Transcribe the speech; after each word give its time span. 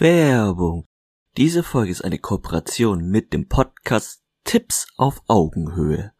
Werbung. 0.00 0.88
Diese 1.36 1.62
Folge 1.62 1.92
ist 1.92 2.02
eine 2.02 2.18
Kooperation 2.18 3.10
mit 3.10 3.32
dem 3.32 3.48
Podcast 3.48 4.24
Tipps 4.42 4.88
auf 4.96 5.22
Augenhöhe. 5.28 6.12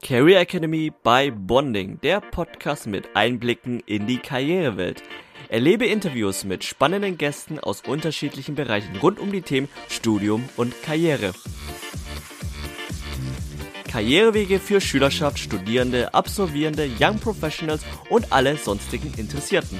Career 0.00 0.40
Academy 0.40 0.92
by 1.02 1.32
Bonding, 1.32 2.00
der 2.02 2.20
Podcast 2.20 2.86
mit 2.86 3.16
Einblicken 3.16 3.80
in 3.80 4.06
die 4.06 4.18
Karrierewelt. 4.18 5.02
Erlebe 5.48 5.86
Interviews 5.86 6.44
mit 6.44 6.62
spannenden 6.62 7.18
Gästen 7.18 7.58
aus 7.58 7.80
unterschiedlichen 7.80 8.54
Bereichen 8.54 8.94
rund 8.98 9.18
um 9.18 9.32
die 9.32 9.42
Themen 9.42 9.68
Studium 9.88 10.48
und 10.56 10.80
Karriere. 10.84 11.32
Karrierewege 13.88 14.60
für 14.60 14.82
Schülerschaft, 14.82 15.38
Studierende, 15.38 16.12
Absolvierende, 16.12 16.90
Young 17.00 17.18
Professionals 17.18 17.82
und 18.10 18.30
alle 18.30 18.56
sonstigen 18.58 19.12
Interessierten. 19.16 19.78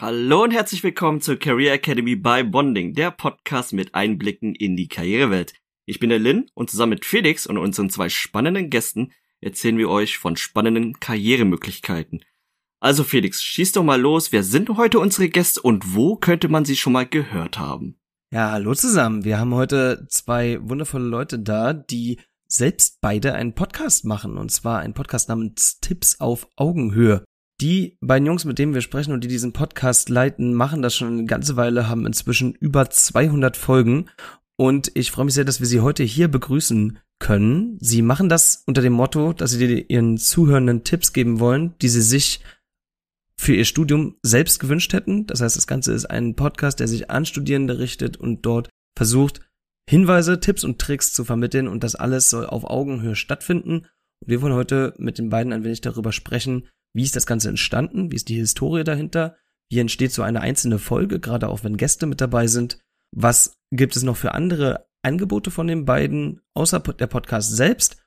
Hallo 0.00 0.42
und 0.42 0.50
herzlich 0.50 0.82
willkommen 0.82 1.20
zur 1.20 1.38
Career 1.38 1.74
Academy 1.74 2.16
by 2.16 2.42
Bonding, 2.42 2.94
der 2.94 3.12
Podcast 3.12 3.72
mit 3.72 3.94
Einblicken 3.94 4.54
in 4.56 4.76
die 4.76 4.88
Karrierewelt. 4.88 5.54
Ich 5.86 6.00
bin 6.00 6.10
der 6.10 6.18
Lin 6.18 6.50
und 6.54 6.70
zusammen 6.70 6.90
mit 6.90 7.04
Felix 7.04 7.46
und 7.46 7.56
unseren 7.56 7.90
zwei 7.90 8.08
spannenden 8.08 8.68
Gästen 8.68 9.12
erzählen 9.40 9.78
wir 9.78 9.88
euch 9.88 10.18
von 10.18 10.36
spannenden 10.36 10.98
Karrieremöglichkeiten. 10.98 12.24
Also 12.82 13.04
Felix, 13.04 13.42
schieß 13.42 13.72
doch 13.72 13.84
mal 13.84 14.00
los. 14.00 14.32
Wer 14.32 14.42
sind 14.42 14.70
heute 14.70 15.00
unsere 15.00 15.28
Gäste 15.28 15.60
und 15.60 15.94
wo 15.94 16.16
könnte 16.16 16.48
man 16.48 16.64
sie 16.64 16.76
schon 16.76 16.94
mal 16.94 17.06
gehört 17.06 17.58
haben? 17.58 17.96
Ja, 18.32 18.52
hallo 18.52 18.74
zusammen. 18.74 19.22
Wir 19.22 19.38
haben 19.38 19.54
heute 19.54 20.06
zwei 20.08 20.58
wundervolle 20.62 21.04
Leute 21.04 21.38
da, 21.38 21.74
die 21.74 22.18
selbst 22.48 23.02
beide 23.02 23.34
einen 23.34 23.54
Podcast 23.54 24.06
machen. 24.06 24.38
Und 24.38 24.50
zwar 24.50 24.78
einen 24.78 24.94
Podcast 24.94 25.28
namens 25.28 25.80
Tipps 25.80 26.20
auf 26.20 26.48
Augenhöhe. 26.56 27.22
Die 27.60 27.98
beiden 28.00 28.24
Jungs, 28.24 28.46
mit 28.46 28.58
denen 28.58 28.72
wir 28.72 28.80
sprechen 28.80 29.12
und 29.12 29.22
die 29.24 29.28
diesen 29.28 29.52
Podcast 29.52 30.08
leiten, 30.08 30.54
machen 30.54 30.80
das 30.80 30.96
schon 30.96 31.08
eine 31.08 31.26
ganze 31.26 31.56
Weile, 31.56 31.86
haben 31.86 32.06
inzwischen 32.06 32.54
über 32.54 32.88
200 32.88 33.58
Folgen. 33.58 34.08
Und 34.56 34.90
ich 34.94 35.10
freue 35.10 35.26
mich 35.26 35.34
sehr, 35.34 35.44
dass 35.44 35.60
wir 35.60 35.66
sie 35.66 35.80
heute 35.80 36.02
hier 36.02 36.28
begrüßen 36.28 36.98
können. 37.18 37.76
Sie 37.80 38.00
machen 38.00 38.30
das 38.30 38.62
unter 38.66 38.80
dem 38.80 38.94
Motto, 38.94 39.34
dass 39.34 39.50
sie 39.50 39.82
ihren 39.82 40.16
Zuhörenden 40.16 40.82
Tipps 40.82 41.12
geben 41.12 41.40
wollen, 41.40 41.74
die 41.82 41.90
sie 41.90 42.00
sich 42.00 42.40
für 43.40 43.54
ihr 43.54 43.64
Studium 43.64 44.16
selbst 44.22 44.60
gewünscht 44.60 44.92
hätten. 44.92 45.26
Das 45.26 45.40
heißt, 45.40 45.56
das 45.56 45.66
Ganze 45.66 45.94
ist 45.94 46.04
ein 46.04 46.36
Podcast, 46.36 46.78
der 46.78 46.88
sich 46.88 47.10
an 47.10 47.24
Studierende 47.24 47.78
richtet 47.78 48.18
und 48.18 48.44
dort 48.44 48.68
versucht, 48.94 49.40
Hinweise, 49.88 50.40
Tipps 50.40 50.62
und 50.62 50.78
Tricks 50.78 51.14
zu 51.14 51.24
vermitteln. 51.24 51.66
Und 51.66 51.82
das 51.82 51.94
alles 51.94 52.28
soll 52.28 52.44
auf 52.44 52.64
Augenhöhe 52.64 53.16
stattfinden. 53.16 53.86
Und 54.20 54.28
wir 54.28 54.42
wollen 54.42 54.52
heute 54.52 54.92
mit 54.98 55.16
den 55.16 55.30
beiden 55.30 55.54
ein 55.54 55.64
wenig 55.64 55.80
darüber 55.80 56.12
sprechen, 56.12 56.68
wie 56.94 57.02
ist 57.02 57.16
das 57.16 57.24
Ganze 57.24 57.48
entstanden, 57.48 58.12
wie 58.12 58.16
ist 58.16 58.28
die 58.28 58.36
Historie 58.36 58.84
dahinter, 58.84 59.36
wie 59.70 59.78
entsteht 59.78 60.12
so 60.12 60.20
eine 60.20 60.42
einzelne 60.42 60.78
Folge, 60.78 61.18
gerade 61.18 61.48
auch 61.48 61.64
wenn 61.64 61.78
Gäste 61.78 62.04
mit 62.04 62.20
dabei 62.20 62.46
sind, 62.46 62.78
was 63.10 63.56
gibt 63.70 63.96
es 63.96 64.02
noch 64.02 64.18
für 64.18 64.34
andere 64.34 64.86
Angebote 65.02 65.50
von 65.50 65.66
den 65.66 65.86
beiden, 65.86 66.42
außer 66.54 66.80
der 66.80 67.06
Podcast 67.06 67.56
selbst? 67.56 68.02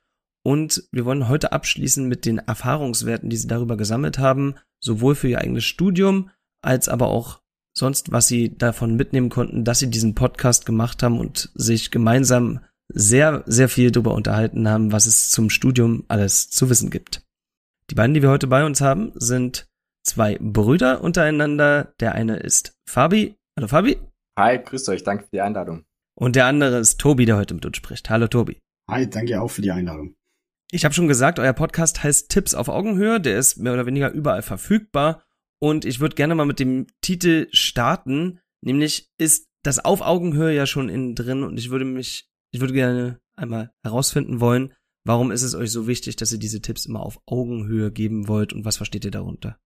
Und 0.46 0.84
wir 0.92 1.04
wollen 1.06 1.28
heute 1.28 1.50
abschließen 1.50 2.06
mit 2.06 2.24
den 2.24 2.38
Erfahrungswerten, 2.38 3.30
die 3.30 3.36
sie 3.36 3.48
darüber 3.48 3.76
gesammelt 3.76 4.18
haben, 4.18 4.54
sowohl 4.84 5.14
für 5.14 5.28
ihr 5.28 5.38
eigenes 5.38 5.64
Studium 5.64 6.30
als 6.62 6.88
aber 6.88 7.08
auch 7.08 7.40
sonst, 7.76 8.12
was 8.12 8.28
sie 8.28 8.56
davon 8.56 8.94
mitnehmen 8.96 9.30
konnten, 9.30 9.64
dass 9.64 9.80
sie 9.80 9.90
diesen 9.90 10.14
Podcast 10.14 10.66
gemacht 10.66 11.02
haben 11.02 11.18
und 11.18 11.50
sich 11.54 11.90
gemeinsam 11.90 12.60
sehr, 12.88 13.42
sehr 13.46 13.68
viel 13.68 13.90
darüber 13.90 14.14
unterhalten 14.14 14.68
haben, 14.68 14.92
was 14.92 15.06
es 15.06 15.30
zum 15.30 15.50
Studium 15.50 16.04
alles 16.08 16.50
zu 16.50 16.70
wissen 16.70 16.90
gibt. 16.90 17.22
Die 17.90 17.94
beiden, 17.94 18.14
die 18.14 18.22
wir 18.22 18.30
heute 18.30 18.46
bei 18.46 18.64
uns 18.64 18.80
haben, 18.80 19.12
sind 19.14 19.66
zwei 20.06 20.38
Brüder 20.38 21.02
untereinander. 21.02 21.94
Der 22.00 22.14
eine 22.14 22.36
ist 22.36 22.74
Fabi. 22.88 23.36
Hallo 23.58 23.68
Fabi. 23.68 23.98
Hi, 24.38 24.58
grüßt 24.58 24.88
euch, 24.90 25.02
danke 25.02 25.24
für 25.24 25.30
die 25.32 25.40
Einladung. 25.40 25.84
Und 26.16 26.36
der 26.36 26.46
andere 26.46 26.78
ist 26.78 27.00
Tobi, 27.00 27.24
der 27.24 27.36
heute 27.36 27.54
mit 27.54 27.66
uns 27.66 27.76
spricht. 27.76 28.10
Hallo 28.10 28.28
Tobi. 28.28 28.58
Hi, 28.90 29.08
danke 29.08 29.40
auch 29.40 29.48
für 29.50 29.62
die 29.62 29.70
Einladung. 29.70 30.14
Ich 30.74 30.84
habe 30.84 30.92
schon 30.92 31.06
gesagt, 31.06 31.38
euer 31.38 31.52
Podcast 31.52 32.02
heißt 32.02 32.30
Tipps 32.30 32.52
auf 32.52 32.68
Augenhöhe. 32.68 33.20
Der 33.20 33.38
ist 33.38 33.58
mehr 33.58 33.74
oder 33.74 33.86
weniger 33.86 34.10
überall 34.10 34.42
verfügbar. 34.42 35.22
Und 35.60 35.84
ich 35.84 36.00
würde 36.00 36.16
gerne 36.16 36.34
mal 36.34 36.46
mit 36.46 36.58
dem 36.58 36.88
Titel 37.00 37.46
starten. 37.52 38.40
Nämlich 38.60 39.08
ist 39.16 39.46
das 39.62 39.84
auf 39.84 40.00
Augenhöhe 40.00 40.52
ja 40.52 40.66
schon 40.66 40.88
innen 40.88 41.14
drin. 41.14 41.44
Und 41.44 41.60
ich 41.60 41.70
würde 41.70 41.84
mich, 41.84 42.28
ich 42.50 42.60
würde 42.60 42.72
gerne 42.72 43.20
einmal 43.36 43.70
herausfinden 43.84 44.40
wollen, 44.40 44.72
warum 45.04 45.30
ist 45.30 45.44
es 45.44 45.54
euch 45.54 45.70
so 45.70 45.86
wichtig, 45.86 46.16
dass 46.16 46.32
ihr 46.32 46.40
diese 46.40 46.60
Tipps 46.60 46.86
immer 46.86 47.06
auf 47.06 47.20
Augenhöhe 47.24 47.92
geben 47.92 48.26
wollt 48.26 48.52
und 48.52 48.64
was 48.64 48.76
versteht 48.76 49.04
ihr 49.04 49.12
darunter? 49.12 49.56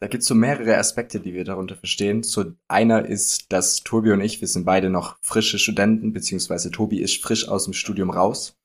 Da 0.00 0.08
gibt 0.08 0.22
es 0.22 0.28
so 0.28 0.34
mehrere 0.34 0.78
Aspekte, 0.78 1.20
die 1.20 1.32
wir 1.32 1.44
darunter 1.44 1.76
verstehen. 1.76 2.24
So 2.24 2.44
einer 2.66 3.06
ist, 3.06 3.52
dass 3.52 3.84
Tobi 3.84 4.10
und 4.10 4.20
ich, 4.20 4.40
wir 4.40 4.48
sind 4.48 4.64
beide 4.64 4.90
noch 4.90 5.16
frische 5.22 5.60
Studenten, 5.60 6.12
beziehungsweise 6.12 6.72
Tobi 6.72 6.98
ist 6.98 7.22
frisch 7.22 7.46
aus 7.46 7.66
dem 7.66 7.72
Studium 7.72 8.10
raus. 8.10 8.58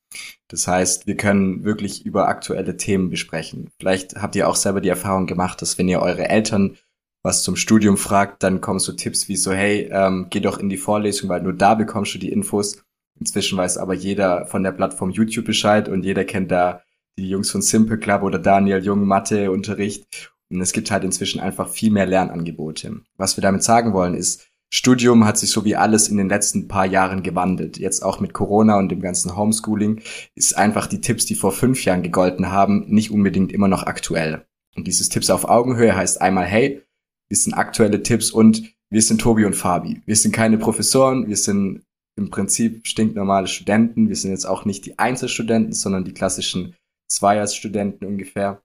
Das 0.47 0.67
heißt, 0.67 1.07
wir 1.07 1.15
können 1.15 1.63
wirklich 1.63 2.05
über 2.05 2.27
aktuelle 2.27 2.77
Themen 2.77 3.09
besprechen. 3.09 3.69
Vielleicht 3.79 4.15
habt 4.15 4.35
ihr 4.35 4.49
auch 4.49 4.55
selber 4.55 4.81
die 4.81 4.89
Erfahrung 4.89 5.27
gemacht, 5.27 5.61
dass 5.61 5.77
wenn 5.77 5.87
ihr 5.87 6.01
eure 6.01 6.27
Eltern 6.29 6.77
was 7.23 7.43
zum 7.43 7.55
Studium 7.55 7.97
fragt, 7.97 8.43
dann 8.43 8.61
kommen 8.61 8.79
so 8.79 8.93
Tipps 8.93 9.27
wie 9.27 9.35
so, 9.35 9.51
hey, 9.51 9.89
ähm, 9.91 10.27
geh 10.29 10.39
doch 10.39 10.57
in 10.57 10.69
die 10.69 10.77
Vorlesung, 10.77 11.29
weil 11.29 11.41
nur 11.41 11.53
da 11.53 11.75
bekommst 11.75 12.13
du 12.15 12.17
die 12.17 12.31
Infos. 12.31 12.83
Inzwischen 13.19 13.57
weiß 13.57 13.77
aber 13.77 13.93
jeder 13.93 14.47
von 14.47 14.63
der 14.63 14.71
Plattform 14.71 15.11
YouTube 15.11 15.45
Bescheid 15.45 15.87
und 15.87 16.03
jeder 16.03 16.25
kennt 16.25 16.51
da 16.51 16.81
die 17.19 17.29
Jungs 17.29 17.51
von 17.51 17.61
Simple 17.61 17.99
Club 17.99 18.23
oder 18.23 18.39
Daniel 18.39 18.83
Jung 18.83 19.05
Mathe-Unterricht. 19.05 20.33
Und 20.49 20.61
es 20.61 20.73
gibt 20.73 20.91
halt 20.91 21.03
inzwischen 21.03 21.39
einfach 21.39 21.69
viel 21.69 21.91
mehr 21.91 22.05
Lernangebote. 22.05 23.01
Was 23.15 23.37
wir 23.37 23.41
damit 23.41 23.63
sagen 23.63 23.93
wollen 23.93 24.15
ist, 24.15 24.50
Studium 24.73 25.25
hat 25.25 25.37
sich 25.37 25.49
so 25.49 25.65
wie 25.65 25.75
alles 25.75 26.07
in 26.07 26.17
den 26.17 26.29
letzten 26.29 26.67
paar 26.67 26.85
Jahren 26.85 27.23
gewandelt. 27.23 27.77
Jetzt 27.77 28.03
auch 28.03 28.21
mit 28.21 28.33
Corona 28.33 28.77
und 28.77 28.89
dem 28.89 29.01
ganzen 29.01 29.35
Homeschooling 29.35 30.01
ist 30.33 30.57
einfach 30.57 30.87
die 30.87 31.01
Tipps, 31.01 31.25
die 31.25 31.35
vor 31.35 31.51
fünf 31.51 31.83
Jahren 31.83 32.03
gegolten 32.03 32.51
haben, 32.51 32.85
nicht 32.87 33.11
unbedingt 33.11 33.51
immer 33.51 33.67
noch 33.67 33.83
aktuell. 33.83 34.45
Und 34.75 34.87
dieses 34.87 35.09
Tipps 35.09 35.29
auf 35.29 35.45
Augenhöhe 35.45 35.95
heißt 35.95 36.21
einmal, 36.21 36.45
hey, 36.45 36.81
wir 37.27 37.37
sind 37.37 37.53
aktuelle 37.53 38.01
Tipps 38.01 38.31
und 38.31 38.73
wir 38.89 39.01
sind 39.01 39.19
Tobi 39.19 39.45
und 39.45 39.55
Fabi. 39.55 40.01
Wir 40.05 40.15
sind 40.15 40.33
keine 40.33 40.57
Professoren, 40.57 41.27
wir 41.27 41.37
sind 41.37 41.83
im 42.17 42.29
Prinzip 42.29 42.87
stinknormale 42.87 43.47
Studenten. 43.47 44.09
Wir 44.09 44.15
sind 44.15 44.31
jetzt 44.31 44.45
auch 44.45 44.65
nicht 44.65 44.85
die 44.85 44.99
Einzelstudenten, 44.99 45.73
sondern 45.73 46.05
die 46.05 46.13
klassischen 46.13 46.75
Zweiersstudenten 47.09 48.07
ungefähr. 48.07 48.61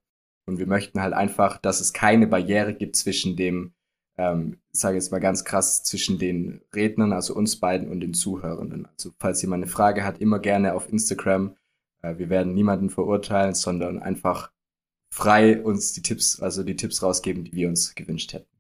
Und 0.47 0.59
wir 0.59 0.67
möchten 0.67 1.01
halt 1.01 1.15
einfach, 1.15 1.59
dass 1.59 1.81
es 1.81 1.93
keine 1.93 2.27
Barriere 2.27 2.75
gibt 2.75 2.97
zwischen 2.97 3.37
dem 3.37 3.73
ähm, 4.19 4.59
sage 4.73 4.97
jetzt 4.97 5.13
mal 5.13 5.19
ganz 5.19 5.45
krass, 5.45 5.83
zwischen 5.83 6.19
den 6.19 6.63
Rednern, 6.75 7.13
also 7.13 7.35
uns 7.35 7.57
beiden 7.57 7.89
und 7.89 8.01
den 8.01 8.15
Zuhörenden. 8.15 8.87
Also 8.87 9.13
falls 9.19 9.43
jemand 9.43 9.65
eine 9.65 9.71
Frage 9.71 10.05
hat, 10.05 10.21
immer 10.21 10.39
gerne 10.39 10.75
auf 10.75 10.91
Instagram. 10.91 11.57
Äh, 12.03 12.19
wir 12.19 12.31
werden 12.31 12.55
niemanden 12.55 12.91
verurteilen, 12.91 13.55
sondern 13.55 13.99
einfach 13.99 14.51
frei 15.11 15.63
uns 15.63 15.93
die 15.93 16.03
Tipps, 16.03 16.41
also 16.41 16.63
die 16.63 16.77
Tipps 16.77 17.03
rausgeben, 17.03 17.45
die 17.45 17.53
wir 17.53 17.69
uns 17.69 17.95
gewünscht 17.95 18.33
hätten. 18.33 18.51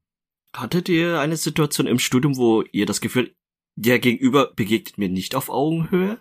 Hattet 0.54 0.88
ihr 0.88 1.20
eine 1.20 1.36
Situation 1.36 1.86
im 1.86 1.98
Studium, 1.98 2.36
wo 2.36 2.62
ihr 2.72 2.86
das 2.86 3.00
Gefühl, 3.00 3.34
der 3.76 3.98
Gegenüber 3.98 4.52
begegnet 4.54 4.96
mir 4.96 5.10
nicht 5.10 5.34
auf 5.34 5.50
Augenhöhe? 5.50 6.18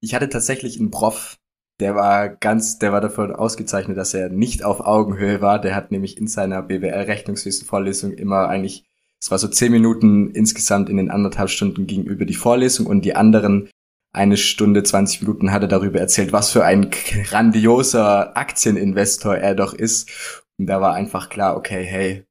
Ich 0.00 0.14
hatte 0.14 0.28
tatsächlich 0.28 0.78
einen 0.78 0.90
Prof, 0.90 1.38
der 1.80 1.94
war 1.94 2.28
ganz, 2.28 2.78
der 2.78 2.92
war 2.92 3.00
davon 3.00 3.34
ausgezeichnet, 3.34 3.96
dass 3.96 4.14
er 4.14 4.30
nicht 4.30 4.64
auf 4.64 4.80
Augenhöhe 4.80 5.40
war. 5.40 5.60
Der 5.60 5.74
hat 5.74 5.90
nämlich 5.90 6.16
in 6.18 6.26
seiner 6.26 6.62
BWL-Rechnungswesen-Vorlesung 6.62 8.12
immer 8.12 8.48
eigentlich, 8.48 8.84
es 9.20 9.30
war 9.30 9.38
so 9.38 9.48
zehn 9.48 9.72
Minuten 9.72 10.30
insgesamt 10.30 10.88
in 10.88 10.96
den 10.96 11.10
anderthalb 11.10 11.50
Stunden 11.50 11.86
gegenüber 11.86 12.24
die 12.24 12.34
Vorlesung 12.34 12.86
und 12.86 13.04
die 13.04 13.14
anderen 13.14 13.68
eine 14.12 14.38
Stunde, 14.38 14.82
20 14.82 15.22
Minuten 15.22 15.52
hat 15.52 15.60
er 15.62 15.68
darüber 15.68 16.00
erzählt, 16.00 16.32
was 16.32 16.50
für 16.50 16.64
ein 16.64 16.90
grandioser 16.90 18.34
Aktieninvestor 18.34 19.36
er 19.36 19.54
doch 19.54 19.74
ist. 19.74 20.10
Und 20.58 20.66
da 20.66 20.80
war 20.80 20.94
einfach 20.94 21.28
klar, 21.28 21.54
okay, 21.56 21.84
hey, 21.84 22.24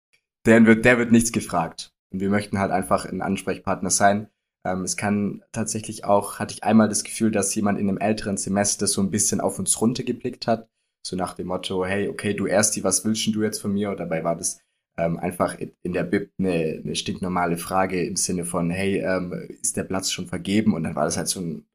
der 0.48 0.66
wird, 0.66 0.84
der 0.84 0.98
wird 0.98 1.12
nichts 1.12 1.32
gefragt. 1.32 1.92
Und 2.12 2.22
wir 2.22 2.30
möchten 2.30 2.58
halt 2.58 2.72
einfach 2.72 3.06
ein 3.06 3.22
Ansprechpartner 3.22 3.92
sein, 3.92 4.30
ähm, 4.66 4.82
es 4.84 4.98
kann 4.98 5.44
tatsächlich 5.52 6.06
auch, 6.06 6.40
hatte 6.40 6.54
ich 6.56 6.64
einmal 6.64 6.90
das 6.90 7.04
Gefühl, 7.04 7.32
dass 7.32 7.54
jemand 7.54 7.80
in 7.80 7.88
einem 7.88 8.00
älteren 8.00 8.38
Semester 8.38 8.88
so 8.88 9.02
ein 9.02 9.12
bisschen 9.12 9.40
auf 9.40 9.60
uns 9.60 9.80
runtergeblickt 9.80 10.48
hat. 10.48 10.68
So 11.06 11.16
nach 11.16 11.36
dem 11.36 11.48
Motto, 11.48 11.86
hey, 11.86 12.10
okay, 12.10 12.34
du 12.34 12.48
Ersti, 12.48 12.84
was 12.84 13.06
willst 13.06 13.28
du 13.28 13.44
jetzt 13.44 13.62
von 13.62 13.74
mir? 13.74 13.92
Und 13.92 14.00
dabei 14.00 14.24
war 14.24 14.36
das 14.36 14.60
ähm, 14.98 15.18
einfach 15.18 15.58
in 15.60 15.94
der 15.94 16.04
Bib 16.04 16.32
eine, 16.40 16.82
eine 16.84 16.96
stinknormale 16.96 17.58
Frage 17.58 18.04
im 18.04 18.16
Sinne 18.16 18.44
von, 18.44 18.72
hey, 18.72 18.98
ähm, 18.98 19.34
ist 19.62 19.78
der 19.78 19.84
Platz 19.84 20.12
schon 20.12 20.26
vergeben? 20.26 20.74
Und 20.74 20.84
dann 20.84 20.96
war 20.96 21.06
das 21.06 21.18
halt 21.18 21.28
so 21.28 21.42
ein, 21.42 21.68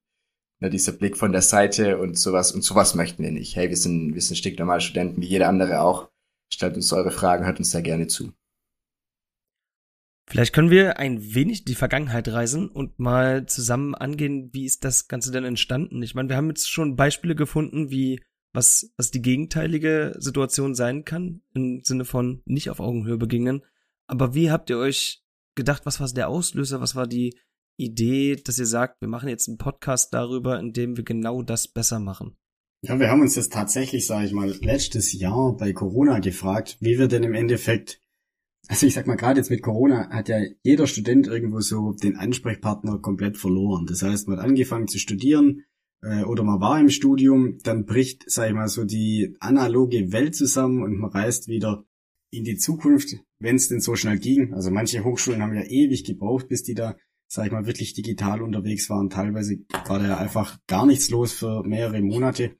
ne, 0.58 0.68
dieser 0.68 0.92
Blick 0.92 1.16
von 1.16 1.30
der 1.30 1.42
Seite 1.42 1.98
und 1.98 2.18
sowas. 2.18 2.50
Und 2.50 2.62
sowas 2.62 2.96
möchten 2.96 3.22
wir 3.22 3.30
nicht. 3.30 3.54
Hey, 3.54 3.68
wir 3.68 3.76
sind, 3.76 4.14
wir 4.14 4.20
sind 4.20 4.36
stinknormale 4.36 4.80
Studenten, 4.80 5.22
wie 5.22 5.26
jeder 5.26 5.48
andere 5.48 5.80
auch. 5.80 6.10
Stellt 6.52 6.74
uns 6.74 6.92
eure 6.92 7.12
Fragen, 7.12 7.46
hört 7.46 7.60
uns 7.60 7.70
da 7.70 7.80
gerne 7.80 8.08
zu. 8.08 8.32
Vielleicht 10.30 10.54
können 10.54 10.70
wir 10.70 11.00
ein 11.00 11.34
wenig 11.34 11.64
die 11.64 11.74
Vergangenheit 11.74 12.28
reisen 12.28 12.68
und 12.68 13.00
mal 13.00 13.46
zusammen 13.46 13.96
angehen, 13.96 14.50
wie 14.52 14.64
ist 14.64 14.84
das 14.84 15.08
Ganze 15.08 15.32
denn 15.32 15.42
entstanden? 15.42 16.00
Ich 16.04 16.14
meine, 16.14 16.28
wir 16.28 16.36
haben 16.36 16.46
jetzt 16.46 16.70
schon 16.70 16.94
Beispiele 16.94 17.34
gefunden, 17.34 17.90
wie 17.90 18.22
was, 18.52 18.92
was 18.96 19.10
die 19.10 19.22
gegenteilige 19.22 20.14
Situation 20.18 20.76
sein 20.76 21.04
kann, 21.04 21.42
im 21.52 21.80
Sinne 21.82 22.04
von 22.04 22.42
nicht 22.44 22.70
auf 22.70 22.78
Augenhöhe 22.78 23.16
begegnen. 23.16 23.62
Aber 24.06 24.32
wie 24.32 24.52
habt 24.52 24.70
ihr 24.70 24.78
euch 24.78 25.24
gedacht, 25.56 25.84
was 25.84 25.98
war 25.98 26.06
der 26.08 26.28
Auslöser, 26.28 26.80
was 26.80 26.94
war 26.94 27.08
die 27.08 27.36
Idee, 27.76 28.36
dass 28.36 28.60
ihr 28.60 28.66
sagt, 28.66 29.00
wir 29.00 29.08
machen 29.08 29.28
jetzt 29.28 29.48
einen 29.48 29.58
Podcast 29.58 30.14
darüber, 30.14 30.60
in 30.60 30.72
dem 30.72 30.96
wir 30.96 31.02
genau 31.02 31.42
das 31.42 31.66
besser 31.66 31.98
machen? 31.98 32.36
Ja, 32.82 33.00
wir 33.00 33.10
haben 33.10 33.20
uns 33.20 33.34
das 33.34 33.48
tatsächlich, 33.48 34.06
sage 34.06 34.26
ich 34.26 34.32
mal, 34.32 34.54
letztes 34.60 35.12
Jahr 35.12 35.56
bei 35.56 35.72
Corona 35.72 36.20
gefragt, 36.20 36.76
wie 36.78 37.00
wir 37.00 37.08
denn 37.08 37.24
im 37.24 37.34
Endeffekt, 37.34 38.00
also 38.68 38.86
ich 38.86 38.94
sag 38.94 39.06
mal, 39.06 39.16
gerade 39.16 39.40
jetzt 39.40 39.50
mit 39.50 39.62
Corona 39.62 40.10
hat 40.10 40.28
ja 40.28 40.38
jeder 40.62 40.86
Student 40.86 41.26
irgendwo 41.26 41.60
so 41.60 41.92
den 41.92 42.16
Ansprechpartner 42.16 42.98
komplett 42.98 43.36
verloren. 43.36 43.86
Das 43.86 44.02
heißt, 44.02 44.28
man 44.28 44.38
hat 44.38 44.44
angefangen 44.44 44.88
zu 44.88 44.98
studieren 44.98 45.64
äh, 46.02 46.22
oder 46.24 46.44
man 46.44 46.60
war 46.60 46.78
im 46.78 46.88
Studium, 46.88 47.58
dann 47.62 47.84
bricht, 47.84 48.24
sag 48.30 48.48
ich 48.48 48.54
mal, 48.54 48.68
so 48.68 48.84
die 48.84 49.36
analoge 49.40 50.12
Welt 50.12 50.34
zusammen 50.34 50.82
und 50.82 50.98
man 50.98 51.10
reist 51.10 51.48
wieder 51.48 51.84
in 52.30 52.44
die 52.44 52.56
Zukunft, 52.56 53.16
wenn 53.38 53.56
es 53.56 53.68
denn 53.68 53.80
so 53.80 53.96
schnell 53.96 54.18
ging. 54.18 54.54
Also 54.54 54.70
manche 54.70 55.04
Hochschulen 55.04 55.42
haben 55.42 55.54
ja 55.54 55.64
ewig 55.64 56.04
gebraucht, 56.04 56.48
bis 56.48 56.62
die 56.62 56.74
da, 56.74 56.96
sag 57.28 57.46
ich 57.46 57.52
mal, 57.52 57.66
wirklich 57.66 57.94
digital 57.94 58.40
unterwegs 58.42 58.88
waren. 58.88 59.10
Teilweise 59.10 59.58
war 59.86 59.98
da 59.98 60.06
ja 60.06 60.18
einfach 60.18 60.58
gar 60.66 60.86
nichts 60.86 61.10
los 61.10 61.32
für 61.32 61.64
mehrere 61.64 62.00
Monate. 62.00 62.56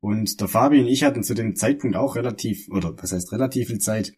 Und 0.00 0.40
der 0.40 0.48
Fabi 0.48 0.80
und 0.80 0.86
ich 0.86 1.02
hatten 1.02 1.22
zu 1.22 1.34
dem 1.34 1.56
Zeitpunkt 1.56 1.96
auch 1.96 2.16
relativ, 2.16 2.68
oder 2.68 2.94
was 2.98 3.12
heißt 3.12 3.32
relativ 3.32 3.68
viel 3.68 3.78
Zeit. 3.78 4.12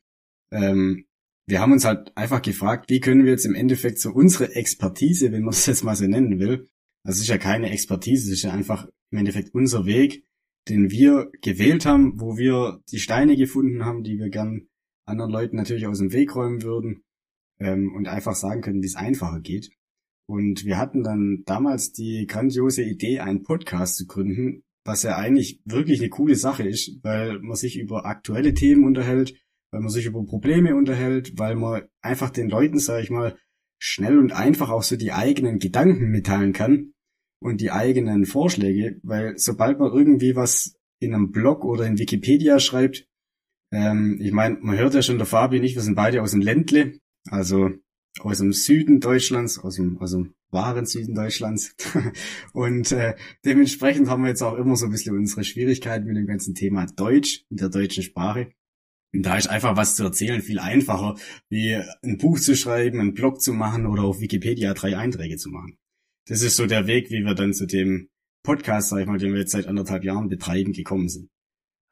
Ähm, 0.51 1.07
wir 1.49 1.61
haben 1.61 1.73
uns 1.73 1.87
halt 1.87 2.15
einfach 2.15 2.43
gefragt, 2.43 2.91
wie 2.91 3.01
können 3.01 3.25
wir 3.25 3.33
jetzt 3.33 3.47
im 3.47 3.55
Endeffekt 3.55 3.99
so 3.99 4.13
unsere 4.13 4.55
Expertise, 4.55 5.33
wenn 5.33 5.43
man 5.43 5.55
es 5.55 5.65
jetzt 5.67 5.83
mal 5.83 5.97
so 5.97 6.07
nennen 6.07 6.39
will, 6.39 6.69
das 7.05 7.19
ist 7.19 7.29
ja 7.29 7.39
keine 7.39 7.71
Expertise, 7.71 8.29
das 8.29 8.35
ist 8.35 8.43
ja 8.43 8.53
einfach 8.53 8.87
im 9.11 9.19
Endeffekt 9.19 9.55
unser 9.55 9.87
Weg, 9.87 10.25
den 10.69 10.91
wir 10.91 11.31
gewählt 11.41 11.87
haben, 11.87 12.21
wo 12.21 12.37
wir 12.37 12.83
die 12.91 12.99
Steine 12.99 13.35
gefunden 13.35 13.83
haben, 13.83 14.03
die 14.03 14.19
wir 14.19 14.29
gern 14.29 14.69
anderen 15.07 15.31
Leuten 15.31 15.57
natürlich 15.57 15.87
aus 15.87 15.99
dem 15.99 16.13
Weg 16.13 16.37
räumen 16.37 16.63
würden 16.63 17.03
ähm, 17.61 17.95
und 17.95 18.09
einfach 18.09 18.35
sagen 18.35 18.61
können, 18.61 18.83
wie 18.83 18.87
es 18.87 18.97
einfacher 18.97 19.41
geht. 19.41 19.71
Und 20.27 20.67
wir 20.67 20.77
hatten 20.77 21.03
dann 21.03 21.45
damals 21.47 21.93
die 21.93 22.27
grandiose 22.27 22.83
Idee, 22.83 23.21
einen 23.21 23.43
Podcast 23.43 23.97
zu 23.97 24.07
gründen, 24.07 24.65
was 24.85 25.03
ja 25.03 25.17
eigentlich 25.17 25.63
wirklich 25.65 26.01
eine 26.01 26.11
coole 26.11 26.35
Sache 26.35 26.69
ist, 26.69 27.03
weil 27.03 27.39
man 27.39 27.57
sich 27.57 27.79
über 27.79 28.05
aktuelle 28.05 28.53
Themen 28.53 28.85
unterhält, 28.85 29.35
weil 29.71 29.81
man 29.81 29.91
sich 29.91 30.07
über 30.07 30.25
Probleme 30.25 30.75
unterhält, 30.75 31.39
weil 31.39 31.55
man 31.57 31.83
einfach 32.01 32.31
den 32.31 32.49
Leuten, 32.49 32.79
sag 32.79 33.03
ich 33.03 33.11
mal, 33.11 33.37
schnell 33.79 34.19
und 34.19 34.33
einfach 34.33 34.71
auch 34.71 34.83
so 34.83 34.97
die 34.97 35.13
eigenen 35.13 35.59
Gedanken 35.59 36.11
mitteilen 36.11 36.53
kann 36.53 36.95
und 37.41 37.61
die 37.61 37.71
eigenen 37.71 38.27
Vorschläge, 38.27 38.99
weil 39.03 39.39
sobald 39.39 39.79
man 39.79 39.93
irgendwie 39.93 40.35
was 40.35 40.75
in 41.01 41.15
einem 41.15 41.31
Blog 41.31 41.65
oder 41.65 41.87
in 41.87 41.99
Wikipedia 41.99 42.59
schreibt, 42.59 43.07
ähm, 43.71 44.19
ich 44.21 44.33
meine, 44.33 44.59
man 44.61 44.79
hört 44.79 44.95
ja 44.95 45.03
schon 45.03 45.19
der 45.19 45.27
Fabi 45.27 45.61
nicht, 45.61 45.77
wir 45.77 45.83
sind 45.83 45.95
beide 45.95 46.23
aus 46.23 46.33
dem 46.33 46.41
Ländle, 46.41 46.99
also 47.31 47.71
aus 48.21 48.39
dem 48.39 48.53
Süden 48.53 49.01
Deutschlands, 49.01 49.59
aus 49.59 49.77
dem, 49.77 49.99
aus 49.99 50.13
dem 50.13 50.35
wahren 50.51 50.87
Süden 50.87 51.15
Deutschlands. 51.15 51.77
und 52.53 52.91
äh, 52.93 53.15
dementsprechend 53.45 54.09
haben 54.09 54.23
wir 54.23 54.31
jetzt 54.31 54.43
auch 54.43 54.57
immer 54.57 54.77
so 54.77 54.87
ein 54.87 54.93
bisschen 54.93 55.17
unsere 55.17 55.45
Schwierigkeiten 55.45 56.07
mit 56.07 56.17
dem 56.17 56.27
ganzen 56.27 56.55
Thema 56.55 56.87
Deutsch, 56.87 57.45
mit 57.51 57.61
der 57.61 57.69
deutschen 57.69 58.03
Sprache. 58.03 58.51
Und 59.15 59.23
da 59.23 59.37
ist 59.37 59.49
einfach 59.49 59.77
was 59.77 59.97
zu 59.97 60.05
erzählen 60.05 60.43
viel 60.43 60.59
einfacher, 60.59 61.17
wie 61.49 61.75
ein 62.03 62.19
Buch 62.19 62.39
zu 62.39 62.55
schreiben, 62.55 63.01
einen 63.01 63.15
Blog 63.15 63.41
zu 63.41 63.53
machen 63.53 63.87
oder 63.87 64.03
auf 64.03 64.21
Wikipedia 64.21 64.75
drei 64.75 64.97
Einträge 64.97 65.37
zu 65.37 65.49
machen. 65.49 65.79
Das 66.27 66.43
ist 66.43 66.57
so 66.57 66.67
der 66.67 66.87
Weg, 66.87 67.11
wie 67.11 67.25
wir 67.25 67.35
dann 67.35 67.55
zu 67.55 67.67
dem 67.67 68.11
Podcast, 68.43 68.91
sag 68.91 69.01
ich 69.01 69.07
mal, 69.07 69.19
den 69.19 69.33
wir 69.33 69.41
jetzt 69.41 69.53
seit 69.53 69.67
anderthalb 69.67 70.05
Jahren 70.05 70.29
betreiben, 70.29 70.73
gekommen 70.73 71.09
sind. 71.09 71.31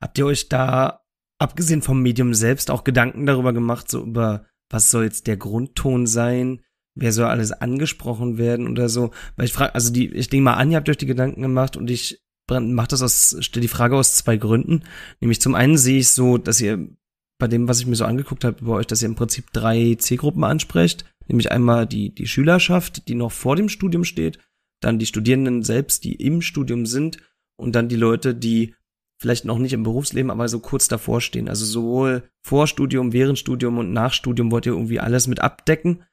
Habt 0.00 0.18
ihr 0.18 0.26
euch 0.26 0.48
da, 0.50 1.04
abgesehen 1.38 1.80
vom 1.80 2.02
Medium 2.02 2.34
selbst, 2.34 2.70
auch 2.70 2.84
Gedanken 2.84 3.24
darüber 3.24 3.54
gemacht, 3.54 3.90
so 3.90 4.02
über 4.02 4.46
was 4.68 4.90
soll 4.90 5.04
jetzt 5.04 5.26
der 5.26 5.36
Grundton 5.36 6.06
sein? 6.06 6.60
Wer 6.94 7.12
soll 7.12 7.26
alles 7.26 7.52
angesprochen 7.52 8.36
werden 8.36 8.68
oder 8.68 8.88
so? 8.88 9.10
Weil 9.36 9.46
ich 9.46 9.52
frage, 9.52 9.74
also 9.74 9.92
die, 9.92 10.12
ich 10.12 10.28
denke 10.28 10.44
mal 10.44 10.54
an, 10.54 10.70
ihr 10.70 10.76
habt 10.76 10.88
euch 10.88 10.96
die 10.96 11.06
Gedanken 11.06 11.42
gemacht 11.42 11.76
und 11.76 11.90
ich 11.90 12.22
mache 12.50 12.88
das 12.88 13.02
aus, 13.02 13.36
stelle 13.40 13.62
die 13.62 13.68
Frage 13.68 13.96
aus 13.96 14.16
zwei 14.16 14.36
Gründen. 14.36 14.84
Nämlich 15.20 15.40
zum 15.40 15.54
einen 15.54 15.78
sehe 15.78 15.98
ich 15.98 16.10
so, 16.10 16.38
dass 16.38 16.60
ihr 16.60 16.88
bei 17.38 17.48
dem, 17.48 17.68
was 17.68 17.80
ich 17.80 17.86
mir 17.86 17.96
so 17.96 18.04
angeguckt 18.04 18.44
habe 18.44 18.64
bei 18.64 18.72
euch, 18.72 18.86
dass 18.86 19.02
ihr 19.02 19.08
im 19.08 19.14
Prinzip 19.14 19.52
drei 19.52 19.96
Zielgruppen 19.98 20.44
ansprecht. 20.44 21.04
Nämlich 21.28 21.50
einmal 21.50 21.86
die, 21.86 22.14
die 22.14 22.26
Schülerschaft, 22.26 23.08
die 23.08 23.14
noch 23.14 23.32
vor 23.32 23.56
dem 23.56 23.68
Studium 23.68 24.04
steht, 24.04 24.38
dann 24.80 24.98
die 24.98 25.06
Studierenden 25.06 25.62
selbst, 25.62 26.04
die 26.04 26.14
im 26.14 26.40
Studium 26.40 26.86
sind 26.86 27.18
und 27.56 27.74
dann 27.74 27.88
die 27.88 27.96
Leute, 27.96 28.34
die 28.34 28.74
vielleicht 29.18 29.44
noch 29.44 29.58
nicht 29.58 29.72
im 29.72 29.82
Berufsleben, 29.82 30.30
aber 30.30 30.48
so 30.48 30.60
kurz 30.60 30.88
davor 30.88 31.20
stehen. 31.20 31.48
Also 31.48 31.64
sowohl 31.64 32.28
vor 32.44 32.66
Studium, 32.66 33.12
während 33.12 33.38
Studium 33.38 33.78
und 33.78 33.92
nach 33.92 34.12
Studium 34.12 34.50
wollt 34.50 34.66
ihr 34.66 34.72
irgendwie 34.72 35.00
alles 35.00 35.26
mit 35.26 35.40
abdecken, 35.40 36.04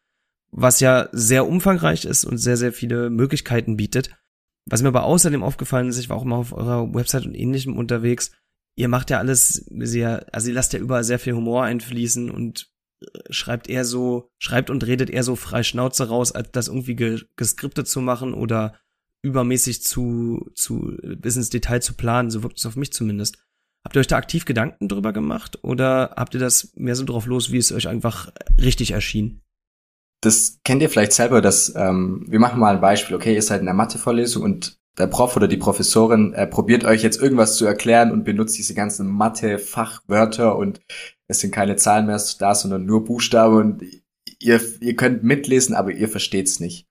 was 0.52 0.80
ja 0.80 1.10
sehr 1.12 1.48
umfangreich 1.48 2.06
ist 2.06 2.26
und 2.26 2.38
sehr, 2.38 2.58
sehr 2.58 2.72
viele 2.72 3.10
Möglichkeiten 3.10 3.76
bietet. 3.76 4.16
Was 4.66 4.82
mir 4.82 4.88
aber 4.90 5.04
außerdem 5.04 5.44
aufgefallen 5.44 5.90
ist, 5.90 5.98
ich 5.98 6.10
war 6.10 6.18
auch 6.18 6.24
mal 6.24 6.38
auf 6.38 6.54
eurer 6.54 6.94
Website 6.94 7.26
und 7.26 7.36
ähnlichem 7.36 7.78
unterwegs, 7.78 8.32
ihr 8.76 8.88
macht 8.88 9.10
ja 9.10 9.20
alles 9.20 9.66
sehr, 9.70 10.26
also 10.32 10.50
ihr 10.50 10.54
lasst 10.54 10.74
ja 10.74 10.80
überall 10.80 11.04
sehr 11.04 11.20
viel 11.20 11.34
Humor 11.34 11.64
einfließen 11.64 12.30
und 12.30 12.72
schreibt 13.30 13.70
eher 13.70 13.86
so, 13.86 14.30
schreibt 14.40 14.70
und 14.70 14.86
redet 14.86 15.10
eher 15.10 15.24
so 15.24 15.36
frei 15.36 15.64
Schnauze 15.64 16.08
raus, 16.08 16.32
als 16.32 16.52
das 16.52 16.68
irgendwie 16.68 16.96
ge 16.96 17.22
geskriptet 17.36 17.88
zu 17.88 18.02
machen 18.02 18.34
oder 18.34 18.76
übermäßig 19.22 19.84
zu, 19.84 20.50
zu, 20.56 20.98
bis 21.18 21.36
ins 21.36 21.50
Detail 21.50 21.82
zu 21.82 21.94
planen. 21.94 22.30
So 22.30 22.44
wirkt 22.44 22.58
es 22.58 22.66
auf 22.66 22.76
mich 22.76 22.92
zumindest. 22.92 23.38
Habt 23.84 23.96
ihr 23.96 24.00
euch 24.00 24.08
da 24.08 24.18
aktiv 24.18 24.46
Gedanken 24.46 24.88
drüber 24.88 25.12
gemacht 25.12 25.60
oder 25.64 26.14
habt 26.16 26.34
ihr 26.34 26.40
das 26.40 26.72
mehr 26.76 26.96
so 26.96 27.04
drauf 27.04 27.26
los, 27.26 27.52
wie 27.52 27.58
es 27.58 27.72
euch 27.72 27.88
einfach 27.88 28.32
richtig 28.62 28.92
erschien? 28.92 29.42
Das 30.22 30.60
kennt 30.64 30.82
ihr 30.82 30.90
vielleicht 30.90 31.12
selber, 31.12 31.42
dass 31.42 31.74
ähm, 31.76 32.26
wir 32.30 32.40
machen 32.40 32.60
mal 32.60 32.76
ein 32.76 32.82
Beispiel, 32.82 33.16
okay, 33.16 33.36
ihr 33.36 33.42
seid 33.42 33.60
in 33.60 33.66
der 33.66 33.76
Mathe-Vorlesung 33.76 34.44
und 34.44 34.80
der 34.98 35.08
Prof 35.08 35.36
oder 35.36 35.48
die 35.48 35.58
Professorin 35.58 36.34
äh, 36.34 36.46
probiert 36.46 36.84
euch 36.84 37.02
jetzt 37.02 37.22
irgendwas 37.22 37.56
zu 37.56 37.66
erklären 37.66 38.12
und 38.12 38.24
benutzt 38.24 38.58
diese 38.58 38.74
ganzen 38.74 39.08
Mathe-Fachwörter 39.08 40.56
und 40.56 40.82
es 41.28 41.40
sind 41.40 41.52
keine 41.52 41.76
Zahlen 41.76 42.06
mehr 42.06 42.22
da, 42.40 42.54
sondern 42.54 42.86
nur 42.86 43.04
Buchstaben 43.04 43.56
und 43.56 43.84
ihr, 44.40 44.62
ihr 44.82 44.96
könnt 44.96 45.24
mitlesen, 45.24 45.76
aber 45.76 45.92
ihr 45.92 46.10
versteht's 46.10 46.60
nicht. 46.60 46.88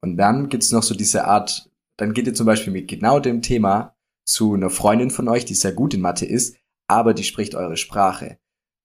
Und 0.00 0.16
dann 0.16 0.48
gibt's 0.48 0.72
noch 0.72 0.82
so 0.82 0.94
diese 0.94 1.24
Art, 1.24 1.70
dann 1.96 2.12
geht 2.12 2.26
ihr 2.26 2.34
zum 2.34 2.46
Beispiel 2.46 2.72
mit 2.72 2.88
genau 2.88 3.18
dem 3.18 3.42
Thema 3.42 3.96
zu 4.24 4.54
einer 4.54 4.70
Freundin 4.70 5.10
von 5.10 5.28
euch, 5.28 5.44
die 5.44 5.54
sehr 5.54 5.72
gut 5.72 5.94
in 5.94 6.00
Mathe 6.00 6.26
ist, 6.26 6.56
aber 6.86 7.14
die 7.14 7.24
spricht 7.24 7.54
eure 7.54 7.76
Sprache. 7.76 8.38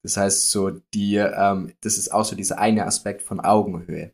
Das 0.03 0.17
heißt, 0.17 0.51
so 0.51 0.69
die, 0.93 1.15
ähm, 1.15 1.73
das 1.81 1.97
ist 1.97 2.11
auch 2.11 2.25
so 2.25 2.35
dieser 2.35 2.59
eine 2.59 2.85
Aspekt 2.85 3.21
von 3.21 3.39
Augenhöhe. 3.39 4.13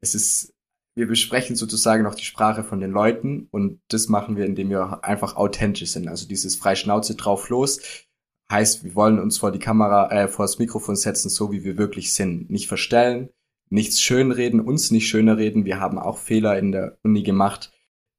Es 0.00 0.14
ist, 0.14 0.53
wir 0.94 1.08
besprechen 1.08 1.56
sozusagen 1.56 2.04
noch 2.04 2.14
die 2.14 2.24
Sprache 2.24 2.64
von 2.64 2.80
den 2.80 2.90
Leuten 2.90 3.48
und 3.50 3.80
das 3.88 4.08
machen 4.08 4.36
wir, 4.36 4.46
indem 4.46 4.70
wir 4.70 5.04
einfach 5.04 5.36
authentisch 5.36 5.90
sind. 5.90 6.08
Also 6.08 6.28
dieses 6.28 6.56
frei 6.56 6.76
Schnauze 6.76 7.16
drauf 7.16 7.48
los 7.48 7.80
Heißt, 8.50 8.84
wir 8.84 8.94
wollen 8.94 9.18
uns 9.18 9.38
vor 9.38 9.52
die 9.52 9.58
Kamera, 9.58 10.10
äh, 10.10 10.28
vor 10.28 10.44
das 10.44 10.58
Mikrofon 10.58 10.96
setzen, 10.96 11.30
so 11.30 11.50
wie 11.50 11.64
wir 11.64 11.78
wirklich 11.78 12.12
sind. 12.12 12.50
Nicht 12.50 12.68
verstellen, 12.68 13.30
nichts 13.70 14.00
schönreden, 14.00 14.60
uns 14.60 14.90
nicht 14.90 15.08
schöner 15.08 15.38
reden. 15.38 15.64
Wir 15.64 15.80
haben 15.80 15.98
auch 15.98 16.18
Fehler 16.18 16.58
in 16.58 16.70
der 16.70 16.98
Uni 17.02 17.22
gemacht. 17.22 17.72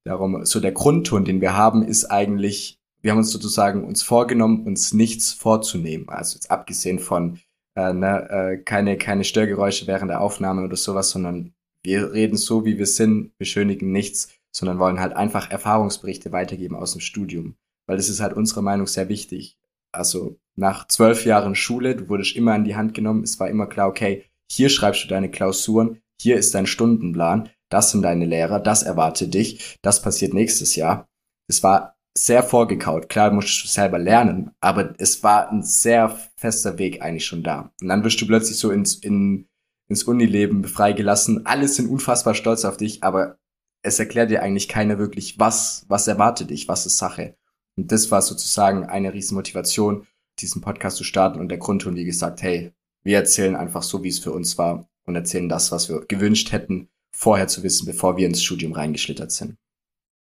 Darum, 0.04 0.46
so 0.46 0.60
der 0.60 0.72
Grundton, 0.72 1.26
den 1.26 1.42
wir 1.42 1.56
haben, 1.56 1.84
ist 1.84 2.06
eigentlich, 2.06 2.80
wir 3.02 3.12
haben 3.12 3.20
uns 3.20 3.32
sozusagen 3.32 3.84
uns 3.84 4.04
vorgenommen, 4.04 4.66
uns 4.66 4.94
nichts 4.94 5.32
vorzunehmen. 5.32 6.10
Also 6.10 6.36
jetzt 6.36 6.52
abgesehen 6.52 7.00
von 7.00 7.40
äh, 7.76 7.94
ne, 7.94 8.30
äh, 8.30 8.58
keine, 8.58 8.98
keine 8.98 9.24
Störgeräusche 9.24 9.88
während 9.88 10.10
der 10.10 10.22
Aufnahme 10.22 10.64
oder 10.64 10.76
sowas, 10.76 11.12
sondern 11.12 11.54
wir 11.86 12.12
reden 12.12 12.38
so, 12.38 12.66
wie 12.66 12.78
wir 12.78 12.88
sind, 12.88 13.38
beschönigen 13.38 13.92
nichts, 13.92 14.30
sondern 14.52 14.80
wollen 14.80 15.00
halt 15.00 15.14
einfach 15.14 15.50
Erfahrungsberichte 15.50 16.32
weitergeben 16.32 16.76
aus 16.76 16.92
dem 16.92 17.02
Studium. 17.02 17.56
Weil 17.88 17.98
das 17.98 18.10
ist 18.10 18.20
halt 18.20 18.34
unserer 18.34 18.62
Meinung 18.62 18.88
sehr 18.88 19.10
wichtig 19.10 19.58
also 19.96 20.40
nach 20.56 20.88
zwölf 20.88 21.26
Jahren 21.26 21.56
Schule, 21.56 21.96
du 21.96 22.10
wurdest 22.10 22.36
immer 22.36 22.54
an 22.54 22.64
die 22.64 22.76
Hand 22.76 22.94
genommen, 22.94 23.24
es 23.24 23.40
war 23.40 23.50
immer 23.50 23.68
klar, 23.68 23.88
okay, 23.88 24.26
hier 24.52 24.70
schreibst 24.70 25.04
du 25.04 25.08
deine 25.08 25.32
Klausuren, 25.32 26.02
hier 26.22 26.38
ist 26.38 26.54
dein 26.54 26.68
Stundenplan, 26.68 27.50
das 27.70 27.92
sind 27.92 28.04
deine 28.04 28.26
Lehrer, 28.26 28.60
das 28.60 28.84
erwartet 28.84 29.34
dich, 29.34 29.78
das 29.82 30.02
passiert 30.02 30.34
nächstes 30.34 30.76
Jahr. 30.76 31.10
Es 31.48 31.64
war 31.64 31.98
sehr 32.18 32.44
vorgekaut. 32.44 33.10
Klar, 33.10 33.32
musst 33.32 33.64
du 33.64 33.68
selber 33.68 34.00
lernen, 34.00 34.52
aber 34.62 34.94
es 35.00 35.24
war 35.24 35.52
ein 35.52 35.64
sehr 35.64 36.18
fester 36.38 36.78
Weg 36.78 37.02
eigentlich 37.02 37.26
schon 37.26 37.44
da. 37.44 37.74
Und 37.82 37.90
dann 37.90 38.04
wirst 38.06 38.22
du 38.22 38.28
plötzlich 38.28 38.58
so 38.58 38.72
ins, 38.72 38.96
in, 38.96 39.50
ins 39.88 40.04
Unileben 40.04 40.64
freigelassen. 40.66 41.46
Alle 41.46 41.68
sind 41.68 41.90
unfassbar 41.90 42.34
stolz 42.36 42.66
auf 42.66 42.78
dich, 42.78 43.04
aber 43.04 43.38
es 43.82 44.00
erklärt 44.00 44.32
dir 44.32 44.42
eigentlich 44.42 44.68
keiner 44.68 44.98
wirklich, 44.98 45.40
was, 45.40 45.86
was 45.88 46.08
erwartet 46.08 46.50
dich, 46.50 46.68
was 46.68 46.86
ist 46.86 46.98
Sache. 46.98 47.36
Und 47.78 47.92
das 47.92 48.10
war 48.10 48.22
sozusagen 48.22 48.86
eine 48.86 49.14
riesen 49.14 49.36
Motivation, 49.36 50.08
diesen 50.40 50.62
Podcast 50.62 50.98
zu 50.98 51.04
starten 51.04 51.40
und 51.40 51.50
der 51.50 51.58
Grundton, 51.58 51.96
wie 51.96 52.06
gesagt, 52.06 52.42
hey, 52.42 52.74
wir 53.04 53.18
erzählen 53.18 53.56
einfach 53.56 53.84
so, 53.84 54.04
wie 54.04 54.10
es 54.10 54.20
für 54.20 54.32
uns 54.32 54.58
war. 54.58 54.88
und 55.08 55.16
erzählen 55.16 55.48
das, 55.48 55.72
was 55.72 55.88
wir 55.88 56.04
gewünscht 56.08 56.52
hätten, 56.52 56.90
vorher 57.16 57.48
zu 57.48 57.62
wissen, 57.62 57.86
bevor 57.86 58.18
wir 58.18 58.26
ins 58.26 58.44
Studium 58.44 58.74
reingeschlittert 58.74 59.32
sind. 59.32 59.56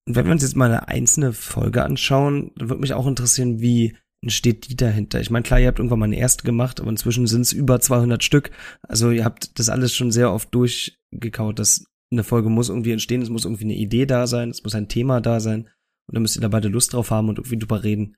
Und 0.08 0.16
wenn 0.16 0.24
wir 0.24 0.32
uns 0.32 0.42
jetzt 0.42 0.56
mal 0.56 0.66
eine 0.66 0.88
einzelne 0.88 1.32
Folge 1.32 1.84
anschauen, 1.84 2.50
dann 2.56 2.68
würde 2.68 2.80
mich 2.80 2.92
auch 2.92 3.06
interessieren, 3.06 3.60
wie 3.60 3.96
entsteht 4.22 4.68
die 4.68 4.76
dahinter? 4.76 5.20
Ich 5.20 5.30
meine, 5.30 5.42
klar, 5.42 5.60
ihr 5.60 5.66
habt 5.66 5.78
irgendwann 5.78 5.98
mal 5.98 6.06
eine 6.06 6.18
erste 6.18 6.44
gemacht, 6.44 6.80
aber 6.80 6.90
inzwischen 6.90 7.26
sind 7.26 7.42
es 7.42 7.52
über 7.52 7.80
200 7.80 8.22
Stück. 8.22 8.50
Also 8.82 9.10
ihr 9.10 9.24
habt 9.24 9.58
das 9.58 9.68
alles 9.68 9.94
schon 9.94 10.12
sehr 10.12 10.32
oft 10.32 10.54
durchgekaut, 10.54 11.58
dass 11.58 11.86
eine 12.10 12.24
Folge 12.24 12.48
muss 12.48 12.68
irgendwie 12.68 12.92
entstehen, 12.92 13.22
es 13.22 13.30
muss 13.30 13.44
irgendwie 13.44 13.64
eine 13.64 13.74
Idee 13.74 14.06
da 14.06 14.26
sein, 14.26 14.50
es 14.50 14.62
muss 14.62 14.74
ein 14.74 14.88
Thema 14.88 15.20
da 15.20 15.40
sein 15.40 15.62
und 16.06 16.14
dann 16.14 16.22
müsst 16.22 16.36
ihr 16.36 16.42
da 16.42 16.48
beide 16.48 16.68
Lust 16.68 16.92
drauf 16.92 17.10
haben 17.10 17.28
und 17.28 17.38
irgendwie 17.38 17.58
drüber 17.58 17.82
reden. 17.82 18.14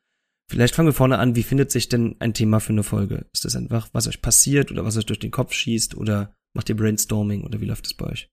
Vielleicht 0.50 0.74
fangen 0.74 0.88
wir 0.88 0.92
vorne 0.92 1.18
an, 1.18 1.36
wie 1.36 1.42
findet 1.42 1.70
sich 1.70 1.88
denn 1.88 2.16
ein 2.18 2.34
Thema 2.34 2.60
für 2.60 2.72
eine 2.72 2.82
Folge? 2.82 3.26
Ist 3.32 3.44
das 3.44 3.56
einfach, 3.56 3.88
was 3.92 4.08
euch 4.08 4.20
passiert 4.20 4.70
oder 4.70 4.84
was 4.84 4.96
euch 4.96 5.06
durch 5.06 5.18
den 5.20 5.30
Kopf 5.30 5.54
schießt 5.54 5.96
oder 5.96 6.34
macht 6.54 6.68
ihr 6.68 6.76
Brainstorming 6.76 7.44
oder 7.44 7.60
wie 7.60 7.66
läuft 7.66 7.86
es 7.86 7.94
bei 7.94 8.06
euch? 8.06 8.28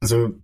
Also 0.00 0.38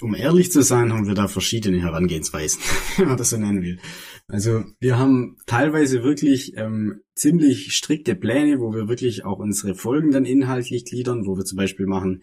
um 0.00 0.14
ehrlich 0.14 0.50
zu 0.50 0.62
sein, 0.62 0.92
haben 0.92 1.06
wir 1.06 1.14
da 1.14 1.28
verschiedene 1.28 1.80
Herangehensweisen, 1.80 2.60
wenn 2.96 3.08
man 3.08 3.16
das 3.16 3.30
so 3.30 3.36
nennen 3.36 3.62
will. 3.62 3.78
Also 4.26 4.64
wir 4.80 4.98
haben 4.98 5.36
teilweise 5.46 6.02
wirklich 6.02 6.56
ähm, 6.56 7.02
ziemlich 7.14 7.74
strikte 7.74 8.14
Pläne, 8.16 8.58
wo 8.60 8.72
wir 8.72 8.88
wirklich 8.88 9.24
auch 9.24 9.38
unsere 9.38 9.74
Folgen 9.74 10.10
dann 10.10 10.24
inhaltlich 10.24 10.84
gliedern, 10.84 11.26
wo 11.26 11.36
wir 11.36 11.44
zum 11.44 11.56
Beispiel 11.56 11.86
machen, 11.86 12.22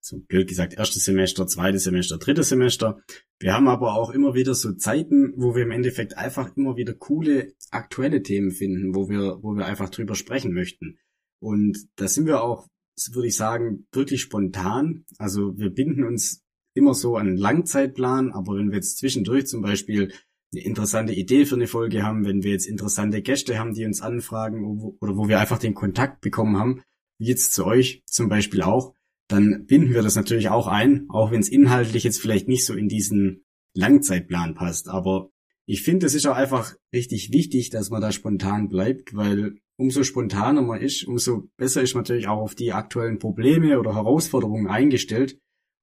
so 0.00 0.18
blöd 0.20 0.48
gesagt, 0.48 0.74
erstes 0.74 1.04
Semester, 1.04 1.46
zweites 1.46 1.84
Semester, 1.84 2.18
drittes 2.18 2.48
Semester. 2.48 3.02
Wir 3.40 3.52
haben 3.52 3.68
aber 3.68 3.94
auch 3.94 4.10
immer 4.10 4.34
wieder 4.34 4.54
so 4.54 4.72
Zeiten, 4.72 5.32
wo 5.36 5.54
wir 5.54 5.64
im 5.64 5.70
Endeffekt 5.70 6.16
einfach 6.16 6.56
immer 6.56 6.76
wieder 6.76 6.94
coole 6.94 7.52
aktuelle 7.70 8.22
Themen 8.22 8.52
finden, 8.52 8.94
wo 8.94 9.08
wir, 9.08 9.42
wo 9.42 9.54
wir 9.54 9.66
einfach 9.66 9.90
drüber 9.90 10.14
sprechen 10.14 10.52
möchten. 10.52 10.98
Und 11.40 11.78
da 11.96 12.08
sind 12.08 12.26
wir 12.26 12.42
auch, 12.42 12.68
würde 13.12 13.28
ich 13.28 13.36
sagen, 13.36 13.86
wirklich 13.92 14.22
spontan. 14.22 15.04
Also 15.18 15.56
wir 15.56 15.70
binden 15.70 16.04
uns 16.04 16.44
immer 16.78 16.94
so 16.94 17.16
einen 17.16 17.36
Langzeitplan, 17.36 18.32
aber 18.32 18.56
wenn 18.56 18.70
wir 18.70 18.76
jetzt 18.76 18.98
zwischendurch 18.98 19.46
zum 19.46 19.60
Beispiel 19.60 20.12
eine 20.52 20.62
interessante 20.62 21.12
Idee 21.12 21.44
für 21.44 21.56
eine 21.56 21.66
Folge 21.66 22.02
haben, 22.02 22.24
wenn 22.24 22.42
wir 22.42 22.52
jetzt 22.52 22.66
interessante 22.66 23.20
Gäste 23.20 23.58
haben, 23.58 23.74
die 23.74 23.84
uns 23.84 24.00
anfragen 24.00 24.64
oder 25.00 25.16
wo 25.16 25.28
wir 25.28 25.40
einfach 25.40 25.58
den 25.58 25.74
Kontakt 25.74 26.20
bekommen 26.20 26.56
haben, 26.56 26.82
wie 27.18 27.26
jetzt 27.26 27.52
zu 27.52 27.66
euch 27.66 28.02
zum 28.06 28.28
Beispiel 28.28 28.62
auch, 28.62 28.94
dann 29.28 29.66
binden 29.66 29.92
wir 29.92 30.02
das 30.02 30.16
natürlich 30.16 30.48
auch 30.48 30.66
ein, 30.66 31.06
auch 31.10 31.30
wenn 31.30 31.40
es 31.40 31.50
inhaltlich 31.50 32.04
jetzt 32.04 32.20
vielleicht 32.20 32.48
nicht 32.48 32.64
so 32.64 32.74
in 32.74 32.88
diesen 32.88 33.44
Langzeitplan 33.74 34.54
passt. 34.54 34.88
Aber 34.88 35.30
ich 35.66 35.82
finde, 35.82 36.06
es 36.06 36.14
ist 36.14 36.26
auch 36.26 36.36
einfach 36.36 36.74
richtig 36.94 37.30
wichtig, 37.32 37.68
dass 37.68 37.90
man 37.90 38.00
da 38.00 38.10
spontan 38.10 38.68
bleibt, 38.68 39.14
weil 39.14 39.58
umso 39.76 40.02
spontaner 40.02 40.62
man 40.62 40.80
ist, 40.80 41.04
umso 41.04 41.50
besser 41.58 41.82
ist 41.82 41.94
man 41.94 42.02
natürlich 42.02 42.26
auch 42.26 42.40
auf 42.40 42.54
die 42.54 42.72
aktuellen 42.72 43.18
Probleme 43.18 43.78
oder 43.78 43.94
Herausforderungen 43.94 44.66
eingestellt 44.66 45.38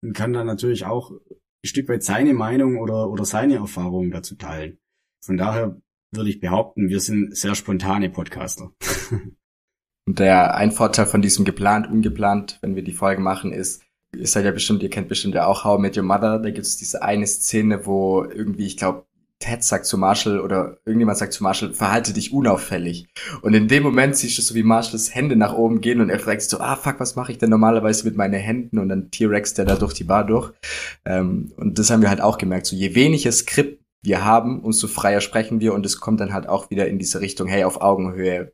und 0.06 0.14
kann 0.14 0.34
dann 0.34 0.48
natürlich 0.48 0.86
auch 0.86 1.12
ein 1.12 1.68
Stück 1.68 1.90
weit 1.90 2.04
seine 2.04 2.34
Meinung 2.34 2.78
oder, 2.78 3.10
oder 3.10 3.26
seine 3.26 3.56
Erfahrungen 3.56 4.12
dazu 4.12 4.36
teilen. 4.36 4.78
Von 5.24 5.38
daher 5.38 5.82
würde 6.12 6.30
ich 6.30 6.40
behaupten, 6.40 6.90
wir 6.90 7.00
sind 7.00 7.36
sehr 7.36 7.56
spontane 7.56 8.10
Podcaster. 8.10 8.72
Und 10.08 10.20
der 10.20 10.56
ein 10.56 10.72
Vorteil 10.72 11.08
von 11.08 11.24
diesem 11.24 11.46
geplant, 11.46 11.90
ungeplant, 11.90 12.60
wenn 12.62 12.76
wir 12.76 12.84
die 12.84 12.94
Folge 12.94 13.22
machen, 13.24 13.52
ist, 13.52 13.82
ihr 14.16 14.28
seid 14.28 14.46
ja 14.46 14.52
bestimmt, 14.52 14.84
ihr 14.84 14.92
kennt 14.92 15.08
bestimmt 15.08 15.34
ja 15.34 15.48
auch 15.48 15.64
How 15.64 15.80
I 15.80 15.82
Met 15.82 15.98
Your 15.98 16.04
Mother, 16.04 16.38
da 16.38 16.52
gibt 16.52 16.68
es 16.68 16.78
diese 16.78 17.02
eine 17.02 17.26
Szene, 17.26 17.88
wo 17.88 18.24
irgendwie, 18.24 18.68
ich 18.68 18.78
glaube, 18.78 19.08
Ted 19.40 19.64
sagt 19.64 19.86
zu 19.86 19.98
Marshall 19.98 20.40
oder 20.40 20.78
irgendjemand 20.86 21.18
sagt 21.18 21.34
zu 21.34 21.44
Marshall, 21.44 21.74
verhalte 21.74 22.14
dich 22.14 22.32
unauffällig. 22.32 23.08
Und 23.42 23.54
in 23.54 23.68
dem 23.68 23.84
Moment 23.84 24.16
siehst 24.16 24.38
du 24.38 24.42
so, 24.42 24.56
wie 24.56 24.64
Marshalls 24.64 25.14
Hände 25.14 25.36
nach 25.36 25.54
oben 25.54 25.82
gehen 25.82 26.00
und 26.00 26.10
er 26.10 26.20
fragt 26.20 26.42
sich 26.42 26.50
so, 26.50 26.60
ah 26.60 26.76
fuck, 26.76 27.00
was 27.00 27.16
mache 27.16 27.32
ich 27.32 27.38
denn 27.38 27.50
normalerweise 27.50 28.06
mit 28.06 28.16
meinen 28.16 28.40
Händen? 28.40 28.80
Und 28.80 28.90
dann 28.90 29.12
T-Rex 29.12 29.54
der 29.54 29.66
da 29.66 29.76
durch 29.76 29.94
die 29.94 30.06
Bar 30.06 30.26
durch. 30.26 30.54
Ähm, 31.04 31.52
und 31.58 31.78
das 31.78 31.90
haben 31.90 32.02
wir 32.02 32.10
halt 32.10 32.22
auch 32.22 32.38
gemerkt. 32.38 32.66
So 32.66 32.76
je 32.76 32.96
weniger 32.96 33.32
Skript 33.32 33.84
wir 34.04 34.24
haben, 34.24 34.62
umso 34.62 34.88
freier 34.88 35.20
sprechen 35.20 35.60
wir 35.60 35.74
und 35.74 35.86
es 35.86 36.00
kommt 36.00 36.20
dann 36.20 36.34
halt 36.34 36.48
auch 36.48 36.70
wieder 36.70 36.88
in 36.88 37.00
diese 37.00 37.22
Richtung, 37.22 37.48
hey, 37.48 37.64
auf 37.64 37.82
Augenhöhe, 37.82 38.54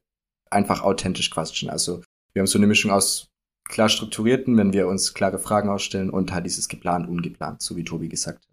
einfach 0.50 0.82
authentisch 0.82 1.30
quatschen. 1.30 1.70
Also 1.70 2.02
wir 2.34 2.42
haben 2.42 2.48
so 2.48 2.58
eine 2.58 2.68
Mischung 2.68 2.92
aus 2.92 3.28
klar 3.66 3.90
strukturierten, 3.90 4.58
wenn 4.58 4.74
wir 4.74 4.88
uns 4.88 5.14
klare 5.14 5.40
Fragen 5.40 5.70
ausstellen 5.70 6.10
und 6.10 6.34
halt 6.34 6.46
dieses 6.46 6.68
geplant, 6.68 7.08
ungeplant, 7.08 7.62
so 7.62 7.76
wie 7.76 7.84
Tobi 7.84 8.10
gesagt 8.10 8.46
hat. 8.46 8.51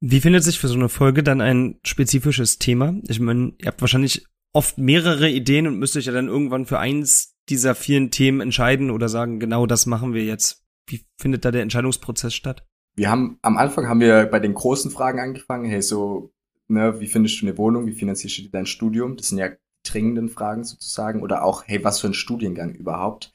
Wie 0.00 0.20
findet 0.20 0.42
sich 0.42 0.58
für 0.58 0.68
so 0.68 0.74
eine 0.74 0.88
Folge 0.88 1.22
dann 1.22 1.42
ein 1.42 1.78
spezifisches 1.84 2.58
Thema? 2.58 2.94
Ich 3.06 3.20
meine, 3.20 3.52
ihr 3.58 3.66
habt 3.66 3.82
wahrscheinlich 3.82 4.26
oft 4.54 4.78
mehrere 4.78 5.28
Ideen 5.28 5.66
und 5.66 5.78
müsst 5.78 5.96
euch 5.96 6.06
ja 6.06 6.12
dann 6.12 6.28
irgendwann 6.28 6.64
für 6.64 6.78
eins 6.78 7.36
dieser 7.50 7.74
vielen 7.74 8.10
Themen 8.10 8.40
entscheiden 8.40 8.90
oder 8.90 9.08
sagen, 9.08 9.40
genau 9.40 9.66
das 9.66 9.84
machen 9.84 10.14
wir 10.14 10.24
jetzt. 10.24 10.64
Wie 10.86 11.04
findet 11.18 11.44
da 11.44 11.50
der 11.50 11.62
Entscheidungsprozess 11.62 12.34
statt? 12.34 12.66
Wir 12.96 13.10
haben, 13.10 13.38
am 13.42 13.58
Anfang 13.58 13.88
haben 13.88 14.00
wir 14.00 14.26
bei 14.26 14.40
den 14.40 14.54
großen 14.54 14.90
Fragen 14.90 15.20
angefangen. 15.20 15.68
Hey, 15.68 15.82
so, 15.82 16.32
ne, 16.68 16.98
wie 17.00 17.06
findest 17.06 17.40
du 17.40 17.46
eine 17.46 17.58
Wohnung? 17.58 17.86
Wie 17.86 17.92
finanzierst 17.92 18.38
du 18.38 18.48
dein 18.48 18.66
Studium? 18.66 19.16
Das 19.16 19.28
sind 19.28 19.38
ja 19.38 19.50
dringenden 19.84 20.30
Fragen 20.30 20.64
sozusagen. 20.64 21.22
Oder 21.22 21.44
auch, 21.44 21.64
hey, 21.66 21.84
was 21.84 22.00
für 22.00 22.08
ein 22.08 22.14
Studiengang 22.14 22.74
überhaupt? 22.74 23.32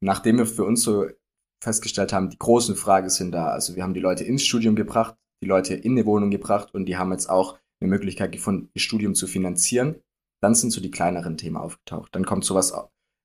Nachdem 0.00 0.38
wir 0.38 0.46
für 0.46 0.64
uns 0.64 0.82
so 0.82 1.06
festgestellt 1.62 2.12
haben, 2.12 2.30
die 2.30 2.38
großen 2.38 2.76
Fragen 2.76 3.08
sind 3.08 3.32
da. 3.32 3.48
Also 3.48 3.76
wir 3.76 3.82
haben 3.82 3.94
die 3.94 4.00
Leute 4.00 4.24
ins 4.24 4.44
Studium 4.44 4.74
gebracht, 4.74 5.16
die 5.42 5.46
Leute 5.46 5.74
in 5.74 5.92
eine 5.92 6.06
Wohnung 6.06 6.30
gebracht 6.30 6.72
und 6.72 6.86
die 6.86 6.96
haben 6.96 7.12
jetzt 7.12 7.28
auch 7.28 7.58
eine 7.80 7.90
Möglichkeit 7.90 8.32
gefunden, 8.32 8.70
ihr 8.74 8.80
Studium 8.80 9.14
zu 9.14 9.26
finanzieren. 9.26 9.96
Dann 10.40 10.54
sind 10.54 10.70
so 10.70 10.80
die 10.80 10.90
kleineren 10.90 11.36
Themen 11.36 11.56
aufgetaucht. 11.56 12.14
Dann 12.14 12.24
kommt 12.24 12.44
sowas, 12.44 12.72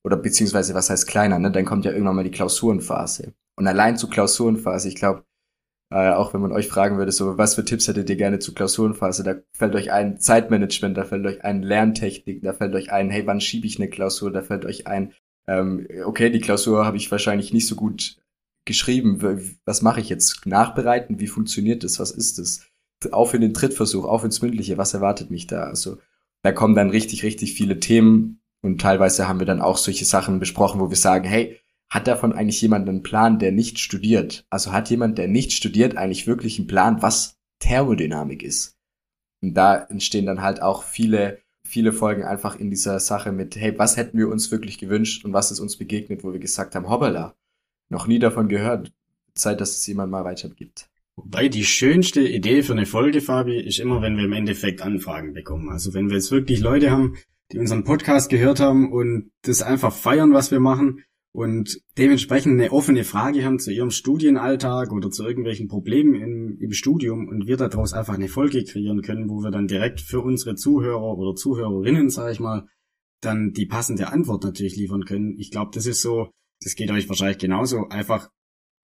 oder 0.04 0.18
beziehungsweise 0.18 0.74
was 0.74 0.90
heißt 0.90 1.08
kleiner, 1.08 1.40
ne? 1.40 1.52
Dann 1.52 1.66
kommt 1.66 1.86
ja 1.86 1.92
irgendwann 1.92 2.16
mal 2.16 2.24
die 2.24 2.32
Klausurenphase. 2.32 3.34
Und 3.56 3.68
allein 3.68 3.98
zur 3.98 4.10
Klausurenphase, 4.10 4.88
ich 4.88 4.96
glaube, 4.96 5.24
äh, 5.92 6.12
auch 6.12 6.34
wenn 6.34 6.42
man 6.42 6.52
euch 6.52 6.68
fragen 6.68 6.98
würde, 6.98 7.12
so 7.12 7.38
was 7.38 7.56
für 7.56 7.64
Tipps 7.64 7.88
hättet 7.88 8.10
ihr 8.10 8.18
gerne 8.18 8.40
zur 8.40 8.56
Klausurenphase, 8.56 9.24
da 9.24 9.36
fällt 9.54 9.76
euch 9.76 9.92
ein 9.92 10.20
Zeitmanagement, 10.20 10.98
da 10.98 11.06
fällt 11.06 11.26
euch 11.26 11.44
ein 11.44 11.64
Lerntechnik, 11.64 12.42
da 12.44 12.54
fällt 12.54 12.76
euch 12.76 12.92
ein, 12.92 13.10
hey, 13.10 13.26
wann 13.26 13.42
schiebe 13.42 13.68
ich 13.68 13.80
eine 13.80 13.90
Klausur, 13.90 14.32
da 14.32 14.42
fällt 14.42 14.66
euch 14.66 14.86
ein, 14.86 15.14
ähm, 15.48 15.88
okay, 16.04 16.30
die 16.30 16.42
Klausur 16.42 16.86
habe 16.86 16.98
ich 16.98 17.10
wahrscheinlich 17.12 17.54
nicht 17.54 17.68
so 17.68 17.76
gut 17.76 18.18
geschrieben. 18.68 19.58
Was 19.66 19.82
mache 19.82 20.02
ich 20.02 20.10
jetzt? 20.10 20.46
Nachbereiten? 20.46 21.20
Wie 21.20 21.28
funktioniert 21.28 21.84
das? 21.84 22.00
Was 22.00 22.12
ist 22.12 22.38
das? 22.38 22.62
Auf 23.12 23.34
in 23.34 23.42
den 23.42 23.54
Trittversuch, 23.54 24.06
auf 24.06 24.24
ins 24.24 24.42
Mündliche. 24.42 24.78
Was 24.78 24.94
erwartet 24.94 25.32
mich 25.32 25.48
da? 25.48 25.64
Also, 25.64 25.98
da 26.44 26.52
kommen 26.52 26.76
dann 26.76 26.90
richtig, 26.92 27.24
richtig 27.24 27.54
viele 27.54 27.80
Themen 27.80 28.42
und 28.62 28.82
teilweise 28.82 29.28
haben 29.28 29.40
wir 29.40 29.46
dann 29.46 29.62
auch 29.62 29.78
solche 29.78 30.06
Sachen 30.06 30.40
besprochen, 30.40 30.80
wo 30.80 30.90
wir 30.90 30.98
sagen, 30.98 31.28
hey, 31.28 31.60
hat 31.90 32.08
davon 32.08 32.34
eigentlich 32.34 32.62
jemand 32.62 32.88
einen 32.88 33.04
Plan, 33.04 33.40
der 33.40 33.52
nicht 33.52 33.80
studiert? 33.80 34.46
Also 34.50 34.72
hat 34.72 34.90
jemand, 34.90 35.18
der 35.18 35.28
nicht 35.28 35.54
studiert, 35.54 35.96
eigentlich 35.96 36.28
wirklich 36.28 36.58
einen 36.60 36.68
Plan, 36.68 37.02
was 37.02 37.38
Thermodynamik 37.60 38.44
ist? 38.44 38.78
Und 39.42 39.54
da 39.54 39.76
entstehen 39.76 40.26
dann 40.26 40.42
halt 40.42 40.62
auch 40.62 40.84
viele, 40.84 41.40
viele 41.64 41.94
Folgen 41.94 42.24
einfach 42.24 42.58
in 42.58 42.70
dieser 42.70 43.00
Sache 43.00 43.32
mit, 43.32 43.56
hey, 43.56 43.78
was 43.78 43.96
hätten 43.96 44.18
wir 44.18 44.28
uns 44.28 44.52
wirklich 44.52 44.80
gewünscht 44.80 45.24
und 45.24 45.34
was 45.34 45.52
ist 45.52 45.60
uns 45.60 45.78
begegnet, 45.78 46.24
wo 46.24 46.34
wir 46.34 46.40
gesagt 46.40 46.76
haben, 46.76 46.90
hoppala, 46.90 47.37
noch 47.90 48.08
nie 48.08 48.20
davon 48.20 48.48
gehört. 48.48 48.92
Zeit, 49.34 49.62
dass 49.62 49.76
es 49.78 49.86
jemand 49.88 50.12
mal 50.12 50.26
weitergibt. 50.26 50.90
Wobei 51.16 51.48
die 51.48 51.64
schönste 51.64 52.22
Idee 52.22 52.62
für 52.62 52.74
eine 52.74 52.86
Folge, 52.86 53.22
Fabi, 53.22 53.60
ist 53.60 53.80
immer, 53.80 54.02
wenn 54.02 54.18
wir 54.18 54.26
im 54.26 54.34
Endeffekt 54.34 54.82
Anfragen 54.82 55.34
bekommen. 55.34 55.70
Also 55.70 55.94
wenn 55.94 56.10
wir 56.10 56.16
jetzt 56.16 56.32
wirklich 56.32 56.60
Leute 56.60 56.92
haben, 56.92 57.18
die 57.52 57.60
unseren 57.60 57.84
Podcast 57.84 58.30
gehört 58.30 58.60
haben 58.60 58.92
und 58.92 59.32
das 59.42 59.62
einfach 59.62 59.94
feiern, 59.94 60.34
was 60.34 60.52
wir 60.52 60.60
machen 60.60 61.04
und 61.32 61.82
dementsprechend 61.98 62.60
eine 62.60 62.72
offene 62.72 63.04
Frage 63.04 63.44
haben 63.46 63.60
zu 63.60 63.72
ihrem 63.72 63.90
Studienalltag 63.90 64.92
oder 64.92 65.10
zu 65.10 65.24
irgendwelchen 65.26 65.68
Problemen 65.68 66.16
im, 66.16 66.60
im 66.60 66.72
Studium 66.72 67.28
und 67.28 67.48
wir 67.48 67.58
daraus 67.58 67.94
einfach 67.94 68.16
eine 68.16 68.28
Folge 68.28 68.64
kreieren 68.64 69.02
können, 69.02 69.30
wo 69.30 69.42
wir 69.42 69.52
dann 69.52 69.68
direkt 69.68 70.02
für 70.02 70.22
unsere 70.22 70.56
Zuhörer 70.56 71.18
oder 71.18 71.36
Zuhörerinnen, 71.36 72.10
sage 72.10 72.34
ich 72.34 72.40
mal, 72.40 72.68
dann 73.22 73.54
die 73.54 73.66
passende 73.66 74.12
Antwort 74.12 74.44
natürlich 74.44 74.76
liefern 74.76 75.06
können. 75.06 75.36
Ich 75.38 75.50
glaube, 75.50 75.72
das 75.74 75.86
ist 75.86 76.02
so 76.02 76.30
das 76.62 76.76
geht 76.76 76.92
euch 76.92 77.08
wahrscheinlich 77.10 77.38
genauso. 77.38 77.88
Einfach, 77.90 78.30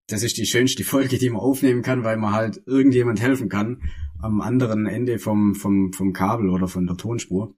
das 0.08 0.24
ist 0.24 0.38
die 0.38 0.46
schönste 0.46 0.84
Folge, 0.84 1.18
die 1.18 1.30
man 1.30 1.42
aufnehmen 1.42 1.82
kann, 1.82 2.04
weil 2.04 2.18
man 2.18 2.34
halt 2.34 2.62
irgendjemand 2.66 3.22
helfen 3.22 3.50
kann 3.50 3.84
am 4.20 4.42
anderen 4.42 4.86
Ende 4.86 5.20
vom, 5.20 5.56
vom, 5.56 5.94
vom 5.94 6.14
Kabel 6.14 6.50
oder 6.50 6.68
von 6.68 6.86
der 6.86 6.98
Tonspur. 6.98 7.56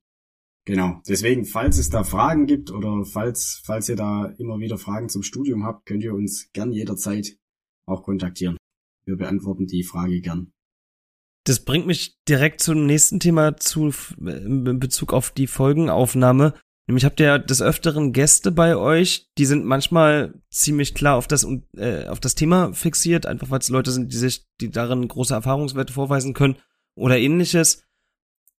Genau. 0.65 1.01
Deswegen, 1.07 1.45
falls 1.45 1.77
es 1.77 1.89
da 1.89 2.03
Fragen 2.03 2.45
gibt 2.45 2.71
oder 2.71 3.03
falls, 3.03 3.61
falls 3.65 3.89
ihr 3.89 3.95
da 3.95 4.25
immer 4.37 4.59
wieder 4.59 4.77
Fragen 4.77 5.09
zum 5.09 5.23
Studium 5.23 5.65
habt, 5.65 5.85
könnt 5.85 6.03
ihr 6.03 6.13
uns 6.13 6.51
gern 6.53 6.71
jederzeit 6.71 7.35
auch 7.87 8.03
kontaktieren. 8.03 8.57
Wir 9.05 9.15
beantworten 9.15 9.65
die 9.65 9.83
Frage 9.83 10.21
gern. 10.21 10.53
Das 11.45 11.65
bringt 11.65 11.87
mich 11.87 12.19
direkt 12.29 12.61
zum 12.61 12.85
nächsten 12.85 13.19
Thema 13.19 13.57
zu, 13.57 13.91
in 14.19 14.79
Bezug 14.79 15.11
auf 15.11 15.31
die 15.31 15.47
Folgenaufnahme. 15.47 16.53
Nämlich 16.91 17.05
habt 17.05 17.21
ihr 17.21 17.39
des 17.39 17.61
Öfteren 17.61 18.11
Gäste 18.11 18.51
bei 18.51 18.75
euch, 18.75 19.29
die 19.37 19.45
sind 19.45 19.63
manchmal 19.63 20.33
ziemlich 20.49 20.93
klar 20.93 21.15
auf 21.15 21.25
das, 21.25 21.47
äh, 21.77 22.07
auf 22.07 22.19
das 22.19 22.35
Thema 22.35 22.73
fixiert, 22.73 23.25
einfach 23.25 23.49
weil 23.49 23.59
es 23.59 23.69
Leute 23.69 23.91
sind, 23.91 24.11
die 24.11 24.17
sich, 24.17 24.45
die 24.59 24.71
darin 24.71 25.07
große 25.07 25.33
Erfahrungswerte 25.33 25.93
vorweisen 25.93 26.33
können 26.33 26.57
oder 26.97 27.17
ähnliches. 27.17 27.85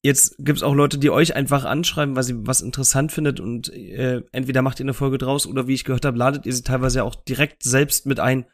Jetzt 0.01 0.38
gibt's 0.39 0.63
auch 0.63 0.73
Leute, 0.73 0.97
die 0.97 1.09
euch 1.09 1.35
einfach 1.35 1.65
anschreiben, 1.65 2.15
weil 2.15 2.23
sie 2.23 2.47
was 2.47 2.61
interessant 2.61 3.11
findet 3.11 3.41
und 3.41 3.67
äh, 3.73 4.21
entweder 4.31 4.61
macht 4.61 4.79
ihr 4.79 4.85
eine 4.85 4.93
Folge 4.93 5.17
draus 5.17 5.45
oder 5.45 5.67
wie 5.67 5.73
ich 5.73 5.83
gehört 5.83 6.05
habe, 6.05 6.17
ladet 6.17 6.45
ihr 6.45 6.53
sie 6.53 6.63
teilweise 6.63 7.03
auch 7.03 7.15
direkt 7.15 7.63
selbst 7.63 8.05
mit 8.05 8.21
ein. 8.21 8.45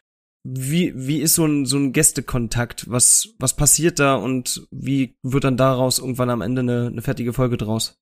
Wie, 0.42 0.92
wie 0.96 1.20
ist 1.20 1.36
so 1.36 1.46
ein, 1.46 1.66
so 1.66 1.76
ein 1.76 1.92
Gästekontakt? 1.92 2.90
Was, 2.90 3.28
was 3.38 3.54
passiert 3.54 4.00
da 4.00 4.16
und 4.16 4.66
wie 4.72 5.16
wird 5.22 5.44
dann 5.44 5.56
daraus 5.56 6.00
irgendwann 6.00 6.30
am 6.30 6.40
Ende 6.40 6.62
eine, 6.62 6.88
eine 6.88 7.02
fertige 7.02 7.32
Folge 7.32 7.56
draus? 7.56 8.00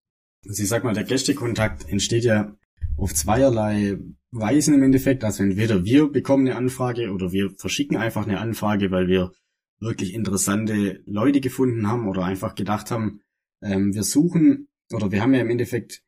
Also 0.49 0.62
ich 0.62 0.69
sag 0.69 0.85
mal, 0.85 0.95
der 0.95 1.05
Gästekontakt 1.05 1.88
entsteht 1.88 2.25
ja 2.25 2.57
auf 2.97 3.15
zweierlei 3.15 3.99
Weisen 4.31 4.75
im 4.75 4.83
Endeffekt. 4.83 5.25
Also 5.25 5.43
entweder 5.43 5.85
wir 5.85 6.09
bekommen 6.09 6.47
eine 6.47 6.57
Anfrage 6.57 7.11
oder 7.12 7.33
wir 7.33 7.50
verschicken 7.57 7.97
einfach 7.97 8.26
eine 8.26 8.41
Anfrage, 8.41 8.91
weil 8.91 9.09
wir 9.09 9.33
wirklich 9.81 10.15
interessante 10.15 11.03
Leute 11.07 11.41
gefunden 11.41 11.87
haben 11.87 12.09
oder 12.09 12.25
einfach 12.25 12.55
gedacht 12.55 12.91
haben, 12.91 13.21
ähm, 13.62 13.95
wir 13.95 14.03
suchen 14.03 14.69
oder 14.93 15.11
wir 15.12 15.21
haben 15.21 15.35
ja 15.35 15.41
im 15.41 15.50
Endeffekt, 15.50 16.03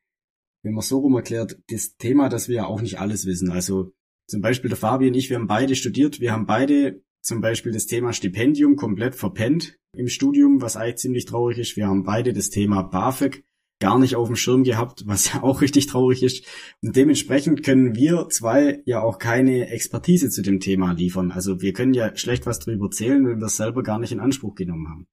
wenn 0.63 0.73
man 0.73 0.81
so 0.81 0.99
rum 0.99 1.15
erklärt, 1.15 1.57
das 1.69 1.95
Thema, 1.97 2.29
dass 2.29 2.47
wir 2.47 2.57
ja 2.57 2.65
auch 2.65 2.81
nicht 2.81 2.99
alles 2.99 3.25
wissen. 3.25 3.51
Also 3.51 3.91
zum 4.27 4.41
Beispiel 4.41 4.69
der 4.69 4.77
Fabi 4.77 5.07
und 5.07 5.15
ich, 5.15 5.29
wir 5.29 5.37
haben 5.37 5.47
beide 5.47 5.75
studiert, 5.75 6.19
wir 6.19 6.31
haben 6.31 6.45
beide 6.45 7.01
zum 7.21 7.41
Beispiel 7.41 7.71
das 7.71 7.85
Thema 7.85 8.13
Stipendium 8.13 8.75
komplett 8.75 9.15
verpennt 9.15 9.77
im 9.95 10.07
Studium, 10.07 10.61
was 10.61 10.77
eigentlich 10.77 10.97
ziemlich 10.97 11.25
traurig 11.25 11.57
ist. 11.57 11.75
Wir 11.75 11.87
haben 11.87 12.03
beide 12.03 12.33
das 12.33 12.49
Thema 12.49 12.83
BAföG 12.83 13.43
gar 13.79 13.97
nicht 13.97 14.15
auf 14.15 14.27
dem 14.27 14.35
Schirm 14.35 14.63
gehabt, 14.63 15.03
was 15.05 15.33
ja 15.33 15.43
auch 15.43 15.61
richtig 15.61 15.87
traurig 15.87 16.21
ist. 16.21 16.45
Und 16.81 16.95
dementsprechend 16.95 17.63
können 17.63 17.95
wir 17.95 18.27
zwei 18.29 18.81
ja 18.85 19.01
auch 19.01 19.19
keine 19.19 19.69
Expertise 19.69 20.29
zu 20.29 20.41
dem 20.41 20.59
Thema 20.59 20.91
liefern. 20.91 21.31
Also 21.31 21.61
wir 21.61 21.73
können 21.73 21.93
ja 21.93 22.15
schlecht 22.15 22.45
was 22.45 22.59
drüber 22.59 22.85
erzählen, 22.85 23.25
wenn 23.25 23.39
wir 23.39 23.47
es 23.47 23.57
selber 23.57 23.83
gar 23.83 23.99
nicht 23.99 24.11
in 24.11 24.19
Anspruch 24.19 24.55
genommen 24.55 24.89
haben. 24.89 25.07